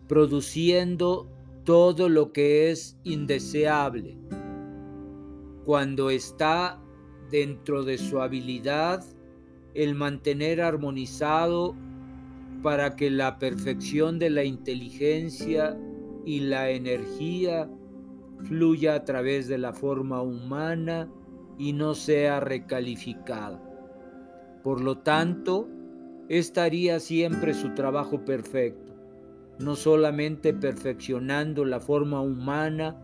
produciendo 0.06 1.28
todo 1.64 2.08
lo 2.08 2.32
que 2.32 2.70
es 2.70 2.98
indeseable. 3.04 4.18
Cuando 5.64 6.10
está 6.10 6.80
dentro 7.30 7.84
de 7.84 7.98
su 7.98 8.20
habilidad 8.20 9.02
el 9.72 9.94
mantener 9.94 10.60
armonizado 10.60 11.74
para 12.62 12.96
que 12.96 13.10
la 13.10 13.38
perfección 13.38 14.18
de 14.18 14.30
la 14.30 14.44
inteligencia 14.44 15.76
y 16.24 16.40
la 16.40 16.70
energía 16.70 17.68
fluya 18.44 18.94
a 18.94 19.04
través 19.04 19.48
de 19.48 19.58
la 19.58 19.72
forma 19.72 20.22
humana 20.22 21.08
y 21.58 21.72
no 21.72 21.94
sea 21.94 22.40
recalificada. 22.40 23.62
Por 24.62 24.80
lo 24.80 24.98
tanto, 24.98 25.68
estaría 26.28 27.00
siempre 27.00 27.54
su 27.54 27.74
trabajo 27.74 28.24
perfecto, 28.24 28.94
no 29.58 29.76
solamente 29.76 30.52
perfeccionando 30.54 31.64
la 31.64 31.80
forma 31.80 32.20
humana, 32.20 32.96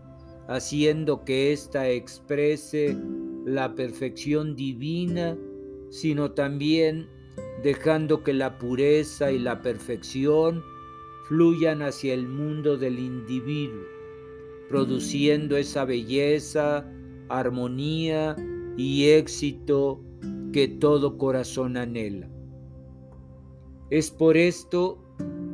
haciendo 0.49 1.25
que 1.25 1.53
ésta 1.53 1.89
exprese 1.89 2.97
la 3.45 3.75
perfección 3.75 4.57
divina, 4.57 5.37
sino 5.91 6.33
también 6.33 7.09
dejando 7.63 8.23
que 8.23 8.33
la 8.33 8.59
pureza 8.59 9.31
y 9.31 9.39
la 9.39 9.61
perfección 9.61 10.63
fluyan 11.31 11.81
hacia 11.81 12.13
el 12.13 12.27
mundo 12.27 12.77
del 12.77 12.99
individuo, 12.99 13.85
produciendo 14.69 15.57
esa 15.57 15.85
belleza, 15.85 16.85
armonía 17.29 18.35
y 18.77 19.11
éxito 19.11 20.03
que 20.53 20.67
todo 20.67 21.17
corazón 21.19 21.77
anhela. 21.77 22.29
Es 23.91 24.11
por 24.11 24.37
esto 24.37 25.05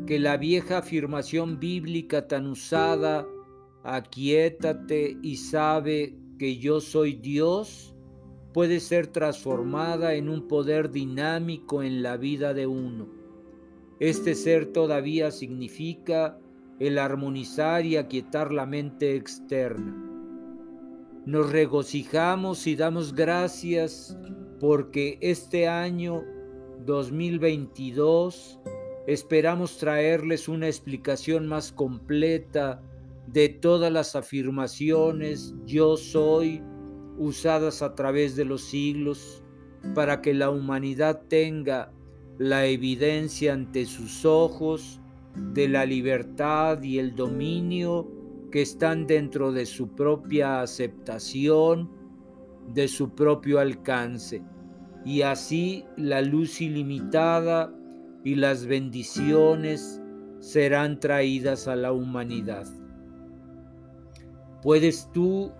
que 0.06 0.18
la 0.18 0.38
vieja 0.38 0.78
afirmación 0.78 1.60
bíblica 1.60 2.26
tan 2.26 2.46
usada, 2.46 3.26
aquietate 3.84 5.18
y 5.22 5.36
sabe 5.36 6.16
que 6.38 6.56
yo 6.56 6.80
soy 6.80 7.16
Dios, 7.16 7.94
puede 8.54 8.80
ser 8.80 9.08
transformada 9.08 10.14
en 10.14 10.30
un 10.30 10.48
poder 10.48 10.90
dinámico 10.90 11.82
en 11.82 12.02
la 12.02 12.16
vida 12.16 12.54
de 12.54 12.66
uno. 12.66 13.15
Este 13.98 14.34
ser 14.34 14.66
todavía 14.72 15.30
significa 15.30 16.38
el 16.78 16.98
armonizar 16.98 17.86
y 17.86 17.96
aquietar 17.96 18.52
la 18.52 18.66
mente 18.66 19.16
externa. 19.16 19.94
Nos 21.24 21.50
regocijamos 21.50 22.66
y 22.66 22.76
damos 22.76 23.14
gracias 23.14 24.16
porque 24.60 25.18
este 25.22 25.66
año 25.66 26.22
2022 26.84 28.60
esperamos 29.06 29.78
traerles 29.78 30.46
una 30.46 30.66
explicación 30.66 31.46
más 31.46 31.72
completa 31.72 32.82
de 33.26 33.48
todas 33.48 33.90
las 33.90 34.14
afirmaciones 34.14 35.54
yo 35.64 35.96
soy 35.96 36.62
usadas 37.18 37.82
a 37.82 37.94
través 37.94 38.36
de 38.36 38.44
los 38.44 38.62
siglos 38.62 39.42
para 39.94 40.20
que 40.20 40.34
la 40.34 40.50
humanidad 40.50 41.22
tenga 41.28 41.92
la 42.38 42.66
evidencia 42.66 43.52
ante 43.52 43.86
sus 43.86 44.24
ojos 44.24 45.00
de 45.54 45.68
la 45.68 45.86
libertad 45.86 46.82
y 46.82 46.98
el 46.98 47.14
dominio 47.14 48.10
que 48.50 48.62
están 48.62 49.06
dentro 49.06 49.52
de 49.52 49.66
su 49.66 49.88
propia 49.88 50.60
aceptación, 50.60 51.90
de 52.74 52.88
su 52.88 53.10
propio 53.14 53.58
alcance, 53.58 54.42
y 55.04 55.22
así 55.22 55.84
la 55.96 56.20
luz 56.22 56.60
ilimitada 56.60 57.72
y 58.24 58.34
las 58.34 58.66
bendiciones 58.66 60.00
serán 60.40 61.00
traídas 61.00 61.68
a 61.68 61.76
la 61.76 61.92
humanidad. 61.92 62.66
¿Puedes 64.62 65.10
tú, 65.12 65.52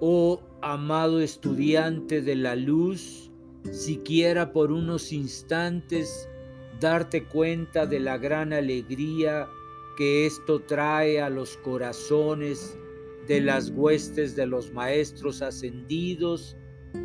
oh 0.00 0.40
amado 0.60 1.20
estudiante 1.20 2.20
de 2.20 2.34
la 2.36 2.56
luz, 2.56 3.23
siquiera 3.70 4.52
por 4.52 4.72
unos 4.72 5.12
instantes, 5.12 6.28
darte 6.80 7.24
cuenta 7.24 7.86
de 7.86 8.00
la 8.00 8.18
gran 8.18 8.52
alegría 8.52 9.48
que 9.96 10.26
esto 10.26 10.60
trae 10.60 11.20
a 11.20 11.30
los 11.30 11.56
corazones 11.58 12.76
de 13.26 13.40
las 13.40 13.70
huestes 13.70 14.36
de 14.36 14.46
los 14.46 14.72
maestros 14.72 15.40
ascendidos 15.40 16.56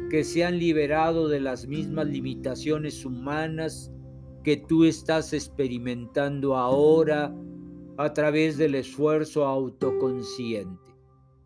que 0.09 0.23
se 0.23 0.43
han 0.43 0.59
liberado 0.59 1.29
de 1.29 1.39
las 1.39 1.67
mismas 1.67 2.07
limitaciones 2.07 3.05
humanas 3.05 3.91
que 4.43 4.57
tú 4.57 4.85
estás 4.85 5.33
experimentando 5.33 6.55
ahora 6.57 7.33
a 7.97 8.13
través 8.13 8.57
del 8.57 8.75
esfuerzo 8.75 9.45
autoconsciente. 9.45 10.95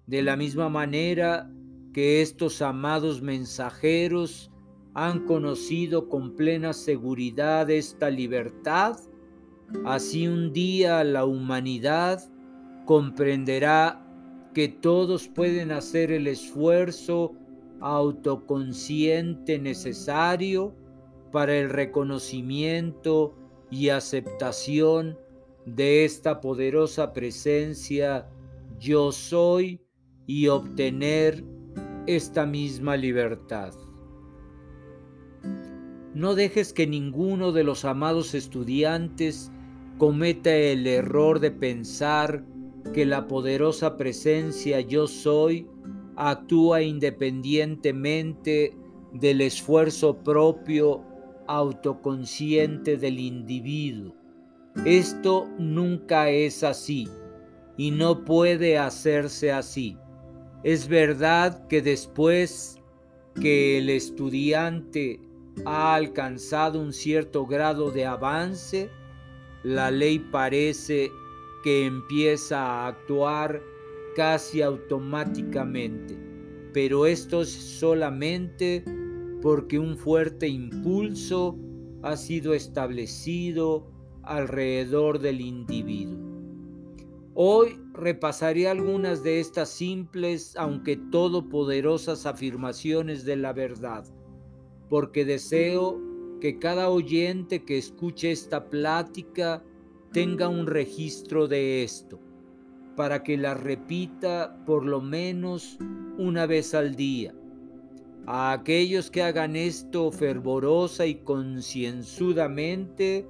De 0.07 0.21
la 0.21 0.35
misma 0.35 0.69
manera 0.69 1.49
que 1.93 2.21
estos 2.21 2.61
amados 2.61 3.21
mensajeros 3.21 4.52
han 4.93 5.25
conocido 5.25 6.09
con 6.09 6.35
plena 6.35 6.73
seguridad 6.73 7.69
esta 7.69 8.09
libertad, 8.09 8.97
así 9.85 10.27
un 10.27 10.53
día 10.53 11.03
la 11.03 11.25
humanidad 11.25 12.23
comprenderá 12.85 14.05
que 14.53 14.67
todos 14.67 15.27
pueden 15.27 15.71
hacer 15.71 16.11
el 16.11 16.27
esfuerzo 16.27 17.33
autoconsciente 17.79 19.57
necesario 19.59 20.75
para 21.31 21.57
el 21.57 21.69
reconocimiento 21.69 23.35
y 23.71 23.89
aceptación 23.89 25.17
de 25.65 26.05
esta 26.05 26.39
poderosa 26.39 27.13
presencia 27.13 28.29
yo 28.79 29.11
soy 29.11 29.81
y 30.27 30.47
obtener 30.47 31.43
esta 32.05 32.45
misma 32.45 32.95
libertad. 32.97 33.73
No 36.13 36.35
dejes 36.35 36.73
que 36.73 36.85
ninguno 36.85 37.51
de 37.51 37.63
los 37.63 37.85
amados 37.85 38.35
estudiantes 38.35 39.51
cometa 39.97 40.55
el 40.55 40.85
error 40.85 41.39
de 41.39 41.51
pensar 41.51 42.43
que 42.93 43.05
la 43.05 43.27
poderosa 43.27 43.97
presencia 43.97 44.79
yo 44.81 45.07
soy 45.07 45.67
actúa 46.15 46.83
independientemente 46.83 48.75
del 49.13 49.41
esfuerzo 49.41 50.17
propio 50.17 51.03
autoconsciente 51.47 52.97
del 52.97 53.19
individuo. 53.19 54.15
Esto 54.85 55.47
nunca 55.57 56.29
es 56.29 56.63
así 56.63 57.07
y 57.77 57.91
no 57.91 58.23
puede 58.23 58.77
hacerse 58.77 59.51
así. 59.51 59.97
Es 60.63 60.87
verdad 60.87 61.67
que 61.67 61.81
después 61.81 62.77
que 63.39 63.79
el 63.79 63.89
estudiante 63.89 65.19
ha 65.65 65.95
alcanzado 65.95 66.79
un 66.79 66.93
cierto 66.93 67.45
grado 67.45 67.91
de 67.91 68.05
avance, 68.05 68.89
la 69.63 69.91
ley 69.91 70.19
parece 70.19 71.11
que 71.63 71.85
empieza 71.85 72.59
a 72.59 72.87
actuar 72.87 73.61
casi 74.15 74.61
automáticamente, 74.61 76.17
pero 76.73 77.05
esto 77.05 77.41
es 77.41 77.49
solamente 77.49 78.83
porque 79.41 79.79
un 79.79 79.97
fuerte 79.97 80.47
impulso 80.47 81.57
ha 82.01 82.17
sido 82.17 82.53
establecido 82.53 83.89
alrededor 84.23 85.19
del 85.19 85.41
individuo. 85.41 86.33
Hoy 87.35 87.79
repasaré 87.93 88.67
algunas 88.67 89.23
de 89.23 89.39
estas 89.39 89.69
simples, 89.69 90.55
aunque 90.55 90.97
todopoderosas 90.97 92.25
afirmaciones 92.25 93.25
de 93.25 93.37
la 93.37 93.53
verdad, 93.53 94.05
porque 94.89 95.25
deseo 95.25 95.99
que 96.39 96.59
cada 96.59 96.89
oyente 96.89 97.63
que 97.63 97.77
escuche 97.77 98.31
esta 98.31 98.69
plática 98.69 99.63
tenga 100.11 100.49
un 100.49 100.67
registro 100.67 101.47
de 101.47 101.83
esto, 101.83 102.19
para 102.95 103.23
que 103.23 103.37
la 103.37 103.53
repita 103.53 104.63
por 104.65 104.85
lo 104.85 105.01
menos 105.01 105.77
una 106.17 106.45
vez 106.45 106.73
al 106.73 106.95
día. 106.95 107.33
A 108.25 108.53
aquellos 108.53 109.09
que 109.09 109.23
hagan 109.23 109.55
esto 109.55 110.11
fervorosa 110.11 111.05
y 111.05 111.15
concienzudamente, 111.15 113.27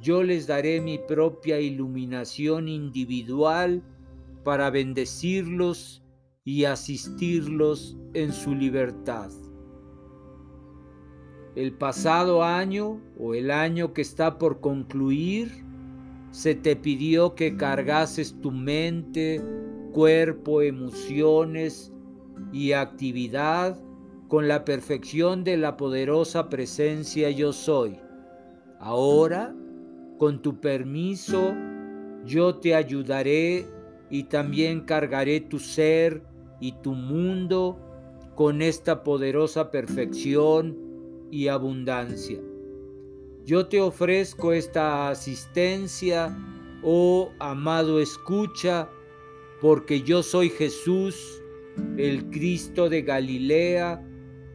yo 0.00 0.22
les 0.22 0.46
daré 0.46 0.80
mi 0.80 0.98
propia 0.98 1.60
iluminación 1.60 2.68
individual 2.68 3.82
para 4.42 4.70
bendecirlos 4.70 6.02
y 6.44 6.64
asistirlos 6.64 7.96
en 8.14 8.32
su 8.32 8.54
libertad. 8.54 9.30
El 11.54 11.72
pasado 11.72 12.42
año 12.42 13.00
o 13.18 13.34
el 13.34 13.50
año 13.50 13.92
que 13.92 14.00
está 14.00 14.38
por 14.38 14.60
concluir, 14.60 15.64
se 16.30 16.54
te 16.54 16.76
pidió 16.76 17.34
que 17.34 17.56
cargases 17.58 18.40
tu 18.40 18.50
mente, 18.50 19.42
cuerpo, 19.92 20.62
emociones 20.62 21.92
y 22.52 22.72
actividad 22.72 23.78
con 24.28 24.48
la 24.48 24.64
perfección 24.64 25.44
de 25.44 25.58
la 25.58 25.76
poderosa 25.76 26.48
presencia 26.48 27.28
yo 27.30 27.52
soy. 27.52 27.98
Ahora 28.80 29.54
con 30.16 30.40
tu 30.40 30.60
permiso, 30.60 31.52
yo 32.24 32.54
te 32.54 32.74
ayudaré 32.74 33.66
y 34.08 34.22
también 34.24 34.82
cargaré 34.82 35.40
tu 35.40 35.58
ser 35.58 36.22
y 36.60 36.72
tu 36.80 36.92
mundo 36.92 37.76
con 38.36 38.62
esta 38.62 39.02
poderosa 39.02 39.70
perfección 39.70 40.81
y 41.32 41.48
abundancia. 41.48 42.38
Yo 43.44 43.66
te 43.66 43.80
ofrezco 43.80 44.52
esta 44.52 45.08
asistencia, 45.08 46.36
oh 46.82 47.32
amado 47.40 48.00
escucha, 48.00 48.88
porque 49.60 50.02
yo 50.02 50.22
soy 50.22 50.50
Jesús, 50.50 51.42
el 51.96 52.28
Cristo 52.30 52.88
de 52.88 53.02
Galilea, 53.02 54.06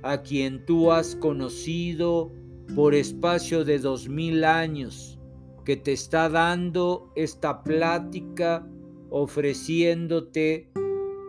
a 0.03 0.21
quien 0.21 0.65
tú 0.65 0.91
has 0.91 1.15
conocido 1.15 2.31
por 2.75 2.93
espacio 2.93 3.65
de 3.65 3.79
dos 3.79 4.07
mil 4.07 4.43
años 4.43 5.19
que 5.65 5.77
te 5.77 5.93
está 5.93 6.29
dando 6.29 7.11
esta 7.15 7.63
plática, 7.63 8.65
ofreciéndote 9.09 10.69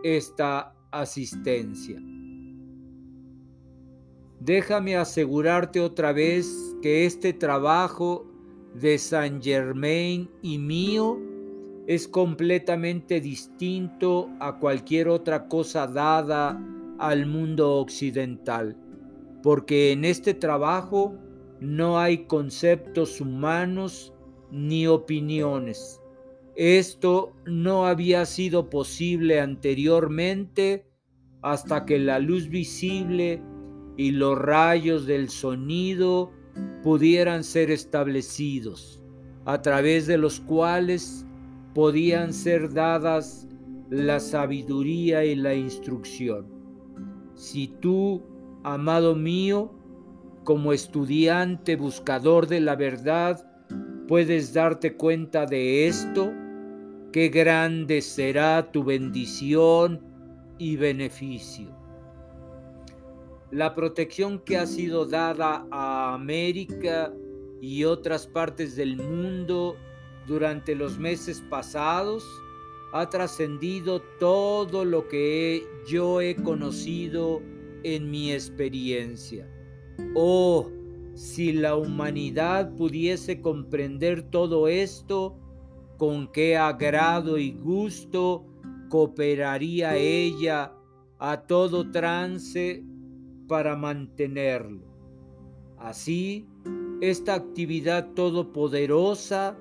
esta 0.03 0.75
asistencia. 0.91 1.99
Déjame 4.39 4.95
asegurarte 4.95 5.81
otra 5.81 6.13
vez 6.13 6.75
que 6.81 7.05
este 7.05 7.33
trabajo 7.33 8.25
de 8.73 8.97
Saint 8.97 9.43
Germain 9.43 10.29
y 10.41 10.57
mío 10.57 11.19
es 11.87 12.07
completamente 12.07 13.19
distinto 13.19 14.29
a 14.39 14.57
cualquier 14.59 15.09
otra 15.09 15.47
cosa 15.47 15.87
dada 15.87 16.57
al 16.99 17.25
mundo 17.25 17.77
occidental, 17.77 18.77
porque 19.43 19.91
en 19.91 20.05
este 20.05 20.33
trabajo 20.33 21.15
no 21.59 21.99
hay 21.99 22.25
conceptos 22.25 23.19
humanos 23.19 24.13
ni 24.51 24.87
opiniones. 24.87 25.99
Esto 26.55 27.33
no 27.45 27.87
había 27.87 28.25
sido 28.25 28.69
posible 28.69 29.41
anteriormente 29.41 30.85
hasta 31.41 31.85
que 31.85 31.99
la 31.99 32.19
luz 32.19 32.49
visible 32.49 33.41
y 33.99 34.11
los 34.11 34.37
rayos 34.37 35.05
del 35.05 35.27
sonido 35.27 36.31
pudieran 36.83 37.43
ser 37.43 37.69
establecidos, 37.69 39.03
a 39.43 39.61
través 39.61 40.07
de 40.07 40.17
los 40.17 40.39
cuales 40.39 41.25
podían 41.75 42.31
ser 42.31 42.73
dadas 42.73 43.45
la 43.89 44.21
sabiduría 44.21 45.25
y 45.25 45.35
la 45.35 45.53
instrucción. 45.53 46.47
Si 47.35 47.67
tú, 47.67 48.23
amado 48.63 49.15
mío, 49.15 49.73
como 50.45 50.71
estudiante 50.71 51.75
buscador 51.75 52.47
de 52.47 52.61
la 52.61 52.77
verdad, 52.77 53.51
puedes 54.07 54.53
darte 54.53 54.95
cuenta 54.95 55.45
de 55.45 55.87
esto, 55.87 56.31
qué 57.11 57.27
grande 57.27 58.01
será 58.01 58.71
tu 58.71 58.81
bendición 58.85 59.99
y 60.57 60.77
beneficio. 60.77 61.78
La 63.51 63.73
protección 63.73 64.39
que 64.39 64.57
ha 64.57 64.67
sido 64.67 65.05
dada 65.05 65.65
a 65.71 66.13
América 66.13 67.11
y 67.61 67.83
otras 67.83 68.27
partes 68.27 68.75
del 68.75 68.97
mundo 68.97 69.75
durante 70.27 70.75
los 70.75 70.99
meses 70.99 71.43
pasados 71.49 72.23
ha 72.93 73.09
trascendido 73.09 74.01
todo 74.19 74.85
lo 74.85 75.07
que 75.07 75.63
yo 75.87 76.21
he 76.21 76.35
conocido 76.35 77.41
en 77.83 78.11
mi 78.11 78.31
experiencia. 78.31 79.47
Oh, 80.15 80.69
si 81.15 81.51
la 81.51 81.75
humanidad 81.75 82.75
pudiese 82.75 83.41
comprender 83.41 84.23
todo 84.29 84.67
esto, 84.67 85.35
con 85.97 86.31
qué 86.31 86.55
agrado 86.55 87.37
y 87.37 87.51
gusto 87.51 88.45
cooperaría 88.89 89.97
ella 89.97 90.73
a 91.19 91.41
todo 91.41 91.91
trance 91.91 92.83
para 93.49 93.75
mantenerlo. 93.75 94.85
Así, 95.77 96.47
esta 97.01 97.33
actividad 97.33 98.13
todopoderosa 98.13 99.57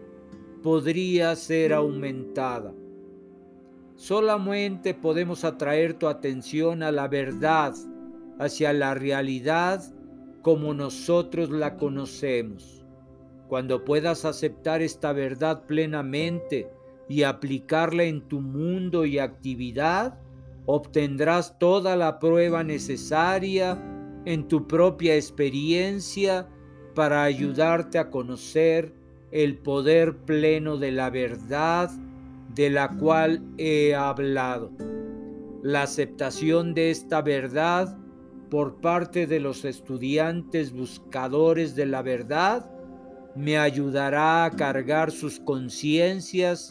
podría 0.63 1.35
ser 1.35 1.73
aumentada. 1.73 2.73
Solamente 3.97 4.95
podemos 4.95 5.45
atraer 5.45 5.95
tu 5.95 6.07
atención 6.07 6.85
a 6.85 6.93
la 6.93 7.09
verdad, 7.09 7.75
hacia 8.39 8.73
la 8.73 8.95
realidad 8.95 9.83
como 10.43 10.75
nosotros 10.75 11.51
la 11.51 11.77
conocemos. 11.77 12.85
Cuando 13.49 13.85
puedas 13.85 14.25
aceptar 14.25 14.83
esta 14.83 15.13
verdad 15.13 15.65
plenamente 15.67 16.71
y 17.09 17.23
aplicarla 17.23 18.05
en 18.05 18.21
tu 18.29 18.41
mundo 18.43 19.07
y 19.07 19.19
actividad, 19.19 20.19
obtendrás 20.71 21.59
toda 21.59 21.97
la 21.97 22.19
prueba 22.19 22.63
necesaria 22.63 23.83
en 24.27 24.47
tu 24.49 24.69
propia 24.69 25.15
experiencia 25.17 26.47
para 26.95 27.23
ayudarte 27.23 27.99
a 27.99 28.11
conocer 28.11 28.93
el 29.31 29.57
poder 29.57 30.19
pleno 30.19 30.77
de 30.77 30.93
la 30.93 31.09
verdad 31.09 31.91
de 32.55 32.69
la 32.69 32.91
cual 32.99 33.43
he 33.57 33.95
hablado. 33.95 34.71
La 35.63 35.85
aceptación 35.85 36.75
de 36.75 36.91
esta 36.91 37.23
verdad 37.23 37.97
por 38.51 38.79
parte 38.83 39.27
de 39.27 39.41
los 39.41 39.65
estudiantes 39.65 40.73
buscadores 40.73 41.75
de 41.77 41.87
la 41.87 42.03
verdad 42.03 42.71
me 43.35 43.57
ayudará 43.57 44.45
a 44.45 44.51
cargar 44.51 45.13
sus 45.13 45.41
conciencias 45.41 46.71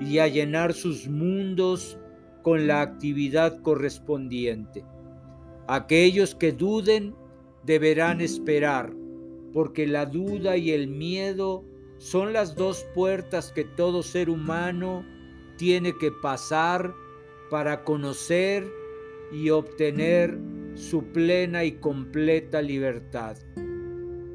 y 0.00 0.18
a 0.18 0.28
llenar 0.28 0.72
sus 0.72 1.08
mundos 1.08 1.98
con 2.44 2.66
la 2.66 2.82
actividad 2.82 3.60
correspondiente. 3.62 4.84
Aquellos 5.66 6.34
que 6.34 6.52
duden 6.52 7.16
deberán 7.64 8.20
esperar, 8.20 8.92
porque 9.54 9.86
la 9.86 10.04
duda 10.04 10.58
y 10.58 10.70
el 10.70 10.86
miedo 10.86 11.64
son 11.96 12.34
las 12.34 12.54
dos 12.54 12.84
puertas 12.94 13.50
que 13.50 13.64
todo 13.64 14.02
ser 14.02 14.28
humano 14.28 15.06
tiene 15.56 15.96
que 15.96 16.12
pasar 16.12 16.94
para 17.50 17.82
conocer 17.82 18.70
y 19.32 19.48
obtener 19.48 20.38
su 20.74 21.02
plena 21.02 21.64
y 21.64 21.72
completa 21.72 22.60
libertad. 22.60 23.38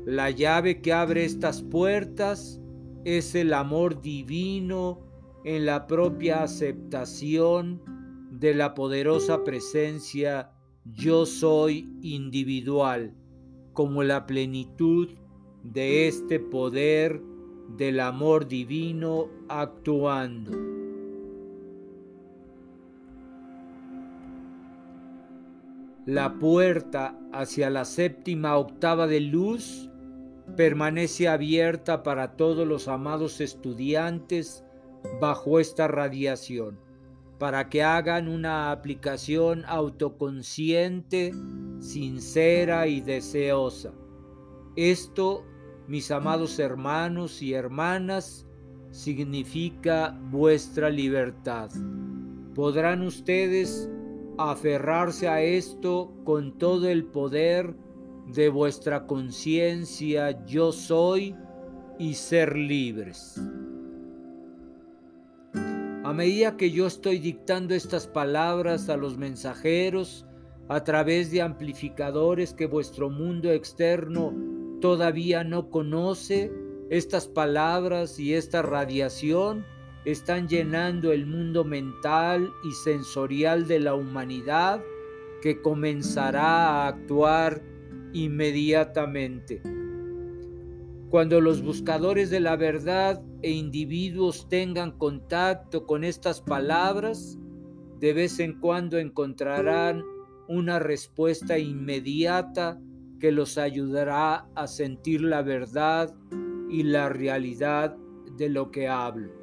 La 0.06 0.32
llave 0.32 0.82
que 0.82 0.94
abre 0.94 1.26
estas 1.26 1.62
puertas 1.62 2.60
es 3.06 3.36
el 3.36 3.54
amor 3.54 4.02
divino 4.02 5.00
en 5.44 5.68
la 5.68 5.86
propia 5.86 6.42
aceptación 6.42 7.82
de 8.30 8.54
la 8.54 8.74
poderosa 8.74 9.44
presencia 9.44 10.52
yo 10.86 11.26
soy 11.26 11.90
individual, 12.02 13.14
como 13.74 14.04
la 14.04 14.26
plenitud 14.26 15.10
de 15.64 16.08
este 16.08 16.40
poder 16.40 17.22
del 17.78 18.00
amor 18.00 18.48
divino 18.48 19.30
actuando. 19.48 20.52
La 26.06 26.40
puerta 26.40 27.20
hacia 27.32 27.70
la 27.70 27.86
séptima 27.86 28.58
octava 28.58 29.06
de 29.06 29.20
luz 29.20 29.90
permanece 30.56 31.28
abierta 31.28 32.02
para 32.02 32.36
todos 32.36 32.68
los 32.68 32.88
amados 32.88 33.42
estudiantes 33.42 34.64
bajo 35.22 35.60
esta 35.60 35.88
radiación, 35.88 36.80
para 37.40 37.70
que 37.70 37.82
hagan 37.82 38.28
una 38.28 38.72
aplicación 38.72 39.64
autoconsciente, 39.66 41.34
sincera 41.80 42.86
y 42.88 43.00
deseosa. 43.00 43.94
Esto, 44.76 45.46
mis 45.88 46.12
amados 46.12 46.60
hermanos 46.60 47.42
y 47.42 47.54
hermanas, 47.54 48.46
significa 48.92 50.20
vuestra 50.30 50.90
libertad. 50.90 51.72
Podrán 52.54 53.04
ustedes 53.04 53.90
aferrarse 54.38 55.30
a 55.30 55.42
esto 55.42 56.14
con 56.26 56.58
todo 56.58 56.90
el 56.90 57.06
poder 57.06 57.74
de 58.28 58.50
vuestra 58.50 59.08
conciencia 59.08 60.46
yo 60.46 60.72
soy 60.72 61.36
y 61.98 62.14
ser 62.14 62.56
libres. 62.56 63.42
A 66.10 66.14
medida 66.14 66.58
que 66.58 66.72
yo 66.72 66.88
estoy 66.88 67.20
dictando 67.20 67.76
estas 67.76 68.08
palabras 68.08 68.90
a 68.90 68.98
los 68.98 69.20
mensajeros 69.20 70.26
a 70.68 70.84
través 70.84 71.30
de 71.30 71.44
amplificadores 71.44 72.52
que 72.56 72.66
vuestro 72.66 73.12
mundo 73.12 73.52
externo 73.52 74.34
todavía 74.82 75.44
no 75.44 75.70
conoce, 75.70 76.52
estas 76.90 77.28
palabras 77.28 78.20
y 78.20 78.34
esta 78.34 78.64
radiación 78.64 79.64
están 80.04 80.48
llenando 80.48 81.12
el 81.12 81.28
mundo 81.28 81.64
mental 81.64 82.52
y 82.68 82.72
sensorial 82.72 83.68
de 83.68 83.80
la 83.80 83.94
humanidad 83.94 84.82
que 85.44 85.62
comenzará 85.62 86.70
a 86.70 86.88
actuar 86.88 87.62
inmediatamente. 88.14 89.62
Cuando 91.10 91.42
los 91.42 91.64
buscadores 91.64 92.30
de 92.30 92.40
la 92.40 92.56
verdad 92.56 93.20
e 93.42 93.52
individuos 93.52 94.48
tengan 94.48 94.92
contacto 94.92 95.88
con 95.88 96.04
estas 96.04 96.40
palabras, 96.40 97.40
de 98.00 98.14
vez 98.14 98.40
en 98.40 98.60
cuando 98.60 99.00
encontrarán 99.00 100.04
una 100.48 100.78
respuesta 100.78 101.58
inmediata 101.58 102.80
que 103.20 103.32
los 103.32 103.58
ayudará 103.58 104.48
a 104.56 104.68
sentir 104.68 105.22
la 105.22 105.42
verdad 105.42 106.16
y 106.70 106.84
la 106.84 107.10
realidad 107.10 107.98
de 108.38 108.50
lo 108.50 108.70
que 108.70 108.88
hablo. 108.88 109.34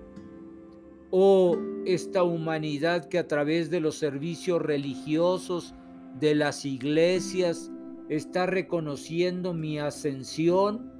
Oh, 1.11 1.57
esta 1.85 2.23
humanidad 2.23 3.09
que 3.09 3.19
a 3.19 3.27
través 3.27 3.71
de 3.71 3.81
los 3.81 3.97
servicios 3.97 4.63
religiosos 4.63 5.75
de 6.21 6.37
las 6.37 6.65
iglesias 6.65 7.73
está 8.09 8.47
reconociendo 8.47 9.53
mi 9.53 9.79
ascensión? 9.79 10.96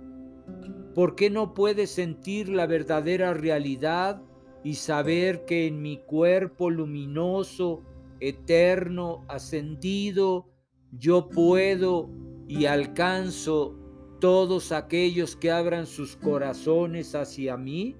¿Por 0.95 1.15
qué 1.15 1.31
no 1.31 1.55
puede 1.55 1.87
sentir 1.87 2.49
la 2.49 2.67
verdadera 2.67 3.35
realidad 3.35 4.23
y 4.65 4.75
saber 4.75 5.45
que 5.45 5.67
en 5.67 5.83
mi 5.83 5.99
cuerpo 5.99 6.71
luminoso, 6.71 7.83
eterno, 8.21 9.25
ascendido, 9.29 10.49
yo 10.93 11.29
puedo 11.29 12.09
y 12.49 12.67
alcanzo 12.67 13.77
todos 14.21 14.73
aquellos 14.73 15.37
que 15.37 15.51
abran 15.51 15.87
sus 15.87 16.17
corazones 16.17 17.15
hacia 17.15 17.57
mí? 17.57 17.97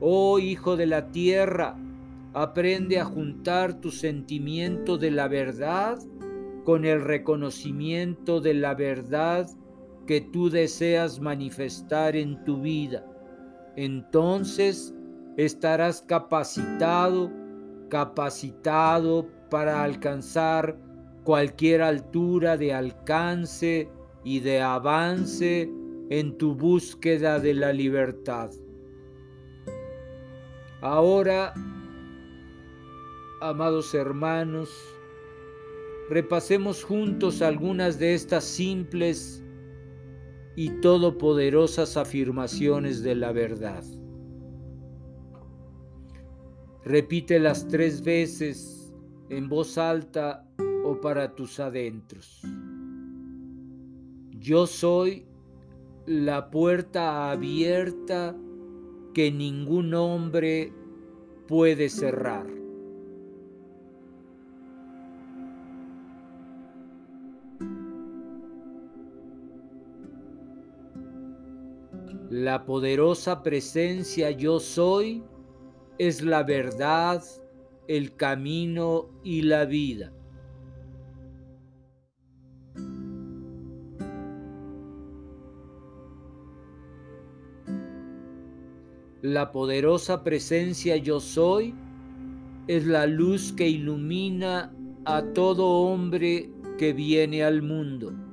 Oh 0.00 0.38
Hijo 0.38 0.76
de 0.76 0.86
la 0.86 1.10
Tierra, 1.10 1.76
aprende 2.34 3.00
a 3.00 3.04
juntar 3.04 3.80
tu 3.80 3.90
sentimiento 3.90 4.98
de 4.98 5.10
la 5.10 5.26
verdad 5.26 5.98
con 6.64 6.84
el 6.84 7.02
reconocimiento 7.02 8.40
de 8.40 8.54
la 8.54 8.74
verdad 8.74 9.48
que 10.08 10.22
tú 10.22 10.48
deseas 10.48 11.20
manifestar 11.20 12.16
en 12.16 12.42
tu 12.44 12.62
vida. 12.62 13.04
Entonces 13.76 14.94
estarás 15.36 16.00
capacitado, 16.00 17.30
capacitado 17.90 19.28
para 19.50 19.84
alcanzar 19.84 20.78
cualquier 21.24 21.82
altura 21.82 22.56
de 22.56 22.72
alcance 22.72 23.90
y 24.24 24.40
de 24.40 24.62
avance 24.62 25.70
en 26.08 26.38
tu 26.38 26.54
búsqueda 26.54 27.38
de 27.38 27.52
la 27.52 27.74
libertad. 27.74 28.50
Ahora, 30.80 31.52
amados 33.42 33.92
hermanos, 33.94 34.70
repasemos 36.08 36.82
juntos 36.82 37.42
algunas 37.42 37.98
de 37.98 38.14
estas 38.14 38.44
simples 38.44 39.44
y 40.58 40.70
todopoderosas 40.80 41.96
afirmaciones 41.96 43.04
de 43.04 43.14
la 43.14 43.30
verdad. 43.30 43.84
Repítelas 46.84 47.68
tres 47.68 48.02
veces 48.02 48.92
en 49.28 49.48
voz 49.48 49.78
alta 49.78 50.44
o 50.84 51.00
para 51.00 51.36
tus 51.36 51.60
adentros. 51.60 52.42
Yo 54.32 54.66
soy 54.66 55.28
la 56.06 56.50
puerta 56.50 57.30
abierta 57.30 58.36
que 59.14 59.30
ningún 59.30 59.94
hombre 59.94 60.72
puede 61.46 61.88
cerrar. 61.88 62.57
La 72.30 72.66
poderosa 72.66 73.42
presencia 73.42 74.30
yo 74.30 74.60
soy 74.60 75.24
es 75.96 76.20
la 76.20 76.42
verdad, 76.42 77.22
el 77.86 78.14
camino 78.16 79.08
y 79.24 79.40
la 79.40 79.64
vida. 79.64 80.12
La 89.22 89.50
poderosa 89.50 90.22
presencia 90.22 90.98
yo 90.98 91.20
soy 91.20 91.74
es 92.66 92.86
la 92.86 93.06
luz 93.06 93.54
que 93.54 93.66
ilumina 93.66 94.70
a 95.06 95.22
todo 95.32 95.66
hombre 95.66 96.50
que 96.76 96.92
viene 96.92 97.42
al 97.42 97.62
mundo. 97.62 98.27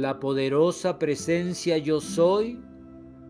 La 0.00 0.20
poderosa 0.20 0.96
presencia 0.96 1.76
yo 1.76 2.00
soy 2.00 2.60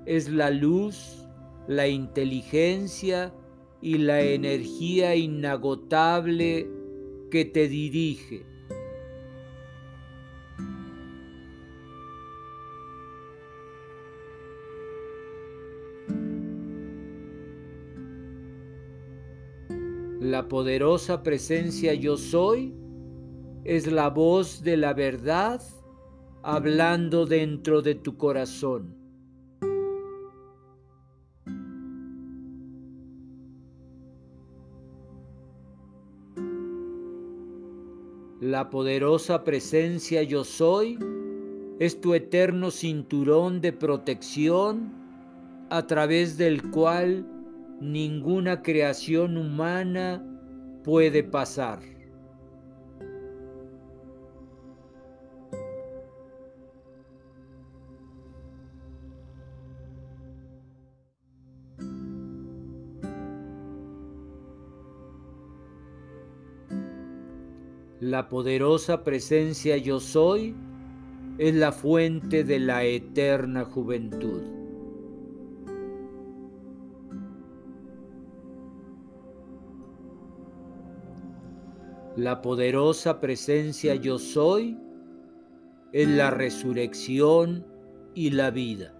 es 0.04 0.28
la 0.28 0.50
luz, 0.50 1.26
la 1.66 1.88
inteligencia 1.88 3.32
y 3.80 3.96
la 3.96 4.20
energía 4.20 5.16
inagotable 5.16 6.68
que 7.30 7.46
te 7.46 7.68
dirige. 7.68 8.44
La 20.20 20.46
poderosa 20.48 21.22
presencia 21.22 21.94
yo 21.94 22.18
soy 22.18 22.74
es 23.64 23.90
la 23.90 24.10
voz 24.10 24.62
de 24.62 24.76
la 24.76 24.92
verdad 24.92 25.62
hablando 26.50 27.26
dentro 27.26 27.82
de 27.82 27.94
tu 27.94 28.16
corazón. 28.16 28.96
La 38.40 38.70
poderosa 38.70 39.44
presencia 39.44 40.22
yo 40.22 40.42
soy 40.42 40.98
es 41.80 42.00
tu 42.00 42.14
eterno 42.14 42.70
cinturón 42.70 43.60
de 43.60 43.74
protección 43.74 44.90
a 45.68 45.86
través 45.86 46.38
del 46.38 46.70
cual 46.70 47.26
ninguna 47.78 48.62
creación 48.62 49.36
humana 49.36 50.24
puede 50.82 51.22
pasar. 51.22 51.97
La 68.10 68.30
poderosa 68.30 69.04
presencia 69.04 69.76
yo 69.76 70.00
soy 70.00 70.56
es 71.36 71.54
la 71.54 71.72
fuente 71.72 72.42
de 72.42 72.58
la 72.58 72.82
eterna 72.82 73.66
juventud. 73.66 74.40
La 82.16 82.40
poderosa 82.40 83.20
presencia 83.20 83.94
yo 83.94 84.18
soy 84.18 84.78
es 85.92 86.08
la 86.08 86.30
resurrección 86.30 87.66
y 88.14 88.30
la 88.30 88.50
vida. 88.50 88.97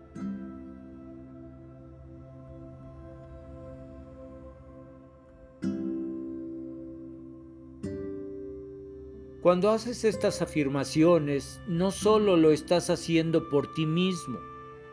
Cuando 9.49 9.70
haces 9.70 10.05
estas 10.05 10.42
afirmaciones, 10.42 11.62
no 11.66 11.90
solo 11.90 12.36
lo 12.36 12.51
estás 12.51 12.90
haciendo 12.90 13.49
por 13.49 13.72
ti 13.72 13.86
mismo, 13.86 14.38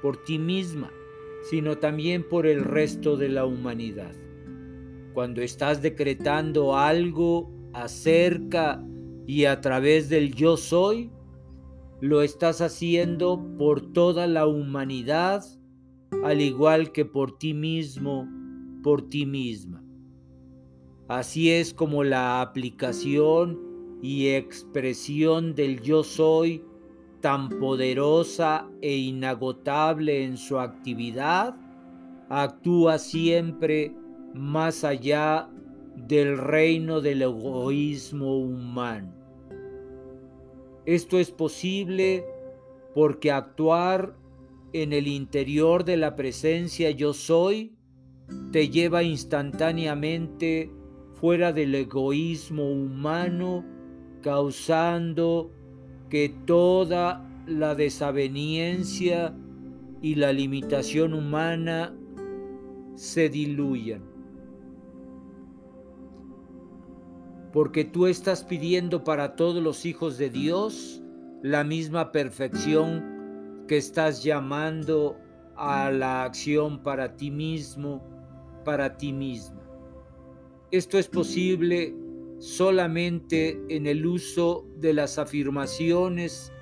por 0.01 0.15
ti 0.23 0.39
misma, 0.39 0.93
sino 1.49 1.77
también 1.77 2.23
por 2.23 2.47
el 2.47 2.63
resto 2.63 3.17
de 3.17 3.27
la 3.27 3.45
humanidad. 3.45 4.13
Cuando 5.13 5.41
estás 5.41 5.81
decretando 5.81 6.77
algo 6.77 7.51
acerca 7.73 8.81
y 9.27 9.43
a 9.43 9.59
través 9.59 10.07
del 10.07 10.33
yo 10.33 10.55
soy, 10.55 11.11
lo 11.99 12.21
estás 12.21 12.61
haciendo 12.61 13.45
por 13.57 13.91
toda 13.91 14.25
la 14.25 14.47
humanidad, 14.47 15.43
al 16.23 16.39
igual 16.39 16.93
que 16.93 17.03
por 17.03 17.37
ti 17.37 17.53
mismo, 17.53 18.25
por 18.83 19.09
ti 19.09 19.25
misma. 19.25 19.83
Así 21.09 21.51
es 21.51 21.73
como 21.73 22.05
la 22.05 22.39
aplicación 22.39 23.64
y 24.05 24.35
expresión 24.35 25.55
del 25.55 25.81
yo 25.81 26.03
soy 26.03 26.63
tan 27.21 27.49
poderosa 27.49 28.69
e 28.79 28.95
inagotable 28.95 30.23
en 30.23 30.37
su 30.37 30.59
actividad, 30.59 31.55
actúa 32.29 32.99
siempre 32.99 33.95
más 34.35 34.83
allá 34.83 35.49
del 35.95 36.37
reino 36.37 37.01
del 37.01 37.23
egoísmo 37.23 38.37
humano. 38.37 39.11
Esto 40.85 41.17
es 41.17 41.31
posible 41.31 42.23
porque 42.93 43.31
actuar 43.31 44.15
en 44.71 44.93
el 44.93 45.07
interior 45.07 45.83
de 45.83 45.97
la 45.97 46.15
presencia 46.15 46.91
yo 46.91 47.11
soy 47.11 47.73
te 48.51 48.69
lleva 48.69 49.01
instantáneamente 49.01 50.71
fuera 51.15 51.51
del 51.51 51.73
egoísmo 51.73 52.69
humano 52.69 53.65
causando 54.25 55.51
que 56.09 56.29
toda 56.47 57.23
la 57.45 57.75
desaveniencia 57.75 59.35
y 60.01 60.15
la 60.15 60.33
limitación 60.33 61.13
humana 61.13 61.95
se 62.95 63.29
diluyan. 63.29 64.01
Porque 67.53 67.85
tú 67.85 68.07
estás 68.07 68.43
pidiendo 68.43 69.03
para 69.03 69.35
todos 69.35 69.61
los 69.61 69.85
hijos 69.85 70.17
de 70.17 70.31
Dios 70.31 71.03
la 71.43 71.63
misma 71.63 72.11
perfección 72.11 73.65
que 73.67 73.77
estás 73.77 74.23
llamando 74.23 75.19
a 75.55 75.91
la 75.91 76.23
acción 76.23 76.81
para 76.81 77.15
ti 77.15 77.29
mismo, 77.29 78.01
para 78.63 78.97
ti 78.97 79.13
misma. 79.13 79.61
Esto 80.71 80.97
es 80.97 81.07
posible 81.07 82.04
solamente 82.45 83.59
en 83.69 83.87
el 83.87 84.05
uso 84.05 84.67
de 84.77 84.93
las 84.93 85.17
afirmaciones 85.17 86.53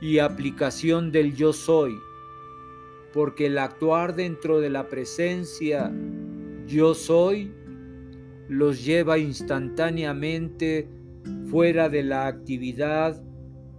y 0.00 0.18
aplicación 0.18 1.12
del 1.12 1.36
yo 1.36 1.52
soy, 1.52 1.94
porque 3.12 3.46
el 3.46 3.58
actuar 3.58 4.16
dentro 4.16 4.58
de 4.58 4.68
la 4.68 4.88
presencia 4.88 5.92
yo 6.66 6.92
soy 6.94 7.52
los 8.48 8.84
lleva 8.84 9.16
instantáneamente 9.16 10.88
fuera 11.48 11.88
de 11.88 12.02
la 12.02 12.26
actividad 12.26 13.22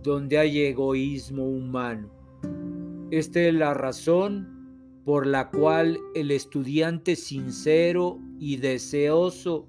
donde 0.02 0.38
hay 0.38 0.62
egoísmo 0.62 1.46
humano. 1.46 2.10
Esta 3.12 3.42
es 3.42 3.54
la 3.54 3.74
razón 3.74 4.48
por 5.04 5.28
la 5.28 5.50
cual 5.50 6.00
el 6.16 6.32
estudiante 6.32 7.18
sincero 7.18 8.18
y 8.40 8.56
deseoso 8.56 9.68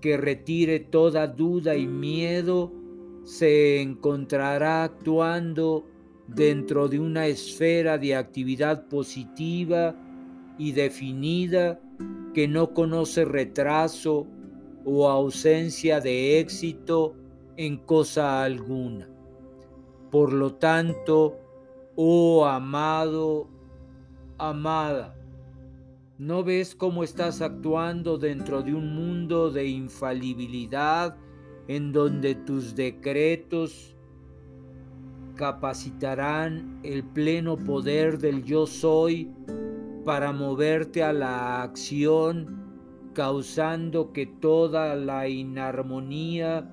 que 0.00 0.16
retire 0.16 0.80
toda 0.80 1.26
duda 1.26 1.76
y 1.76 1.86
miedo, 1.86 2.72
se 3.24 3.80
encontrará 3.80 4.84
actuando 4.84 5.86
dentro 6.28 6.88
de 6.88 7.00
una 7.00 7.26
esfera 7.26 7.98
de 7.98 8.14
actividad 8.14 8.86
positiva 8.88 9.94
y 10.58 10.72
definida 10.72 11.80
que 12.34 12.46
no 12.46 12.72
conoce 12.74 13.24
retraso 13.24 14.26
o 14.84 15.08
ausencia 15.08 16.00
de 16.00 16.38
éxito 16.40 17.14
en 17.56 17.78
cosa 17.78 18.42
alguna. 18.42 19.08
Por 20.10 20.32
lo 20.32 20.54
tanto, 20.54 21.38
oh 21.96 22.46
amado, 22.46 23.48
amada, 24.38 25.17
¿No 26.18 26.42
ves 26.42 26.74
cómo 26.74 27.04
estás 27.04 27.40
actuando 27.40 28.18
dentro 28.18 28.64
de 28.64 28.74
un 28.74 28.92
mundo 28.92 29.52
de 29.52 29.68
infalibilidad 29.68 31.16
en 31.68 31.92
donde 31.92 32.34
tus 32.34 32.74
decretos 32.74 33.94
capacitarán 35.36 36.80
el 36.82 37.04
pleno 37.04 37.56
poder 37.56 38.18
del 38.18 38.42
yo 38.42 38.66
soy 38.66 39.30
para 40.04 40.32
moverte 40.32 41.04
a 41.04 41.12
la 41.12 41.62
acción, 41.62 42.64
causando 43.14 44.12
que 44.12 44.26
toda 44.26 44.96
la 44.96 45.28
inarmonía 45.28 46.68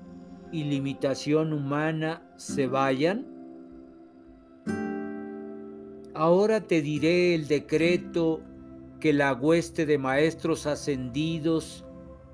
y 0.50 0.64
limitación 0.64 1.52
humana 1.52 2.20
se 2.36 2.66
vayan? 2.66 3.24
Ahora 6.14 6.62
te 6.62 6.82
diré 6.82 7.36
el 7.36 7.46
decreto 7.46 8.42
que 9.06 9.12
la 9.12 9.34
hueste 9.34 9.86
de 9.86 9.98
maestros 9.98 10.66
ascendidos 10.66 11.84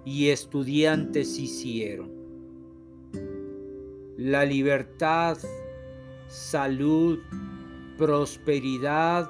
y 0.07 0.31
estudiantes 0.31 1.39
hicieron. 1.39 2.11
La 4.17 4.47
libertad, 4.47 5.37
salud, 6.29 7.19
prosperidad 7.99 9.29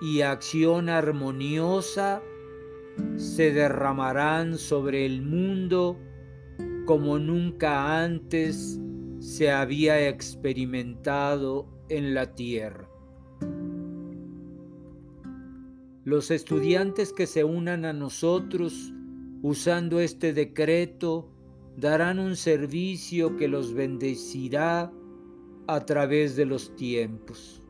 y 0.00 0.22
acción 0.22 0.88
armoniosa 0.88 2.22
se 3.16 3.52
derramarán 3.52 4.56
sobre 4.56 5.04
el 5.04 5.20
mundo 5.20 5.98
como 6.86 7.18
nunca 7.18 8.02
antes 8.02 8.80
se 9.18 9.50
había 9.50 10.08
experimentado 10.08 11.68
en 11.90 12.14
la 12.14 12.34
tierra. 12.34 12.87
Los 16.08 16.30
estudiantes 16.30 17.12
que 17.12 17.26
se 17.26 17.44
unan 17.44 17.84
a 17.84 17.92
nosotros 17.92 18.94
usando 19.42 20.00
este 20.00 20.32
decreto 20.32 21.28
darán 21.76 22.18
un 22.18 22.34
servicio 22.34 23.36
que 23.36 23.46
los 23.46 23.74
bendecirá 23.74 24.90
a 25.66 25.84
través 25.84 26.34
de 26.34 26.46
los 26.46 26.74
tiempos. 26.76 27.62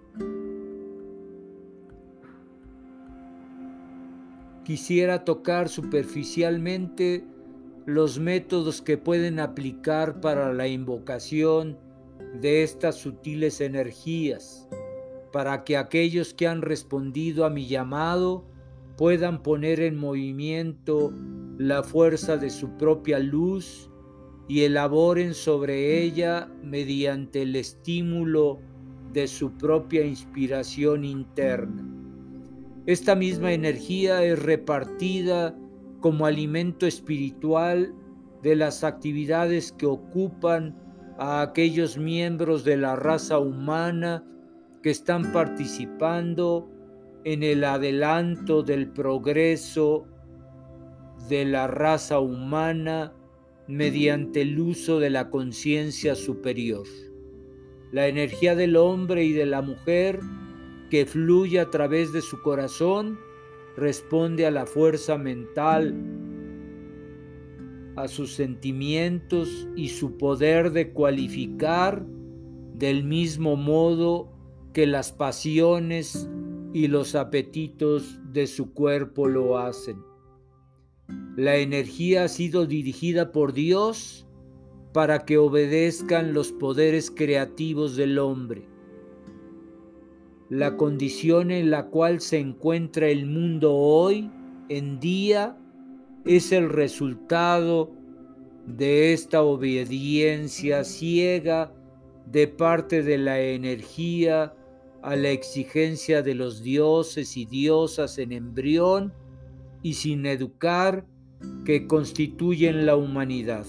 Quisiera 4.62 5.24
tocar 5.24 5.68
superficialmente 5.68 7.24
los 7.86 8.20
métodos 8.20 8.80
que 8.80 8.96
pueden 8.96 9.40
aplicar 9.40 10.20
para 10.20 10.52
la 10.52 10.68
invocación 10.68 11.76
de 12.40 12.62
estas 12.62 12.94
sutiles 12.94 13.60
energías, 13.60 14.68
para 15.32 15.64
que 15.64 15.76
aquellos 15.76 16.34
que 16.34 16.46
han 16.46 16.62
respondido 16.62 17.44
a 17.44 17.50
mi 17.50 17.66
llamado 17.66 18.46
puedan 18.96 19.42
poner 19.42 19.80
en 19.80 19.96
movimiento 19.96 21.12
la 21.58 21.82
fuerza 21.82 22.36
de 22.36 22.50
su 22.50 22.76
propia 22.76 23.18
luz 23.18 23.90
y 24.48 24.62
elaboren 24.62 25.34
sobre 25.34 26.02
ella 26.02 26.48
mediante 26.62 27.42
el 27.42 27.54
estímulo 27.56 28.58
de 29.12 29.28
su 29.28 29.52
propia 29.52 30.04
inspiración 30.04 31.04
interna. 31.04 31.86
Esta 32.86 33.14
misma 33.14 33.52
energía 33.52 34.24
es 34.24 34.42
repartida 34.42 35.54
como 36.00 36.26
alimento 36.26 36.86
espiritual 36.86 37.94
de 38.42 38.56
las 38.56 38.84
actividades 38.84 39.72
que 39.72 39.86
ocupan 39.86 40.76
a 41.18 41.42
aquellos 41.42 41.98
miembros 41.98 42.64
de 42.64 42.76
la 42.76 42.96
raza 42.96 43.38
humana 43.38 44.24
que 44.82 44.90
están 44.90 45.32
participando 45.32 46.68
en 47.24 47.42
el 47.42 47.64
adelanto 47.64 48.62
del 48.62 48.90
progreso 48.90 50.06
de 51.28 51.44
la 51.44 51.66
raza 51.66 52.20
humana 52.20 53.12
mediante 53.66 54.42
el 54.42 54.58
uso 54.58 54.98
de 54.98 55.10
la 55.10 55.30
conciencia 55.30 56.14
superior. 56.14 56.86
La 57.92 58.06
energía 58.06 58.54
del 58.54 58.76
hombre 58.76 59.24
y 59.24 59.32
de 59.32 59.46
la 59.46 59.62
mujer 59.62 60.20
que 60.90 61.06
fluye 61.06 61.60
a 61.60 61.70
través 61.70 62.12
de 62.12 62.22
su 62.22 62.40
corazón 62.42 63.18
responde 63.76 64.46
a 64.46 64.50
la 64.50 64.66
fuerza 64.66 65.18
mental, 65.18 65.94
a 67.96 68.08
sus 68.08 68.32
sentimientos 68.34 69.68
y 69.76 69.88
su 69.88 70.16
poder 70.16 70.70
de 70.70 70.92
cualificar 70.92 72.06
del 72.74 73.04
mismo 73.04 73.56
modo 73.56 74.37
que 74.72 74.86
las 74.86 75.12
pasiones 75.12 76.28
y 76.72 76.88
los 76.88 77.14
apetitos 77.14 78.18
de 78.32 78.46
su 78.46 78.72
cuerpo 78.72 79.26
lo 79.26 79.58
hacen. 79.58 80.02
La 81.36 81.56
energía 81.56 82.24
ha 82.24 82.28
sido 82.28 82.66
dirigida 82.66 83.32
por 83.32 83.52
Dios 83.52 84.26
para 84.92 85.24
que 85.24 85.38
obedezcan 85.38 86.34
los 86.34 86.52
poderes 86.52 87.10
creativos 87.10 87.96
del 87.96 88.18
hombre. 88.18 88.66
La 90.50 90.76
condición 90.76 91.50
en 91.50 91.70
la 91.70 91.86
cual 91.86 92.20
se 92.20 92.38
encuentra 92.38 93.08
el 93.08 93.26
mundo 93.26 93.74
hoy 93.74 94.30
en 94.68 94.98
día 94.98 95.56
es 96.24 96.52
el 96.52 96.68
resultado 96.68 97.92
de 98.66 99.12
esta 99.12 99.42
obediencia 99.42 100.84
ciega 100.84 101.72
de 102.26 102.48
parte 102.48 103.02
de 103.02 103.18
la 103.18 103.40
energía 103.40 104.54
a 105.02 105.16
la 105.16 105.30
exigencia 105.30 106.22
de 106.22 106.34
los 106.34 106.62
dioses 106.62 107.36
y 107.36 107.44
diosas 107.44 108.18
en 108.18 108.32
embrión 108.32 109.12
y 109.82 109.94
sin 109.94 110.26
educar 110.26 111.06
que 111.64 111.86
constituyen 111.86 112.86
la 112.86 112.96
humanidad. 112.96 113.66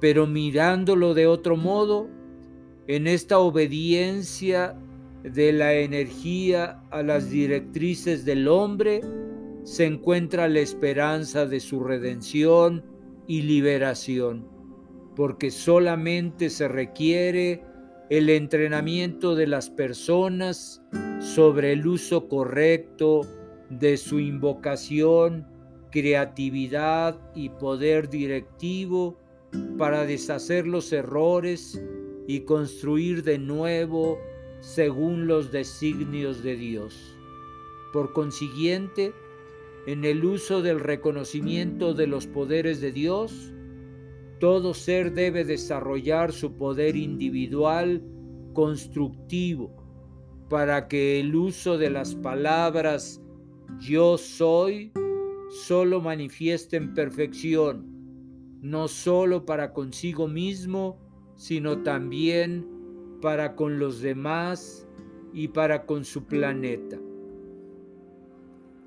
Pero 0.00 0.26
mirándolo 0.26 1.14
de 1.14 1.26
otro 1.26 1.56
modo, 1.56 2.08
en 2.86 3.06
esta 3.06 3.38
obediencia 3.38 4.78
de 5.22 5.52
la 5.52 5.74
energía 5.74 6.82
a 6.90 7.02
las 7.02 7.30
directrices 7.30 8.24
del 8.24 8.48
hombre, 8.48 9.00
se 9.64 9.84
encuentra 9.84 10.48
la 10.48 10.60
esperanza 10.60 11.46
de 11.46 11.58
su 11.58 11.80
redención 11.80 12.84
y 13.26 13.42
liberación, 13.42 14.46
porque 15.16 15.50
solamente 15.50 16.50
se 16.50 16.68
requiere 16.68 17.64
el 18.08 18.30
entrenamiento 18.30 19.34
de 19.34 19.48
las 19.48 19.68
personas 19.68 20.80
sobre 21.18 21.72
el 21.72 21.86
uso 21.86 22.28
correcto 22.28 23.22
de 23.68 23.96
su 23.96 24.20
invocación, 24.20 25.46
creatividad 25.90 27.18
y 27.34 27.48
poder 27.48 28.08
directivo 28.08 29.18
para 29.76 30.04
deshacer 30.04 30.66
los 30.66 30.92
errores 30.92 31.80
y 32.28 32.40
construir 32.40 33.24
de 33.24 33.38
nuevo 33.38 34.18
según 34.60 35.26
los 35.26 35.50
designios 35.50 36.44
de 36.44 36.56
Dios. 36.56 37.16
Por 37.92 38.12
consiguiente, 38.12 39.12
en 39.86 40.04
el 40.04 40.24
uso 40.24 40.62
del 40.62 40.80
reconocimiento 40.80 41.94
de 41.94 42.06
los 42.06 42.26
poderes 42.26 42.80
de 42.80 42.92
Dios, 42.92 43.52
todo 44.38 44.74
ser 44.74 45.12
debe 45.12 45.44
desarrollar 45.44 46.32
su 46.32 46.56
poder 46.56 46.96
individual 46.96 48.02
constructivo 48.52 49.74
para 50.48 50.88
que 50.88 51.20
el 51.20 51.34
uso 51.34 51.78
de 51.78 51.90
las 51.90 52.14
palabras 52.14 53.22
yo 53.80 54.16
soy 54.16 54.92
solo 55.50 56.00
manifieste 56.00 56.76
en 56.76 56.94
perfección, 56.94 57.86
no 58.60 58.88
solo 58.88 59.44
para 59.44 59.72
consigo 59.72 60.28
mismo, 60.28 60.98
sino 61.36 61.82
también 61.82 62.66
para 63.20 63.56
con 63.56 63.78
los 63.78 64.00
demás 64.00 64.86
y 65.32 65.48
para 65.48 65.86
con 65.86 66.04
su 66.04 66.24
planeta. 66.24 66.98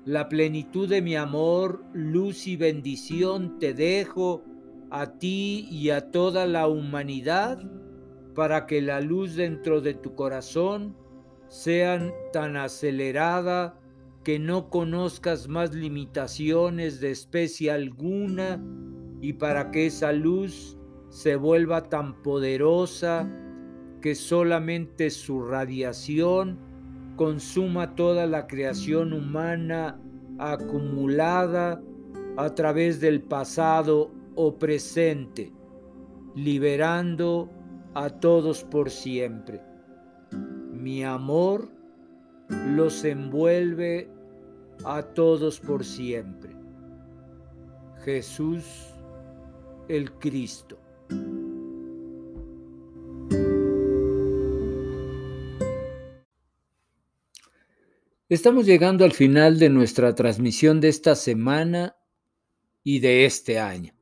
La 0.04 0.28
plenitud 0.28 0.88
de 0.88 1.02
mi 1.02 1.14
amor, 1.14 1.84
luz 1.92 2.46
y 2.46 2.56
bendición 2.56 3.58
te 3.58 3.74
dejo 3.74 4.42
a 4.90 5.18
ti 5.18 5.68
y 5.70 5.90
a 5.90 6.10
toda 6.10 6.46
la 6.46 6.68
humanidad 6.68 7.58
para 8.34 8.66
que 8.66 8.80
la 8.82 9.00
luz 9.00 9.36
dentro 9.36 9.80
de 9.80 9.94
tu 9.94 10.14
corazón 10.14 10.96
sea 11.48 12.12
tan 12.32 12.56
acelerada 12.56 13.78
que 14.24 14.38
no 14.38 14.68
conozcas 14.68 15.48
más 15.48 15.74
limitaciones 15.74 17.00
de 17.00 17.10
especie 17.10 17.70
alguna 17.70 18.62
y 19.20 19.34
para 19.34 19.70
que 19.70 19.86
esa 19.86 20.12
luz 20.12 20.76
se 21.08 21.36
vuelva 21.36 21.82
tan 21.82 22.22
poderosa 22.22 23.28
que 24.00 24.14
solamente 24.14 25.10
su 25.10 25.42
radiación 25.42 26.58
consuma 27.16 27.94
toda 27.94 28.26
la 28.26 28.46
creación 28.46 29.12
humana 29.12 30.00
acumulada 30.38 31.82
a 32.36 32.54
través 32.54 33.00
del 33.00 33.20
pasado 33.22 34.10
o 34.34 34.58
presente, 34.58 35.52
liberando 36.34 37.50
a 37.94 38.08
todos 38.10 38.64
por 38.64 38.90
siempre. 38.90 39.60
Mi 40.72 41.04
amor 41.04 41.70
los 42.48 43.04
envuelve 43.04 44.10
a 44.84 45.02
todos 45.02 45.60
por 45.60 45.84
siempre. 45.84 46.56
Jesús 48.04 48.64
el 49.88 50.12
Cristo. 50.12 50.78
Estamos 58.28 58.64
llegando 58.64 59.04
al 59.04 59.12
final 59.12 59.58
de 59.58 59.68
nuestra 59.70 60.14
transmisión 60.14 60.80
de 60.80 60.88
esta 60.88 61.16
semana 61.16 61.96
y 62.84 63.00
de 63.00 63.24
este 63.24 63.58
año. 63.58 63.99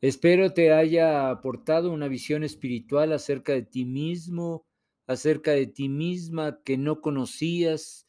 Espero 0.00 0.52
te 0.54 0.72
haya 0.72 1.28
aportado 1.28 1.90
una 1.92 2.06
visión 2.06 2.44
espiritual 2.44 3.12
acerca 3.12 3.52
de 3.52 3.62
ti 3.62 3.84
mismo, 3.84 4.64
acerca 5.08 5.52
de 5.52 5.66
ti 5.66 5.88
misma 5.88 6.62
que 6.62 6.78
no 6.78 7.00
conocías 7.00 8.06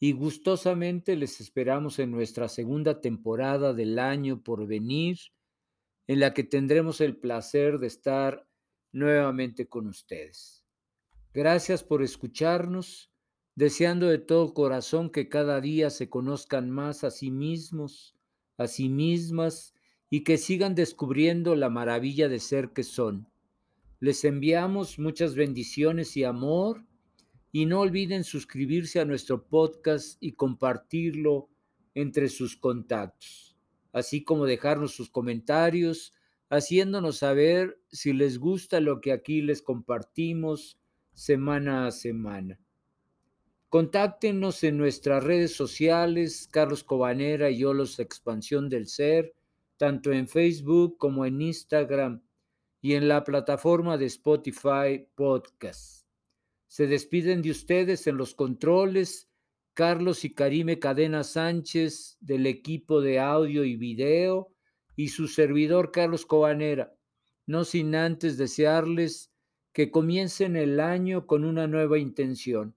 y 0.00 0.12
gustosamente 0.12 1.14
les 1.14 1.40
esperamos 1.42 1.98
en 1.98 2.10
nuestra 2.10 2.48
segunda 2.48 3.02
temporada 3.02 3.74
del 3.74 3.98
año 3.98 4.42
por 4.42 4.66
venir, 4.66 5.18
en 6.06 6.20
la 6.20 6.32
que 6.32 6.42
tendremos 6.42 7.02
el 7.02 7.18
placer 7.18 7.78
de 7.80 7.88
estar 7.88 8.46
nuevamente 8.92 9.68
con 9.68 9.88
ustedes. 9.88 10.64
Gracias 11.34 11.84
por 11.84 12.02
escucharnos, 12.02 13.10
deseando 13.56 14.06
de 14.06 14.18
todo 14.18 14.54
corazón 14.54 15.10
que 15.10 15.28
cada 15.28 15.60
día 15.60 15.90
se 15.90 16.08
conozcan 16.08 16.70
más 16.70 17.04
a 17.04 17.10
sí 17.10 17.30
mismos, 17.30 18.16
a 18.56 18.68
sí 18.68 18.88
mismas 18.88 19.74
y 20.10 20.24
que 20.24 20.38
sigan 20.38 20.74
descubriendo 20.74 21.56
la 21.56 21.70
maravilla 21.70 22.28
de 22.28 22.40
ser 22.40 22.70
que 22.70 22.82
son 22.82 23.28
les 23.98 24.24
enviamos 24.24 24.98
muchas 24.98 25.34
bendiciones 25.34 26.18
y 26.18 26.24
amor 26.24 26.84
y 27.50 27.64
no 27.64 27.80
olviden 27.80 28.24
suscribirse 28.24 29.00
a 29.00 29.06
nuestro 29.06 29.46
podcast 29.46 30.18
y 30.20 30.32
compartirlo 30.32 31.48
entre 31.94 32.28
sus 32.28 32.56
contactos, 32.56 33.56
así 33.92 34.22
como 34.22 34.44
dejarnos 34.44 34.94
sus 34.94 35.08
comentarios, 35.08 36.12
haciéndonos 36.50 37.18
saber 37.18 37.80
si 37.90 38.12
les 38.12 38.38
gusta 38.38 38.80
lo 38.80 39.00
que 39.00 39.12
aquí 39.12 39.40
les 39.40 39.62
compartimos 39.62 40.78
semana 41.14 41.86
a 41.86 41.90
semana. 41.90 42.60
Contáctenos 43.70 44.62
en 44.62 44.76
nuestras 44.76 45.24
redes 45.24 45.52
sociales, 45.54 46.50
Carlos 46.52 46.84
Cobanera 46.84 47.48
y 47.48 47.60
Yolos 47.60 47.98
Expansión 47.98 48.68
del 48.68 48.88
Ser, 48.88 49.34
tanto 49.76 50.12
en 50.12 50.28
Facebook 50.28 50.96
como 50.98 51.26
en 51.26 51.40
Instagram 51.40 52.22
y 52.80 52.94
en 52.94 53.08
la 53.08 53.24
plataforma 53.24 53.98
de 53.98 54.06
Spotify 54.06 55.08
Podcast. 55.14 56.06
Se 56.68 56.86
despiden 56.86 57.42
de 57.42 57.50
ustedes 57.50 58.06
en 58.06 58.16
los 58.16 58.34
controles 58.34 59.30
Carlos 59.74 60.24
y 60.24 60.34
Karime 60.34 60.78
Cadena 60.78 61.22
Sánchez 61.22 62.16
del 62.20 62.46
equipo 62.46 63.00
de 63.00 63.20
audio 63.20 63.64
y 63.64 63.76
video 63.76 64.52
y 64.94 65.08
su 65.08 65.28
servidor 65.28 65.92
Carlos 65.92 66.24
Cobanera, 66.24 66.96
no 67.46 67.64
sin 67.64 67.94
antes 67.94 68.38
desearles 68.38 69.32
que 69.72 69.90
comiencen 69.90 70.56
el 70.56 70.80
año 70.80 71.26
con 71.26 71.44
una 71.44 71.66
nueva 71.66 71.98
intención. 71.98 72.74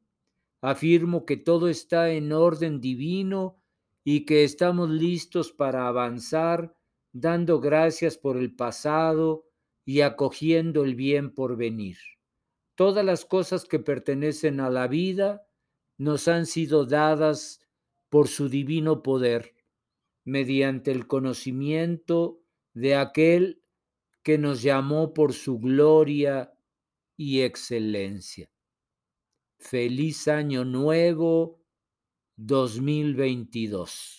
Afirmo 0.62 1.26
que 1.26 1.38
todo 1.38 1.70
está 1.70 2.10
en 2.12 2.34
orden 2.34 2.82
divino 2.82 3.64
y 4.04 4.26
que 4.26 4.44
estamos 4.44 4.90
listos 4.90 5.54
para 5.54 5.88
avanzar 5.88 6.76
dando 7.12 7.60
gracias 7.60 8.18
por 8.18 8.38
el 8.38 8.56
pasado 8.56 9.46
y 9.86 10.02
acogiendo 10.02 10.84
el 10.84 10.96
bien 10.96 11.34
por 11.34 11.58
venir. 11.58 11.98
Todas 12.76 13.04
las 13.04 13.26
cosas 13.26 13.66
que 13.66 13.80
pertenecen 13.80 14.60
a 14.60 14.70
la 14.70 14.88
vida 14.88 15.48
nos 15.98 16.28
han 16.28 16.46
sido 16.46 16.86
dadas 16.86 17.62
por 18.10 18.28
su 18.28 18.50
divino 18.50 19.04
poder, 19.04 19.56
mediante 20.24 20.92
el 20.92 21.08
conocimiento 21.08 22.42
de 22.74 22.96
aquel 22.96 23.62
que 24.24 24.38
nos 24.38 24.62
llamó 24.62 25.14
por 25.14 25.34
su 25.34 25.60
gloria 25.60 26.54
y 27.18 27.42
excelencia. 27.42 28.50
Feliz 29.58 30.28
año 30.28 30.64
nuevo 30.64 31.60
2022. 32.38 34.19